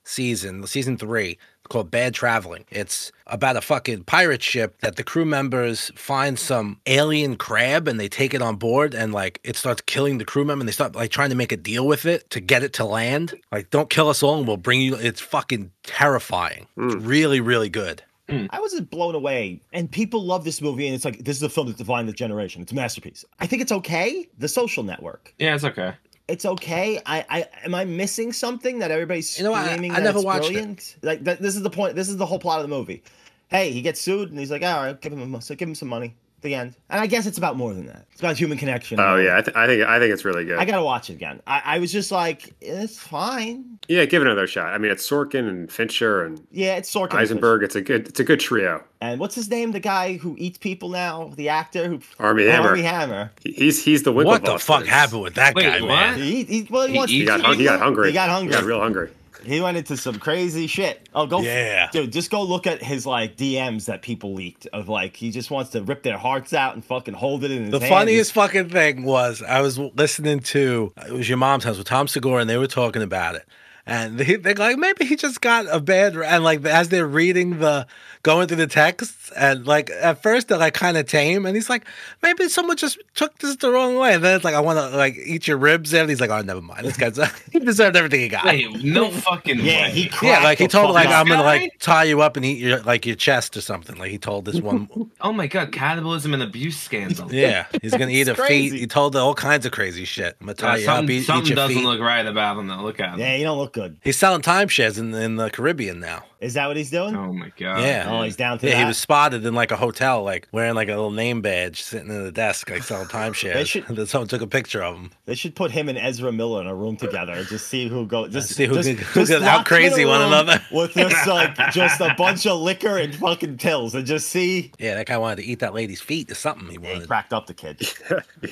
season, 0.04 0.66
season 0.66 0.96
three, 0.98 1.38
called 1.68 1.90
Bad 1.90 2.14
Traveling. 2.14 2.64
It's 2.70 3.12
about 3.26 3.56
a 3.56 3.60
fucking 3.60 4.04
pirate 4.04 4.42
ship 4.42 4.80
that 4.80 4.96
the 4.96 5.04
crew 5.04 5.24
members 5.24 5.90
find 5.94 6.38
some 6.38 6.80
alien 6.86 7.36
crab 7.36 7.88
and 7.88 7.98
they 7.98 8.08
take 8.08 8.34
it 8.34 8.42
on 8.42 8.56
board 8.56 8.94
and 8.94 9.12
like 9.12 9.40
it 9.44 9.56
starts 9.56 9.82
killing 9.82 10.18
the 10.18 10.24
crew 10.24 10.44
member 10.44 10.62
and 10.62 10.68
they 10.68 10.72
start 10.72 10.94
like 10.94 11.10
trying 11.10 11.30
to 11.30 11.36
make 11.36 11.52
a 11.52 11.56
deal 11.56 11.86
with 11.86 12.06
it 12.06 12.28
to 12.30 12.40
get 12.40 12.62
it 12.62 12.72
to 12.74 12.84
land. 12.84 13.34
Like, 13.50 13.70
don't 13.70 13.90
kill 13.90 14.08
us 14.08 14.22
all 14.22 14.38
and 14.38 14.46
we'll 14.46 14.56
bring 14.56 14.80
you. 14.80 14.94
It's 14.96 15.20
fucking 15.20 15.70
terrifying. 15.82 16.66
It's 16.76 16.94
hmm. 16.94 17.06
really, 17.06 17.40
really 17.40 17.68
good. 17.68 18.02
Hmm. 18.28 18.46
I 18.50 18.58
was 18.58 18.72
just 18.72 18.90
blown 18.90 19.14
away, 19.14 19.60
and 19.72 19.88
people 19.90 20.24
love 20.24 20.42
this 20.42 20.60
movie, 20.60 20.86
and 20.86 20.96
it's 20.96 21.04
like 21.04 21.24
this 21.24 21.36
is 21.36 21.44
a 21.44 21.48
film 21.48 21.68
that 21.68 21.76
defined 21.76 22.08
the 22.08 22.12
generation. 22.12 22.60
It's 22.60 22.72
a 22.72 22.74
masterpiece. 22.74 23.24
I 23.38 23.46
think 23.46 23.62
it's 23.62 23.70
okay. 23.70 24.26
The 24.38 24.48
Social 24.48 24.82
Network. 24.82 25.32
Yeah, 25.38 25.54
it's 25.54 25.62
okay. 25.62 25.94
It's 26.28 26.44
okay. 26.44 27.00
I, 27.06 27.24
I 27.28 27.48
am 27.64 27.74
I 27.74 27.84
missing 27.84 28.32
something 28.32 28.80
that 28.80 28.90
everybody's 28.90 29.38
You 29.38 29.44
know? 29.44 29.54
I- 29.54 29.66
screaming 29.66 29.92
I 29.92 29.96
that 29.96 30.04
never 30.04 30.20
watched 30.20 30.50
it. 30.50 30.96
Like 31.02 31.22
that, 31.24 31.40
this 31.40 31.54
is 31.54 31.62
the 31.62 31.70
point. 31.70 31.94
This 31.94 32.08
is 32.08 32.16
the 32.16 32.26
whole 32.26 32.38
plot 32.38 32.58
of 32.60 32.68
the 32.68 32.74
movie. 32.74 33.02
Hey, 33.48 33.70
he 33.70 33.80
gets 33.80 34.00
sued, 34.00 34.30
and 34.30 34.38
he's 34.38 34.50
like, 34.50 34.62
all 34.62 34.82
right, 34.82 35.00
give 35.00 35.12
him 35.12 35.34
a, 35.34 35.40
so 35.40 35.54
give 35.54 35.68
him 35.68 35.76
some 35.76 35.88
money. 35.88 36.16
The 36.42 36.54
end. 36.54 36.74
And 36.90 37.00
I 37.00 37.06
guess 37.06 37.26
it's 37.26 37.38
about 37.38 37.56
more 37.56 37.72
than 37.74 37.86
that. 37.86 38.06
It's 38.12 38.20
about 38.20 38.36
human 38.36 38.56
connection. 38.58 39.00
Oh 39.00 39.16
yeah, 39.16 39.38
I, 39.38 39.40
th- 39.42 39.56
I 39.56 39.66
think 39.66 39.82
I 39.82 39.98
think 39.98 40.12
it's 40.12 40.24
really 40.24 40.44
good. 40.44 40.58
I 40.58 40.64
gotta 40.66 40.82
watch 40.82 41.08
it 41.10 41.14
again. 41.14 41.40
I, 41.46 41.62
I 41.64 41.78
was 41.78 41.90
just 41.90 42.12
like, 42.12 42.54
it's 42.60 42.98
fine. 42.98 43.78
yeah, 43.88 44.04
give 44.04 44.20
it 44.22 44.26
another 44.26 44.46
shot. 44.46 44.72
I 44.72 44.78
mean, 44.78 44.92
it's 44.92 45.08
Sorkin 45.08 45.48
and 45.48 45.72
Fincher 45.72 46.22
and 46.24 46.46
Yeah, 46.52 46.76
it's 46.76 46.92
Sorkin. 46.94 47.12
and 47.12 47.20
Eisenberg. 47.20 47.62
It's 47.62 47.74
a 47.74 47.80
good 47.80 48.06
it's 48.08 48.20
a 48.20 48.24
good 48.24 48.38
trio. 48.38 48.84
And 49.00 49.18
what's 49.18 49.34
his 49.34 49.48
name? 49.50 49.72
The 49.72 49.80
guy 49.80 50.18
who 50.18 50.36
eats 50.38 50.58
people 50.58 50.90
now? 50.90 51.32
The 51.36 51.48
actor 51.48 51.88
who 51.88 52.00
Armie 52.20 52.44
Hammer. 52.44 52.68
Armie 52.68 52.82
Hammer. 52.82 53.32
He's 53.42 53.82
he's 53.82 54.02
the 54.04 54.12
Winklevoss. 54.12 54.24
What 54.26 54.44
the 54.44 54.58
fuck 54.58 54.84
happened 54.86 55.22
with 55.22 55.34
that 55.34 55.54
Wait, 55.54 55.64
guy, 55.64 55.80
what? 55.80 55.88
man? 55.88 56.18
He, 56.18 56.44
he, 56.44 56.68
well, 56.70 56.86
he, 56.86 56.92
He 56.92 56.98
wants 56.98 57.12
He 57.12 57.18
to 57.20 57.24
got 57.26 57.40
eat 57.40 57.46
hung, 57.46 57.58
he 57.58 57.64
got 57.64 57.80
hungry. 57.80 58.08
He 58.08 58.12
got 58.14 58.28
hungry. 58.28 58.52
He 58.54 58.60
got 58.60 58.66
real 58.66 58.80
hungry. 58.80 59.10
He 59.44 59.60
went 59.60 59.76
into 59.76 59.96
some 59.96 60.18
crazy 60.18 60.66
shit. 60.66 61.08
Oh, 61.14 61.26
go 61.26 61.40
Yeah. 61.40 61.88
dude. 61.92 62.12
Just 62.12 62.30
go 62.30 62.42
look 62.42 62.66
at 62.66 62.82
his 62.82 63.06
like 63.06 63.36
DMs 63.36 63.86
that 63.86 64.02
people 64.02 64.34
leaked 64.34 64.66
of 64.72 64.88
like 64.88 65.16
he 65.16 65.30
just 65.30 65.50
wants 65.50 65.70
to 65.70 65.82
rip 65.82 66.02
their 66.02 66.18
hearts 66.18 66.52
out 66.52 66.74
and 66.74 66.84
fucking 66.84 67.14
hold 67.14 67.44
it 67.44 67.50
in 67.50 67.64
his 67.64 67.70
The 67.72 67.80
hand. 67.80 67.88
funniest 67.88 68.32
fucking 68.32 68.70
thing 68.70 69.04
was 69.04 69.42
I 69.42 69.60
was 69.60 69.78
listening 69.78 70.40
to 70.40 70.92
it 71.06 71.12
was 71.12 71.28
your 71.28 71.38
mom's 71.38 71.64
house 71.64 71.78
with 71.78 71.86
Tom 71.86 72.08
Segura 72.08 72.40
and 72.40 72.50
they 72.50 72.56
were 72.58 72.66
talking 72.66 73.02
about 73.02 73.34
it. 73.34 73.44
And 73.88 74.18
they, 74.18 74.34
they're 74.36 74.54
like, 74.54 74.78
maybe 74.78 75.04
he 75.04 75.14
just 75.14 75.40
got 75.40 75.66
a 75.70 75.78
bad. 75.78 76.16
And 76.16 76.42
like, 76.42 76.64
as 76.64 76.88
they're 76.88 77.06
reading 77.06 77.60
the, 77.60 77.86
going 78.24 78.48
through 78.48 78.56
the 78.56 78.66
texts, 78.66 79.30
and 79.36 79.64
like, 79.64 79.90
at 79.90 80.20
first 80.22 80.48
they're 80.48 80.58
like 80.58 80.74
kind 80.74 80.96
of 80.96 81.06
tame. 81.06 81.46
And 81.46 81.54
he's 81.54 81.70
like, 81.70 81.84
maybe 82.20 82.48
someone 82.48 82.76
just 82.76 82.98
took 83.14 83.38
this 83.38 83.54
the 83.56 83.70
wrong 83.70 83.94
way. 83.96 84.14
And 84.14 84.24
then 84.24 84.34
it's 84.34 84.44
like, 84.44 84.56
I 84.56 84.60
want 84.60 84.78
to 84.80 84.96
like 84.96 85.16
eat 85.24 85.46
your 85.46 85.56
ribs. 85.56 85.94
And 85.94 86.08
he's 86.10 86.20
like, 86.20 86.30
oh, 86.30 86.40
never 86.42 86.60
mind. 86.60 86.84
This 86.84 86.96
guy's, 86.96 87.16
he 87.52 87.60
deserved 87.60 87.94
everything 87.96 88.20
he 88.20 88.28
got. 88.28 88.44
Wait, 88.44 88.82
no 88.82 89.08
fucking 89.10 89.60
Yeah, 89.60 89.82
way. 89.82 89.90
he 89.92 90.10
yeah, 90.26 90.42
like 90.42 90.58
he 90.58 90.66
told 90.66 90.86
fuck 90.88 90.94
like. 90.94 91.08
I'm 91.08 91.28
gonna 91.28 91.44
like 91.44 91.78
tie 91.78 92.04
you 92.04 92.20
up 92.22 92.36
and 92.36 92.44
eat 92.44 92.58
your 92.58 92.80
like 92.80 93.06
your 93.06 93.14
chest 93.16 93.56
or 93.56 93.60
something. 93.60 93.96
Like 93.96 94.10
he 94.10 94.18
told 94.18 94.44
this 94.46 94.60
one. 94.60 94.88
Oh 95.20 95.32
my 95.32 95.46
god, 95.46 95.72
cannibalism 95.72 96.34
and 96.34 96.42
abuse 96.42 96.78
scandal. 96.78 97.32
yeah, 97.32 97.66
he's 97.82 97.92
gonna 97.92 98.10
eat 98.10 98.28
It's 98.28 98.38
a 98.38 98.46
feet. 98.46 98.72
He 98.74 98.86
told 98.86 99.16
all 99.16 99.34
kinds 99.34 99.64
of 99.66 99.72
crazy 99.72 100.04
shit. 100.04 100.36
I'm 100.40 100.46
gonna 100.46 100.54
tie 100.54 100.76
Yeah, 100.76 100.82
you 100.82 100.88
up, 100.90 100.96
something 100.98 101.16
eat, 101.16 101.18
eat 101.20 101.24
something 101.24 101.46
your 101.48 101.56
doesn't 101.56 101.76
feet. 101.76 101.84
look 101.84 102.00
right 102.00 102.26
about 102.26 102.58
him 102.58 102.66
though. 102.66 102.82
Look 102.82 103.00
at 103.00 103.14
him. 103.14 103.20
Yeah, 103.20 103.34
you 103.36 103.44
don't 103.44 103.58
look 103.58 103.75
good. 103.76 103.98
He's 104.02 104.18
selling 104.18 104.42
timeshares 104.42 104.98
in 104.98 105.14
in 105.14 105.36
the 105.36 105.50
Caribbean 105.50 106.00
now. 106.00 106.24
Is 106.40 106.54
that 106.54 106.66
what 106.66 106.76
he's 106.76 106.90
doing? 106.90 107.16
Oh 107.16 107.32
my 107.32 107.50
god. 107.56 107.82
Yeah. 107.82 108.06
Oh, 108.08 108.22
he's 108.22 108.36
down 108.36 108.58
to 108.58 108.66
Yeah, 108.66 108.74
that. 108.74 108.78
he 108.80 108.84
was 108.84 108.98
spotted 108.98 109.44
in 109.46 109.54
like 109.54 109.70
a 109.70 109.76
hotel, 109.76 110.22
like 110.22 110.46
wearing 110.52 110.74
like 110.74 110.88
a 110.88 110.92
little 110.92 111.10
name 111.10 111.40
badge, 111.40 111.82
sitting 111.82 112.10
in 112.10 112.24
the 112.24 112.30
desk, 112.32 112.68
like 112.68 112.82
selling 112.82 113.08
timeshares. 113.08 113.54
They 113.54 113.64
should- 113.64 113.88
And 113.88 113.96
then 113.98 114.06
someone 114.06 114.28
took 114.28 114.42
a 114.42 114.46
picture 114.46 114.82
of 114.82 114.96
him. 114.96 115.10
They 115.24 115.34
should 115.34 115.54
put 115.54 115.70
him 115.70 115.88
and 115.88 115.96
Ezra 115.96 116.32
Miller 116.32 116.60
in 116.60 116.66
a 116.66 116.74
room 116.74 116.96
together 116.96 117.32
and 117.32 117.46
just 117.48 117.68
see 117.68 117.88
who 117.88 118.06
goes. 118.06 118.32
Just 118.32 118.54
See 118.54 118.66
who 118.66 118.74
just, 118.74 118.88
can- 118.96 118.98
just 119.14 119.32
can 119.32 119.40
lock 119.42 119.60
out 119.60 119.66
crazy 119.66 120.04
them 120.04 120.08
in 120.08 120.08
a 120.08 120.10
one 120.10 120.20
room 120.20 120.32
another. 120.32 120.62
with 120.72 120.92
just 120.92 121.26
like 121.26 121.56
just 121.72 122.00
a 122.02 122.14
bunch 122.18 122.46
of 122.46 122.60
liquor 122.60 122.98
and 122.98 123.14
fucking 123.14 123.56
pills, 123.56 123.94
and 123.94 124.04
just 124.06 124.28
see. 124.28 124.72
Yeah, 124.78 124.94
that 124.96 125.06
guy 125.06 125.16
wanted 125.16 125.36
to 125.42 125.44
eat 125.44 125.60
that 125.60 125.72
lady's 125.72 126.00
feet 126.02 126.30
or 126.30 126.34
something. 126.34 126.66
He 126.66 126.72
He 126.72 126.78
wanted. 126.78 127.06
cracked 127.08 127.32
up 127.32 127.46
the 127.46 127.54
kid. 127.54 127.80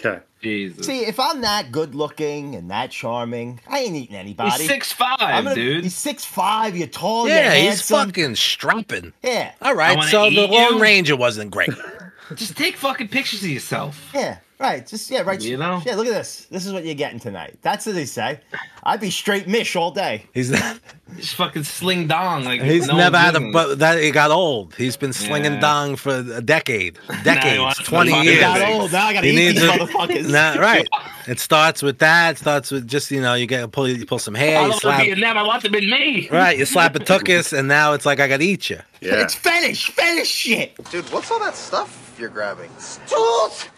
yeah. 0.02 0.20
Jesus. 0.44 0.87
See, 0.87 1.00
if 1.00 1.18
I'm 1.18 1.40
that 1.40 1.72
good 1.72 1.94
looking 1.94 2.54
and 2.54 2.70
that 2.70 2.90
charming, 2.92 3.59
I 3.68 3.80
ain't 3.80 3.96
eating 3.96 4.14
anybody. 4.16 4.50
He's 4.52 4.66
six 4.68 4.92
five, 4.92 5.16
I'm 5.20 5.44
gonna- 5.44 5.54
dude. 5.57 5.83
He's 5.85 5.94
six 5.96 6.24
five. 6.24 6.76
You're 6.76 6.87
tall. 6.87 7.28
Yeah, 7.28 7.54
you're 7.54 7.70
he's 7.72 7.88
fucking 7.88 8.37
strapping. 8.37 9.12
Yeah, 9.22 9.52
All 9.61 9.70
I 9.70 9.72
right, 9.72 9.96
wanna 9.96 10.11
so 10.11 10.24
the 10.30 10.30
eat 10.44 10.50
Lone 10.50 10.74
you. 10.74 10.80
Ranger 10.83 11.16
wasn't 11.16 11.50
great. 11.50 11.70
Just 12.37 12.57
take 12.57 12.76
fucking 12.76 13.09
pictures 13.09 13.42
of 13.42 13.50
yourself. 13.50 14.11
yeah, 14.14 14.38
right. 14.64 14.87
Just 14.87 15.11
yeah, 15.11 15.22
right. 15.22 15.40
You 15.40 15.57
know? 15.57 15.83
Yeah, 15.85 15.94
look 15.96 16.07
at 16.07 16.12
this. 16.14 16.46
This 16.50 16.66
is 16.66 16.72
what 16.72 16.85
you're 16.85 16.94
getting 16.94 17.20
tonight. 17.20 17.59
That's 17.62 17.87
what 17.87 17.94
they 17.94 18.05
say. 18.05 18.40
I'd 18.83 19.00
be 19.00 19.11
straight 19.11 19.46
mish 19.46 19.77
all 19.77 19.90
day. 19.90 20.24
He's 20.35 20.50
that 20.57 20.79
Just 21.16 21.35
fucking 21.37 21.64
sling 21.64 22.07
dong 22.09 22.44
like 22.44 22.61
he's 22.62 22.87
no 22.88 22.96
never 22.96 23.16
had 23.18 23.37
a 23.37 23.50
but 23.53 23.79
that 23.79 24.03
he 24.03 24.11
got 24.11 24.31
old. 24.31 24.74
He's 24.74 24.96
been 24.96 25.12
slinging 25.12 25.55
Yeah. 25.55 25.61
dong 25.61 25.96
for 25.96 26.16
a 26.16 26.40
decade, 26.42 26.98
decades, 27.24 27.79
twenty 27.85 28.11
fucking 28.11 28.24
years. 28.24 28.37
He 28.37 28.40
got 28.40 28.68
old. 28.72 28.92
Now 28.92 29.07
I 29.07 29.12
gotta 29.12 29.27
He 29.27 29.33
eat 29.33 29.37
needs 29.37 29.61
these 29.61 29.70
a- 29.70 29.72
motherfuckers. 29.72 30.31
Nah, 30.31 30.61
right. 30.61 30.88
It 31.29 31.38
starts 31.40 31.83
with 31.83 31.98
that. 32.00 32.33
It 32.33 32.38
starts 32.38 32.70
with 32.70 32.87
just 32.88 33.11
you 33.11 33.20
know 33.20 33.35
you 33.35 33.46
get 33.46 33.70
pull 33.72 33.88
you 33.88 34.05
pull 34.07 34.18
some 34.18 34.35
hair, 34.35 34.59
I 34.59 34.62
you 34.62 34.68
don't 34.68 34.70
want 34.70 34.81
slap 34.83 34.98
to 35.00 35.05
be 35.07 35.12
a 35.12 35.16
them. 35.24 35.38
I 35.38 35.42
want 35.42 35.62
them 35.62 35.74
in 35.74 35.90
me. 35.90 36.29
right, 36.31 36.59
you 36.59 36.64
slap 36.66 36.94
a 36.96 36.98
tuchus, 37.11 37.57
and 37.57 37.68
now 37.68 37.92
it's 37.92 38.05
like 38.07 38.20
I 38.20 38.27
gotta 38.29 38.42
eat 38.44 38.70
you. 38.70 38.81
Yeah. 39.00 39.20
It's 39.22 39.35
fetish, 39.35 39.90
fetish 39.90 40.29
shit. 40.29 40.90
Dude, 40.90 41.05
what's 41.12 41.31
all 41.31 41.38
that 41.40 41.55
stuff 41.55 42.14
you're 42.18 42.29
grabbing? 42.31 42.70
Tools! 43.07 43.68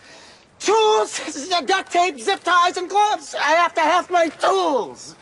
Tools! 0.66 1.49
Duct 1.64 1.93
tape, 1.93 2.18
zip 2.18 2.43
ties, 2.43 2.76
and 2.76 2.88
gloves! 2.88 3.36
I 3.36 3.53
have 3.53 3.72
to 3.74 3.80
have 3.80 4.11
my 4.11 4.26
tools! 4.28 5.14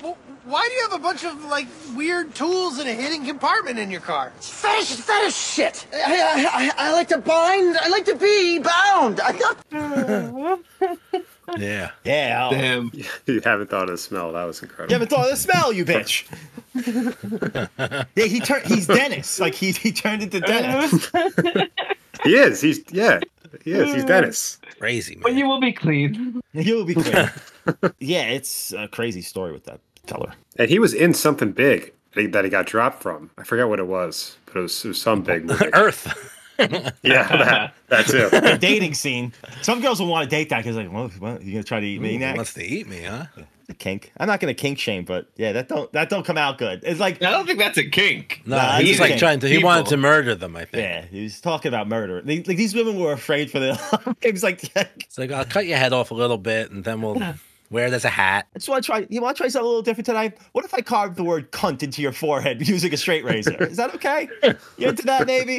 Well, 0.00 0.16
why 0.44 0.68
do 0.68 0.74
you 0.74 0.82
have 0.88 0.92
a 0.92 1.02
bunch 1.02 1.24
of 1.24 1.44
like 1.46 1.66
weird 1.96 2.32
tools 2.34 2.78
in 2.78 2.86
a 2.86 2.92
hidden 2.92 3.26
compartment 3.26 3.78
in 3.78 3.90
your 3.90 4.00
car? 4.00 4.32
Fetish, 4.40 4.96
fetish 4.96 5.34
shit! 5.34 5.86
I, 5.92 5.98
I, 5.98 6.46
I, 6.46 6.88
I 6.88 6.92
like 6.92 7.08
to 7.08 7.18
bind, 7.18 7.76
I 7.76 7.88
like 7.88 8.04
to 8.04 8.14
be 8.14 8.60
bound! 8.60 9.20
I 9.20 9.32
got... 9.36 10.60
Yeah. 11.58 11.90
Yeah. 12.04 12.48
oh. 12.50 12.54
Damn. 12.54 12.90
You 13.26 13.40
haven't 13.44 13.70
thought 13.70 13.84
of 13.84 13.90
the 13.90 13.98
smell. 13.98 14.32
That 14.32 14.44
was 14.44 14.62
incredible. 14.62 14.90
You 14.90 14.94
haven't 14.94 15.08
thought 15.08 15.26
of 15.26 15.30
the 15.30 15.36
smell, 15.36 15.72
you 15.72 15.84
bitch. 15.84 16.26
yeah, 18.16 18.24
he 18.24 18.40
turned. 18.40 18.66
He's 18.66 18.86
Dennis. 18.86 19.38
Like 19.38 19.54
he 19.54 19.72
he 19.72 19.92
turned 19.92 20.22
into 20.22 20.40
Dennis. 20.40 21.10
He 22.24 22.36
is. 22.36 22.60
He's 22.60 22.80
yeah. 22.90 23.20
He 23.62 23.72
is. 23.72 23.94
He's 23.94 24.04
Dennis. 24.04 24.58
Crazy 24.78 25.14
man. 25.14 25.22
But 25.22 25.34
you 25.34 25.46
will 25.46 25.60
be 25.60 25.72
clean. 25.72 26.40
You'll 26.52 26.84
be 26.84 26.94
clean. 26.94 27.30
yeah, 27.98 28.24
it's 28.24 28.72
a 28.72 28.88
crazy 28.88 29.22
story 29.22 29.52
with 29.52 29.64
that 29.64 29.80
feller. 30.06 30.32
And 30.56 30.68
he 30.68 30.78
was 30.78 30.94
in 30.94 31.14
something 31.14 31.52
big 31.52 31.92
that 32.14 32.44
he, 32.44 32.50
got 32.50 32.66
dropped 32.66 33.02
from. 33.02 33.30
I 33.38 33.44
forget 33.44 33.68
what 33.68 33.80
it 33.80 33.86
was, 33.86 34.36
but 34.46 34.56
it 34.56 34.60
was, 34.60 34.84
it 34.84 34.88
was 34.88 35.00
some 35.00 35.22
big 35.22 35.44
movie. 35.46 35.72
Earth. 35.72 36.32
yeah, 36.58 36.92
that, 37.02 37.74
that 37.88 38.06
too. 38.06 38.28
the 38.30 38.56
dating 38.60 38.94
scene. 38.94 39.32
Some 39.62 39.80
girls 39.80 39.98
will 39.98 40.06
want 40.06 40.28
to 40.28 40.30
date 40.30 40.48
that 40.50 40.58
because 40.58 40.76
like, 40.76 40.92
well, 40.92 41.08
what, 41.18 41.42
you 41.42 41.52
gonna 41.52 41.64
try 41.64 41.80
to 41.80 41.86
eat 41.86 42.00
me 42.00 42.14
Ooh, 42.14 42.18
next? 42.20 42.36
wants 42.36 42.54
to 42.54 42.64
eat 42.64 42.86
me, 42.86 43.02
huh? 43.02 43.26
A 43.68 43.74
kink. 43.74 44.12
I'm 44.18 44.26
not 44.26 44.40
gonna 44.40 44.52
kink 44.54 44.78
shame, 44.78 45.04
but 45.04 45.26
yeah, 45.36 45.52
that 45.52 45.68
don't 45.68 45.90
that 45.92 46.10
don't 46.10 46.24
come 46.24 46.36
out 46.36 46.58
good. 46.58 46.82
It's 46.84 47.00
like 47.00 47.22
I 47.22 47.30
don't 47.30 47.46
think 47.46 47.58
that's 47.58 47.78
a 47.78 47.88
kink. 47.88 48.42
No, 48.44 48.56
Nah, 48.56 48.78
he's 48.78 49.00
like 49.00 49.12
okay. 49.12 49.18
trying 49.18 49.40
to. 49.40 49.48
He 49.48 49.62
wanted 49.64 49.86
to 49.86 49.96
murder 49.96 50.34
them. 50.34 50.54
I 50.54 50.66
think. 50.66 50.82
yeah, 50.82 51.04
he 51.06 51.22
was 51.22 51.40
talking 51.40 51.70
about 51.70 51.88
murder. 51.88 52.20
They, 52.20 52.42
like 52.42 52.58
these 52.58 52.74
women 52.74 52.98
were 52.98 53.12
afraid 53.12 53.50
for 53.50 53.60
their. 53.60 53.78
it 54.22 54.32
was 54.32 54.42
like, 54.42 54.64
It's 54.76 55.16
like 55.16 55.30
I'll 55.32 55.46
cut 55.46 55.66
your 55.66 55.78
head 55.78 55.92
off 55.94 56.10
a 56.10 56.14
little 56.14 56.36
bit, 56.38 56.70
and 56.70 56.84
then 56.84 57.00
we'll 57.00 57.14
wear 57.74 57.88
it 57.88 57.92
as 57.92 58.04
a 58.04 58.08
hat. 58.08 58.46
I 58.54 58.58
just 58.58 58.68
want 58.68 58.84
to 58.84 58.86
try. 58.86 59.06
You 59.10 59.20
want 59.20 59.36
to 59.36 59.42
try 59.42 59.48
something 59.48 59.64
a 59.64 59.68
little 59.68 59.82
different 59.82 60.06
tonight? 60.06 60.38
What 60.52 60.64
if 60.64 60.72
I 60.72 60.80
carved 60.80 61.16
the 61.16 61.24
word 61.24 61.50
"cunt" 61.50 61.82
into 61.82 62.00
your 62.00 62.12
forehead 62.12 62.66
using 62.68 62.94
a 62.94 62.96
straight 62.96 63.24
razor? 63.24 63.62
Is 63.64 63.76
that 63.76 63.94
okay? 63.96 64.28
You 64.78 64.88
into 64.88 65.02
that, 65.02 65.26
maybe? 65.26 65.58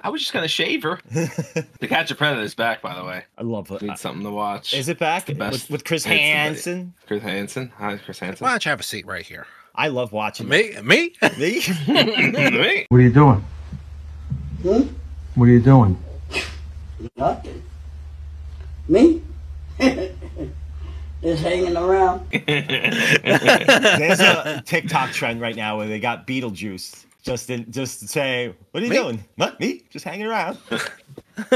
I 0.00 0.10
was 0.10 0.20
just 0.20 0.34
gonna 0.34 0.48
shave 0.48 0.82
her. 0.82 1.00
the 1.10 1.86
Catch 1.88 2.10
a 2.10 2.14
Predator 2.14 2.42
is 2.42 2.54
back, 2.54 2.82
by 2.82 2.94
the 2.94 3.04
way. 3.04 3.24
I 3.38 3.42
love 3.42 3.70
it. 3.70 3.80
Need 3.82 3.96
something 3.98 4.24
to 4.24 4.30
watch. 4.30 4.74
Is 4.74 4.88
it 4.88 4.98
back 4.98 5.26
the 5.26 5.34
best. 5.34 5.52
with, 5.52 5.70
with 5.70 5.84
Chris 5.84 6.02
It's 6.02 6.10
the 6.10 6.10
best. 6.10 6.64
Hansen? 6.66 6.94
Chris 7.06 7.22
Hansen. 7.22 7.72
Hi, 7.78 7.96
Chris 7.96 8.18
Hansen. 8.18 8.44
Why 8.44 8.50
don't 8.50 8.64
you 8.64 8.70
have 8.70 8.80
a 8.80 8.84
seat 8.84 9.06
right 9.06 9.24
here? 9.24 9.46
I 9.74 9.88
love 9.88 10.10
watching 10.10 10.48
Me, 10.48 10.74
me. 10.82 11.14
it. 11.22 11.38
me. 11.38 12.50
Me? 12.50 12.86
What 12.88 12.98
are 12.98 13.00
you 13.00 13.12
doing? 13.12 13.44
Hmm? 14.62 14.88
What 15.36 15.44
are 15.48 15.52
you 15.52 15.60
doing? 15.60 16.02
Nothing. 17.16 17.62
Me? 18.88 19.22
Just 21.22 21.42
hanging 21.42 21.76
around. 21.76 22.28
There's 22.46 24.20
a 24.20 24.62
TikTok 24.66 25.10
trend 25.10 25.40
right 25.40 25.56
now 25.56 25.76
where 25.76 25.88
they 25.88 25.98
got 25.98 26.26
Beetlejuice 26.26 27.06
just 27.22 27.50
in 27.50 27.70
just 27.72 28.00
to 28.00 28.08
say, 28.08 28.54
"What 28.70 28.82
are 28.82 28.86
you 28.86 28.90
Me? 28.90 28.96
doing? 28.96 29.24
What 29.36 29.58
me? 29.58 29.82
Just 29.90 30.04
hanging 30.04 30.26
around." 30.26 30.58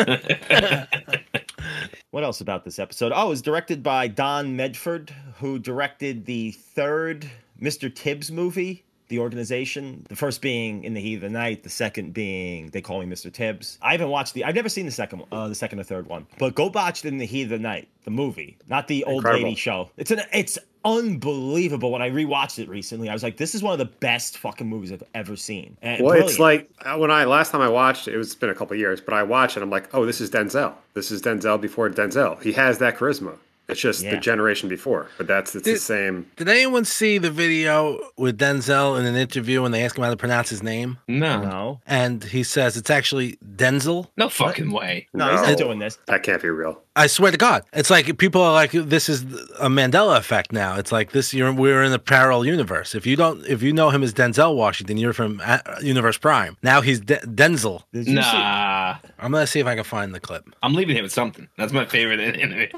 what 2.10 2.24
else 2.24 2.40
about 2.40 2.64
this 2.64 2.78
episode? 2.78 3.12
Oh, 3.14 3.26
it 3.26 3.30
was 3.30 3.42
directed 3.42 3.82
by 3.82 4.08
Don 4.08 4.56
Medford, 4.56 5.14
who 5.38 5.58
directed 5.58 6.26
the 6.26 6.52
third 6.52 7.30
Mr. 7.60 7.94
Tibbs 7.94 8.32
movie. 8.32 8.84
The 9.12 9.18
organization, 9.18 10.06
the 10.08 10.16
first 10.16 10.40
being 10.40 10.84
in 10.84 10.94
the 10.94 11.00
heat 11.02 11.16
of 11.16 11.20
the 11.20 11.28
night, 11.28 11.64
the 11.64 11.68
second 11.68 12.14
being 12.14 12.70
they 12.70 12.80
call 12.80 12.98
me 12.98 13.04
Mr. 13.04 13.30
Tibbs. 13.30 13.76
I 13.82 13.92
haven't 13.92 14.08
watched 14.08 14.32
the, 14.32 14.42
I've 14.46 14.54
never 14.54 14.70
seen 14.70 14.86
the 14.86 14.90
second, 14.90 15.18
one- 15.18 15.28
uh, 15.30 15.48
the 15.48 15.54
second 15.54 15.80
or 15.80 15.82
third 15.82 16.06
one, 16.06 16.26
but 16.38 16.54
go 16.54 16.70
watch 16.72 17.04
it 17.04 17.08
in 17.08 17.18
the 17.18 17.26
heat 17.26 17.42
of 17.42 17.48
the 17.50 17.58
night, 17.58 17.88
the 18.04 18.10
movie, 18.10 18.56
not 18.70 18.88
the 18.88 19.04
old 19.04 19.16
Incredible. 19.16 19.44
lady 19.48 19.54
show. 19.56 19.90
It's 19.98 20.10
an, 20.10 20.22
it's 20.32 20.58
unbelievable. 20.82 21.92
When 21.92 22.00
I 22.00 22.08
rewatched 22.08 22.58
it 22.58 22.70
recently, 22.70 23.10
I 23.10 23.12
was 23.12 23.22
like, 23.22 23.36
this 23.36 23.54
is 23.54 23.62
one 23.62 23.74
of 23.74 23.78
the 23.78 23.84
best 24.00 24.38
fucking 24.38 24.66
movies 24.66 24.92
I've 24.92 25.02
ever 25.14 25.36
seen. 25.36 25.76
And 25.82 26.02
Well, 26.02 26.14
it's 26.18 26.38
like 26.38 26.70
uh, 26.80 26.96
when 26.96 27.10
I 27.10 27.24
last 27.26 27.52
time 27.52 27.60
I 27.60 27.68
watched 27.68 28.08
it, 28.08 28.14
it's 28.18 28.34
been 28.34 28.48
a 28.48 28.54
couple 28.54 28.76
years, 28.78 29.02
but 29.02 29.12
I 29.12 29.24
watched 29.24 29.58
it. 29.58 29.62
I'm 29.62 29.68
like, 29.68 29.94
oh, 29.94 30.06
this 30.06 30.22
is 30.22 30.30
Denzel. 30.30 30.72
This 30.94 31.10
is 31.10 31.20
Denzel 31.20 31.60
before 31.60 31.90
Denzel. 31.90 32.42
He 32.42 32.52
has 32.52 32.78
that 32.78 32.96
charisma. 32.96 33.36
It's 33.72 33.80
just 33.80 34.02
Yeah. 34.04 34.12
the 34.12 34.16
generation 34.18 34.68
before, 34.68 35.08
but 35.18 35.26
that's 35.26 35.54
it's 35.54 35.64
the 35.64 35.76
same. 35.76 36.26
Did 36.36 36.48
anyone 36.48 36.84
see 36.84 37.18
the 37.18 37.30
video 37.30 37.98
with 38.16 38.38
Denzel 38.38 38.98
in 38.98 39.04
an 39.06 39.16
interview 39.16 39.62
when 39.62 39.72
they 39.72 39.82
ask 39.84 39.96
him 39.98 40.04
how 40.04 40.10
to 40.10 40.16
pronounce 40.16 40.48
his 40.50 40.62
name? 40.62 40.98
No. 41.08 41.42
no, 41.42 41.80
And 41.86 42.22
he 42.22 42.42
says 42.42 42.76
it's 42.76 42.90
actually 42.90 43.36
Denzel. 43.56 44.06
No 44.16 44.28
fucking 44.28 44.70
way. 44.70 45.08
no, 45.12 45.28
he's 45.30 45.40
not 45.48 45.58
doing 45.58 45.78
this. 45.78 45.98
That 46.06 46.22
can't 46.22 46.40
be 46.40 46.48
real. 46.48 46.80
I 46.94 47.06
swear 47.06 47.30
to 47.30 47.38
God, 47.38 47.64
it's 47.72 47.88
like 47.88 48.18
people 48.18 48.42
are 48.42 48.52
like, 48.52 48.72
"This 48.72 49.08
is 49.08 49.22
a 49.58 49.68
Mandela 49.68 50.18
effect." 50.18 50.52
Now 50.52 50.76
it's 50.76 50.92
like 50.92 51.12
this. 51.12 51.32
You're 51.32 51.50
we're 51.52 51.82
in 51.82 51.92
a 51.92 51.98
parallel 51.98 52.44
universe. 52.44 52.94
If 52.94 53.06
you 53.06 53.16
don't, 53.16 53.44
if 53.46 53.62
you 53.62 53.72
know 53.72 53.88
him 53.88 54.02
as 54.02 54.12
Denzel 54.12 54.54
Washington, 54.54 54.98
you're 54.98 55.14
from 55.14 55.40
uh, 55.42 55.58
Universe 55.80 56.18
Prime. 56.18 56.58
Now 56.62 56.82
he's 56.82 57.00
De- 57.00 57.20
Denzel. 57.20 57.82
Did 57.92 58.06
you 58.06 58.12
see? 58.22 58.36
Nah. 58.36 58.96
I'm 59.18 59.32
gonna 59.32 59.46
see 59.46 59.60
if 59.60 59.66
I 59.66 59.74
can 59.74 59.84
find 59.84 60.14
the 60.14 60.20
clip. 60.20 60.44
I'm 60.62 60.74
leaving 60.74 60.94
here 60.94 61.02
with 61.02 61.12
something. 61.12 61.48
That's 61.56 61.72
my 61.72 61.86
favorite 61.86 62.20
in 62.38 62.52
in. 62.52 62.68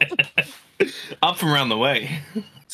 Up 1.22 1.36
from 1.36 1.52
around 1.52 1.70
the 1.70 1.78
way. 1.78 2.20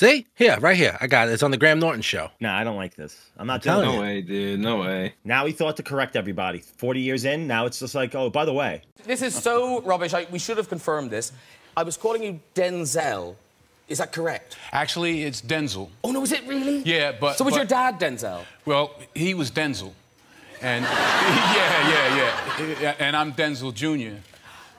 See 0.00 0.26
here, 0.34 0.58
right 0.60 0.78
here. 0.78 0.96
I 0.98 1.06
got 1.06 1.28
it. 1.28 1.32
It's 1.32 1.42
on 1.42 1.50
the 1.50 1.58
Graham 1.58 1.78
Norton 1.78 2.00
show. 2.00 2.30
Nah, 2.40 2.56
I 2.56 2.64
don't 2.64 2.76
like 2.76 2.94
this. 2.94 3.20
I'm 3.36 3.46
not 3.46 3.62
telling 3.62 3.84
doing 3.84 3.96
No 3.96 4.02
way, 4.02 4.22
dude. 4.22 4.58
No 4.58 4.76
way. 4.78 5.12
Now 5.26 5.44
he 5.44 5.52
thought 5.52 5.76
to 5.76 5.82
correct 5.82 6.16
everybody. 6.16 6.60
40 6.60 7.00
years 7.00 7.26
in, 7.26 7.46
now 7.46 7.66
it's 7.66 7.80
just 7.80 7.94
like, 7.94 8.14
oh, 8.14 8.30
by 8.30 8.46
the 8.46 8.52
way, 8.54 8.80
This 9.04 9.20
is 9.20 9.34
so 9.34 9.82
rubbish. 9.82 10.14
I, 10.14 10.26
we 10.30 10.38
should 10.38 10.56
have 10.56 10.70
confirmed 10.70 11.10
this. 11.10 11.32
I 11.76 11.82
was 11.82 11.98
calling 11.98 12.22
you 12.22 12.40
Denzel. 12.54 13.34
Is 13.88 13.98
that 13.98 14.10
correct? 14.10 14.56
Actually, 14.72 15.24
it's 15.24 15.42
Denzel. 15.42 15.90
Oh 16.02 16.12
no, 16.12 16.22
is 16.22 16.32
it 16.32 16.46
really? 16.46 16.78
Yeah, 16.78 17.12
but 17.12 17.36
So 17.36 17.44
was 17.44 17.52
but- 17.52 17.58
your 17.58 17.66
dad 17.66 18.00
Denzel? 18.00 18.40
Well, 18.64 18.94
he 19.14 19.34
was 19.34 19.50
Denzel, 19.50 19.92
and 20.62 20.82
yeah, 21.56 22.16
yeah, 22.16 22.74
yeah, 22.80 22.94
and 22.98 23.14
I'm 23.14 23.34
Denzel 23.34 23.74
Jr. 23.74 24.16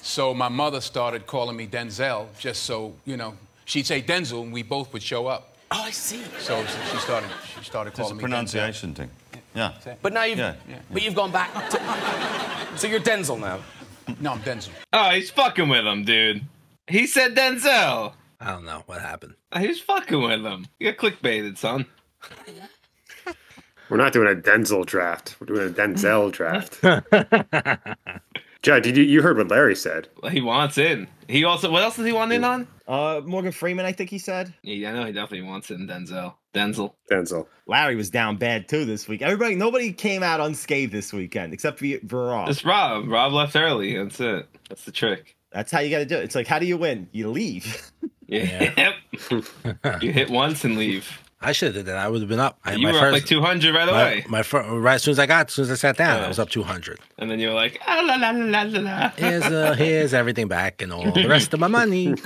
So 0.01 0.33
my 0.33 0.49
mother 0.49 0.81
started 0.81 1.27
calling 1.27 1.55
me 1.55 1.67
Denzel, 1.67 2.25
just 2.39 2.63
so 2.63 2.95
you 3.05 3.17
know. 3.17 3.35
She'd 3.65 3.85
say 3.85 4.01
Denzel, 4.01 4.43
and 4.43 4.51
we 4.53 4.63
both 4.63 4.91
would 4.93 5.03
show 5.03 5.27
up. 5.27 5.55
Oh, 5.71 5.83
I 5.83 5.91
see. 5.91 6.21
So 6.39 6.63
she 6.65 6.97
started. 6.97 7.29
She 7.57 7.63
started 7.65 7.69
calling 7.69 7.87
It's 7.87 7.99
a 7.99 8.01
calling 8.01 8.17
me 8.17 8.21
pronunciation 8.21 8.93
thing. 8.93 9.09
Yeah. 9.55 9.73
But 10.01 10.13
now 10.13 10.23
you've, 10.23 10.37
Yeah. 10.37 10.55
but 10.91 11.01
you've 11.01 11.15
gone 11.15 11.31
back. 11.31 11.53
To, 11.69 12.77
so 12.77 12.87
you're 12.87 12.99
Denzel 12.99 13.39
now. 13.39 13.59
No, 14.19 14.31
I'm 14.33 14.39
Denzel. 14.41 14.69
Oh, 14.91 15.09
he's 15.11 15.29
fucking 15.29 15.69
with 15.69 15.85
him, 15.85 16.03
dude. 16.03 16.43
He 16.87 17.07
said 17.07 17.35
Denzel. 17.35 18.13
I 18.41 18.51
don't 18.51 18.65
know 18.65 18.83
what 18.87 19.01
happened. 19.01 19.35
He's 19.57 19.79
fucking 19.79 20.21
with 20.21 20.43
him. 20.45 20.65
You 20.79 20.91
got 20.91 20.97
clickbaited, 21.13 21.57
son. 21.57 21.85
We're 23.89 23.97
not 23.97 24.13
doing 24.13 24.27
a 24.27 24.39
Denzel 24.39 24.85
draft. 24.85 25.35
We're 25.39 25.47
doing 25.47 25.69
a 25.69 25.71
Denzel 25.71 26.31
draft. 26.31 26.79
Judd, 28.61 28.83
did 28.83 28.95
you 28.95 29.03
you 29.03 29.21
heard 29.21 29.37
what 29.37 29.49
Larry 29.49 29.75
said? 29.75 30.07
He 30.31 30.39
wants 30.39 30.77
in. 30.77 31.07
He 31.27 31.43
also. 31.43 31.69
What 31.71 31.83
else 31.83 31.95
does 31.97 32.05
he 32.05 32.13
want 32.13 32.31
in 32.31 32.43
on? 32.43 32.67
Uh, 32.91 33.21
Morgan 33.21 33.53
Freeman, 33.53 33.85
I 33.85 33.93
think 33.93 34.09
he 34.09 34.17
said. 34.17 34.53
Yeah, 34.63 34.89
I 34.89 34.93
know 34.93 35.05
he 35.05 35.13
definitely 35.13 35.47
wants 35.47 35.71
it 35.71 35.75
in 35.75 35.87
Denzel. 35.87 36.33
Denzel. 36.53 36.91
Denzel. 37.09 37.47
Larry 37.65 37.95
was 37.95 38.09
down 38.09 38.35
bad 38.35 38.67
too 38.67 38.83
this 38.83 39.07
week. 39.07 39.21
Everybody, 39.21 39.55
nobody 39.55 39.93
came 39.93 40.23
out 40.23 40.41
unscathed 40.41 40.91
this 40.91 41.13
weekend 41.13 41.53
except 41.53 41.79
for 41.79 41.85
Veral. 41.85 42.49
It's 42.49 42.65
Rob. 42.65 43.07
Rob 43.07 43.31
left 43.31 43.55
early. 43.55 43.97
That's 43.97 44.19
it. 44.19 44.49
That's 44.67 44.83
the 44.83 44.91
trick. 44.91 45.37
That's 45.53 45.71
how 45.71 45.79
you 45.79 45.89
got 45.89 45.99
to 45.99 46.05
do 46.05 46.17
it. 46.17 46.23
It's 46.23 46.35
like, 46.35 46.47
how 46.47 46.59
do 46.59 46.65
you 46.65 46.75
win? 46.75 47.07
You 47.13 47.29
leave. 47.29 47.91
Yeah. 48.27 48.93
you 50.01 50.11
hit 50.11 50.29
once 50.29 50.63
and 50.63 50.77
leave. 50.77 51.21
I 51.43 51.53
should 51.53 51.67
have 51.67 51.75
did 51.75 51.85
that. 51.87 51.97
I 51.97 52.07
would 52.07 52.21
have 52.21 52.29
been 52.29 52.39
up. 52.39 52.59
I, 52.63 52.73
You 52.75 52.87
were 52.87 52.93
up 53.07 53.11
like 53.11 53.25
200 53.25 53.73
right 53.73 53.87
my, 53.87 53.91
away. 54.01 54.25
My 54.29 54.43
fir- 54.43 54.61
right 54.79 54.95
as 54.95 55.03
soon 55.03 55.13
as 55.13 55.19
I 55.19 55.25
got, 55.25 55.47
as 55.47 55.53
soon 55.53 55.63
as 55.63 55.71
I 55.71 55.75
sat 55.75 55.97
down, 55.97 56.19
Yeah. 56.19 56.25
I 56.25 56.27
was 56.27 56.37
up 56.39 56.49
200. 56.49 56.99
And 57.17 57.31
then 57.31 57.39
you 57.39 57.47
were 57.47 57.53
like, 57.55 57.79
ah, 57.87 58.01
la, 58.05 58.15
la, 58.15 58.29
la, 58.29 58.61
la, 58.61 58.79
la. 58.79 59.09
Here's 59.17 59.43
uh, 59.45 59.73
here's 59.73 60.13
everything 60.13 60.47
back 60.47 60.81
and 60.83 60.93
all 60.93 61.11
the 61.11 61.27
rest 61.27 61.53
of 61.53 61.59
my 61.59 61.67
money. 61.67 62.13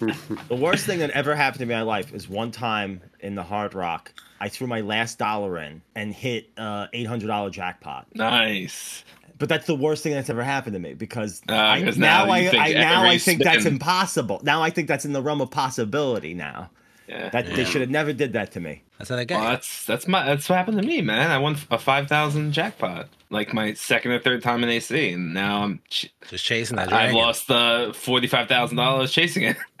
the 0.00 0.56
worst 0.58 0.86
thing 0.86 0.98
that 1.00 1.10
ever 1.10 1.34
happened 1.34 1.60
to 1.60 1.66
me 1.66 1.74
in 1.74 1.80
my 1.80 1.84
life 1.84 2.12
is 2.12 2.28
one 2.28 2.50
time 2.50 3.00
in 3.20 3.34
the 3.34 3.42
Hard 3.42 3.74
Rock, 3.74 4.12
I 4.40 4.48
threw 4.48 4.66
my 4.66 4.80
last 4.80 5.18
dollar 5.18 5.58
in 5.58 5.82
and 5.94 6.12
hit 6.12 6.50
uh, 6.56 6.88
$800 6.94 7.50
jackpot. 7.52 8.06
Nice. 8.14 9.04
But 9.38 9.48
that's 9.48 9.66
the 9.66 9.74
worst 9.74 10.02
thing 10.02 10.12
that's 10.12 10.30
ever 10.30 10.44
happened 10.44 10.74
to 10.74 10.78
me 10.80 10.94
because, 10.94 11.42
Ah, 11.48 11.72
I, 11.72 11.82
'cause 11.82 11.98
now, 11.98 12.26
now 12.26 12.32
I, 12.32 12.48
think 12.48 12.62
I 12.62 12.72
now 12.72 13.04
I 13.04 13.18
think 13.18 13.42
that's 13.42 13.64
impossible. 13.64 14.40
Now 14.44 14.62
I 14.62 14.70
think 14.70 14.88
that's 14.88 15.04
in 15.04 15.12
the 15.12 15.22
realm 15.22 15.40
of 15.40 15.50
possibility. 15.50 16.34
Now 16.34 16.70
Yeah. 17.06 17.28
that 17.30 17.46
they 17.46 17.64
should 17.64 17.80
have 17.82 17.90
never 17.90 18.12
did 18.12 18.32
that 18.32 18.52
to 18.52 18.60
me. 18.60 18.82
That's 18.98 19.10
what 19.10 19.18
I 19.18 19.24
get. 19.24 19.38
Well, 19.40 19.50
that's 19.50 19.84
that's 19.84 20.06
my 20.08 20.24
that's 20.24 20.48
what 20.48 20.56
happened 20.56 20.80
to 20.80 20.86
me, 20.86 21.02
man. 21.02 21.30
I 21.30 21.38
won 21.38 21.56
a 21.70 21.78
five 21.78 22.08
thousand 22.08 22.52
jackpot, 22.52 23.08
like 23.28 23.52
my 23.52 23.74
second 23.74 24.12
or 24.12 24.20
third 24.20 24.42
time 24.42 24.62
in 24.62 24.70
AC, 24.70 25.10
and 25.10 25.34
now 25.34 25.62
I'm 25.62 25.80
ch- 25.90 26.14
just 26.28 26.44
chasing 26.44 26.76
that. 26.76 26.84
I've 26.84 27.10
dragon. 27.10 27.16
lost 27.16 27.50
uh, 27.50 27.92
forty 27.92 28.28
five 28.28 28.48
thousand 28.48 28.76
dollars 28.76 29.12
chasing 29.12 29.42
it. 29.42 29.56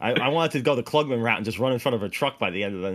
I, 0.00 0.12
I 0.12 0.28
wanted 0.28 0.52
to 0.52 0.60
go 0.60 0.74
the 0.74 0.82
Klugman 0.82 1.22
route 1.22 1.36
and 1.36 1.44
just 1.44 1.58
run 1.58 1.72
in 1.72 1.78
front 1.78 1.94
of 1.94 2.02
a 2.02 2.08
truck 2.08 2.38
by 2.38 2.50
the 2.50 2.64
end 2.64 2.74
of 2.74 2.82
the 2.82 2.90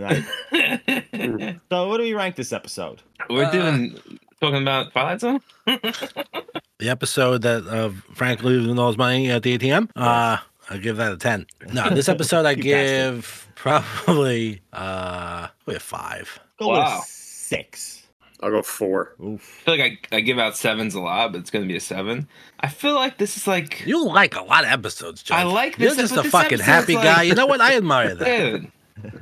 night. 0.52 1.58
so, 1.72 1.88
what 1.88 1.96
do 1.96 2.02
we 2.02 2.14
rank 2.14 2.36
this 2.36 2.52
episode? 2.52 3.02
We're 3.28 3.50
doing 3.50 3.98
talking 4.40 4.62
about 4.62 4.92
Twilight 4.92 5.20
Zone. 5.20 5.40
the 5.66 6.88
episode 6.88 7.42
that 7.42 7.66
of 7.66 8.02
Frank 8.14 8.42
losing 8.42 8.78
all 8.78 8.88
his 8.88 8.98
money 8.98 9.30
at 9.30 9.42
the 9.42 9.56
ATM. 9.56 9.90
Uh, 9.96 10.38
I 10.70 10.78
give 10.78 10.96
that 10.98 11.12
a 11.12 11.16
ten. 11.16 11.46
No, 11.72 11.90
this 11.90 12.08
episode 12.08 12.46
I 12.46 12.54
give 12.54 13.48
probably 13.56 14.62
uh 14.72 15.48
probably 15.64 15.76
a 15.76 15.80
five. 15.80 16.38
Go 16.58 16.68
Wow. 16.68 16.98
with 16.98 17.06
six. 17.06 17.96
I'll 18.42 18.50
go 18.50 18.62
four. 18.62 19.14
I 19.22 19.36
feel 19.36 19.76
like 19.76 20.08
I, 20.12 20.16
I 20.16 20.20
give 20.20 20.38
out 20.38 20.56
sevens 20.56 20.94
a 20.94 21.00
lot, 21.00 21.32
but 21.32 21.40
it's 21.42 21.50
gonna 21.50 21.66
be 21.66 21.76
a 21.76 21.80
seven. 21.80 22.26
I 22.58 22.68
feel 22.68 22.94
like 22.94 23.18
this 23.18 23.36
is 23.36 23.46
like 23.46 23.84
You 23.86 24.06
like 24.06 24.34
a 24.36 24.42
lot 24.42 24.64
of 24.64 24.70
episodes, 24.70 25.22
Joe. 25.22 25.34
I 25.34 25.42
like 25.42 25.78
You're 25.78 25.90
this. 25.94 26.10
just 26.10 26.16
a 26.26 26.30
fucking 26.30 26.60
happy 26.60 26.94
like- 26.94 27.04
guy. 27.04 27.22
You 27.24 27.34
know 27.34 27.46
what? 27.46 27.60
I 27.60 27.76
admire 27.76 28.14
that. 28.14 28.24
Dude, 28.24 28.72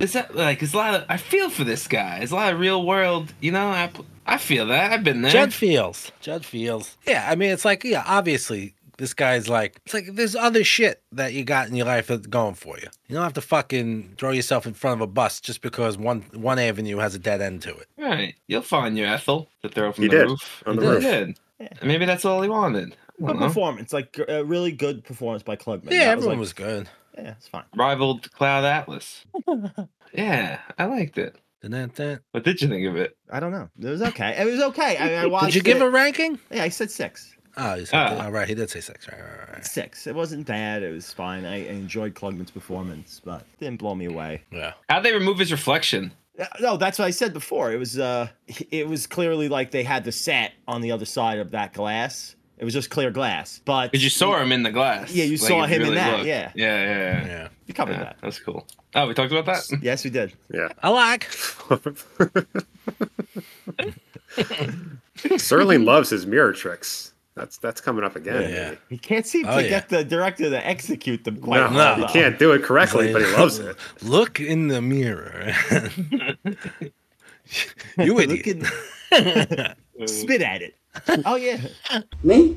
is 0.00 0.12
that 0.12 0.34
like 0.36 0.62
it's 0.62 0.74
a 0.74 0.76
lot 0.76 0.94
of 0.94 1.04
I 1.08 1.16
feel 1.16 1.50
for 1.50 1.64
this 1.64 1.88
guy. 1.88 2.18
It's 2.22 2.30
a 2.32 2.36
lot 2.36 2.52
of 2.52 2.60
real 2.60 2.84
world. 2.86 3.32
You 3.40 3.50
know, 3.52 3.66
I 3.68 3.90
I 4.26 4.36
feel 4.36 4.66
that. 4.66 4.92
I've 4.92 5.02
been 5.04 5.22
there. 5.22 5.32
Judd 5.32 5.52
feels. 5.54 6.12
Judd 6.20 6.44
feels. 6.44 6.96
Yeah, 7.06 7.26
I 7.28 7.34
mean, 7.34 7.50
it's 7.50 7.64
like, 7.64 7.82
yeah, 7.82 8.04
obviously, 8.06 8.74
This 8.98 9.14
guy's 9.14 9.48
like, 9.48 9.80
it's 9.86 9.94
like 9.94 10.06
there's 10.14 10.34
other 10.36 10.64
shit 10.64 11.02
that 11.12 11.32
you 11.32 11.44
got 11.44 11.68
in 11.68 11.74
your 11.76 11.86
life 11.86 12.08
that's 12.08 12.26
going 12.26 12.54
for 12.54 12.76
you. 12.78 12.88
You 13.06 13.14
don't 13.14 13.22
have 13.22 13.32
to 13.34 13.40
fucking 13.40 14.14
throw 14.18 14.32
yourself 14.32 14.66
in 14.66 14.74
front 14.74 15.00
of 15.00 15.00
a 15.02 15.06
bus 15.06 15.40
just 15.40 15.62
because 15.62 15.96
one 15.96 16.22
one 16.34 16.58
avenue 16.58 16.98
has 16.98 17.14
a 17.14 17.18
dead 17.18 17.40
end 17.40 17.62
to 17.62 17.70
it. 17.76 17.86
Right. 17.96 18.34
You'll 18.48 18.62
find 18.62 18.98
your 18.98 19.06
Ethel 19.06 19.48
to 19.62 19.68
throw 19.68 19.92
from 19.92 20.02
He 20.02 20.08
the 20.08 20.16
did, 20.16 20.26
roof. 20.28 20.62
on 20.66 20.76
the 20.76 20.82
He 20.82 20.88
roof. 20.88 21.02
did. 21.02 21.38
Maybe 21.82 22.04
that's 22.06 22.24
all 22.24 22.42
he 22.42 22.48
wanted. 22.48 22.96
Good 23.20 23.36
know. 23.38 23.46
performance, 23.48 23.92
like 23.92 24.16
a 24.18 24.40
uh, 24.40 24.42
really 24.42 24.70
good 24.72 25.04
performance 25.04 25.42
by 25.42 25.56
Klugman. 25.56 25.90
Yeah, 25.90 26.06
That 26.06 26.08
everyone 26.12 26.34
like- 26.36 26.40
was 26.40 26.52
good. 26.52 26.88
Yeah, 27.16 27.30
it's 27.36 27.48
fine. 27.48 27.64
Rivaled 27.76 28.30
Cloud 28.32 28.64
Atlas. 28.64 29.24
yeah, 30.12 30.60
I 30.78 30.84
liked 30.84 31.18
it. 31.18 31.36
What 31.62 32.44
did 32.44 32.62
you 32.62 32.68
think 32.68 32.86
of 32.86 32.96
it? 32.96 33.16
I 33.30 33.40
don't 33.40 33.50
know. 33.50 33.68
It 33.80 33.86
was 33.88 34.02
okay. 34.02 34.36
It 34.40 34.44
was 34.46 34.60
okay. 34.60 34.96
I, 34.96 35.22
I 35.24 35.26
watched. 35.26 35.46
Did 35.46 35.54
you 35.56 35.62
give 35.62 35.78
it. 35.78 35.84
a 35.84 35.90
ranking? 35.90 36.38
Yeah, 36.50 36.62
I 36.62 36.68
said 36.68 36.90
six. 36.90 37.34
Oh, 37.60 37.74
you 37.74 37.86
said, 37.86 37.96
Ah. 37.98 38.24
all 38.24 38.30
right. 38.30 38.46
He 38.48 38.54
did 38.54 38.70
say 38.70 38.80
six. 38.80 39.08
Right, 39.08 39.18
right, 39.20 39.52
right. 39.54 39.66
Six. 39.66 40.06
It 40.06 40.14
wasn't 40.14 40.46
bad. 40.46 40.82
It 40.84 40.92
was 40.92 41.12
fine. 41.12 41.44
I, 41.44 41.54
I 41.54 41.70
enjoyed 41.70 42.14
Klugman's 42.14 42.50
performance, 42.52 43.20
but 43.24 43.40
it 43.40 43.64
didn't 43.64 43.80
blow 43.80 43.94
me 43.94 44.04
away. 44.06 44.42
Yeah. 44.52 44.74
How'd 44.88 45.02
they 45.04 45.12
remove 45.12 45.38
his 45.40 45.50
reflection? 45.50 46.12
Uh, 46.38 46.46
No, 46.60 46.76
that's 46.76 46.98
what 47.00 47.06
I 47.06 47.10
said 47.10 47.32
before. 47.32 47.72
It 47.72 47.78
was 47.78 47.98
uh 47.98 48.28
it 48.70 48.86
was 48.88 49.06
clearly 49.08 49.48
like 49.48 49.72
they 49.72 49.82
had 49.82 50.04
the 50.04 50.12
set 50.12 50.52
on 50.68 50.80
the 50.82 50.92
other 50.92 51.04
side 51.04 51.38
of 51.40 51.50
that 51.50 51.72
glass. 51.72 52.36
It 52.58 52.64
was 52.64 52.74
just 52.74 52.90
clear 52.90 53.10
glass. 53.10 53.60
But 53.64 53.90
Because 53.92 54.02
you 54.04 54.10
saw 54.10 54.36
him 54.40 54.50
in 54.52 54.62
the 54.62 54.70
glass. 54.72 55.12
Yeah, 55.12 55.24
you 55.24 55.32
Like, 55.36 55.40
saw 55.48 55.62
if 55.64 55.70
you 55.70 55.76
him 55.76 55.82
in 55.82 55.88
really 55.88 55.94
that, 55.96 56.12
looked. 56.14 56.26
yeah. 56.26 56.52
Yeah, 56.54 56.82
yeah, 56.84 56.96
yeah. 56.98 57.26
Yeah. 57.26 57.48
You 57.66 57.74
covered 57.74 57.92
Yeah, 57.94 58.02
that. 58.04 58.16
That's 58.22 58.38
cool. 58.40 58.66
Oh, 58.94 59.06
we 59.06 59.14
talked 59.14 59.32
about 59.32 59.46
that? 59.46 59.82
Yes, 59.82 60.02
we 60.04 60.10
did. 60.10 60.32
Yeah. 60.52 60.68
I 60.82 60.88
like. 60.90 61.28
Serling 65.18 65.84
loves 65.84 66.10
his 66.10 66.26
mirror 66.26 66.52
tricks. 66.52 67.12
That's 67.38 67.56
that's 67.58 67.80
coming 67.80 68.04
up 68.04 68.16
again. 68.16 68.42
Yeah. 68.50 68.64
maybe. 68.70 68.78
He 68.90 68.98
can't 68.98 69.26
seem 69.26 69.46
Oh, 69.46 69.56
to 69.56 69.62
yeah. 69.62 69.68
get 69.68 69.88
the 69.88 70.04
director 70.04 70.50
to 70.50 70.66
execute 70.66 71.24
them 71.24 71.36
quite 71.40 71.70
No, 71.70 71.76
well. 71.76 71.96
he 71.96 72.04
can't 72.06 72.38
do 72.38 72.52
it 72.52 72.62
correctly, 72.62 73.12
but 73.12 73.22
he 73.22 73.28
loves 73.32 73.58
it. 73.58 73.76
Look 74.02 74.40
in 74.40 74.68
the 74.68 74.80
mirror. 74.82 75.52
you 77.98 78.18
idiot. 78.20 78.62
Look 78.62 78.72
at- 79.12 79.76
Spit 80.08 80.42
at 80.42 80.62
it. 80.62 80.74
Oh 81.24 81.36
yeah. 81.36 81.60
Me? 82.22 82.56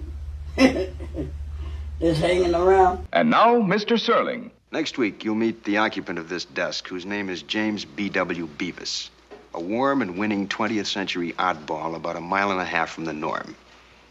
Just 2.00 2.22
hanging 2.22 2.54
around. 2.56 3.08
And 3.14 3.30
now, 3.30 3.56
Mr. 3.58 3.94
Serling. 3.98 4.50
Next 4.72 4.98
week, 4.98 5.24
you'll 5.24 5.36
meet 5.36 5.64
the 5.66 5.78
occupant 5.78 6.18
of 6.18 6.30
this 6.30 6.46
desk, 6.46 6.88
whose 6.88 7.06
name 7.06 7.30
is 7.30 7.44
James 7.44 7.84
B.W. 7.86 8.48
Bevis, 8.58 9.10
a 9.54 9.60
warm 9.62 10.02
and 10.02 10.18
winning 10.18 10.48
20th 10.48 10.86
century 10.88 11.34
oddball 11.34 11.96
about 11.96 12.16
a 12.16 12.22
mile 12.22 12.52
and 12.52 12.60
a 12.62 12.66
half 12.66 12.90
from 12.90 13.04
the 13.06 13.14
norm. 13.14 13.56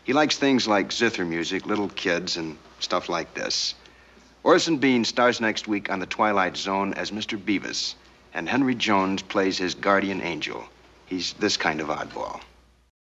He 0.05 0.13
likes 0.13 0.39
things 0.39 0.67
like 0.67 0.93
zither 0.93 1.25
music, 1.25 1.67
little 1.67 1.89
kids, 1.89 2.37
and 2.37 2.57
stuff 2.81 3.09
like 3.09 3.35
this. 3.35 3.75
Orson 4.43 4.79
Bean 4.79 5.05
stars 5.05 5.41
next 5.41 5.69
week 5.69 5.91
on 5.91 6.01
The 6.01 6.07
Twilight 6.07 6.57
Zone 6.57 6.95
as 6.95 7.11
Mr. 7.11 7.43
Bevis, 7.43 7.95
and 8.33 8.49
Henry 8.49 8.75
Jones 8.75 9.23
plays 9.23 9.59
his 9.59 9.75
guardian 9.75 10.23
angel. 10.23 10.65
He's 11.07 11.35
this 11.35 11.57
kind 11.57 11.81
of 11.81 11.89
oddball. 11.89 12.41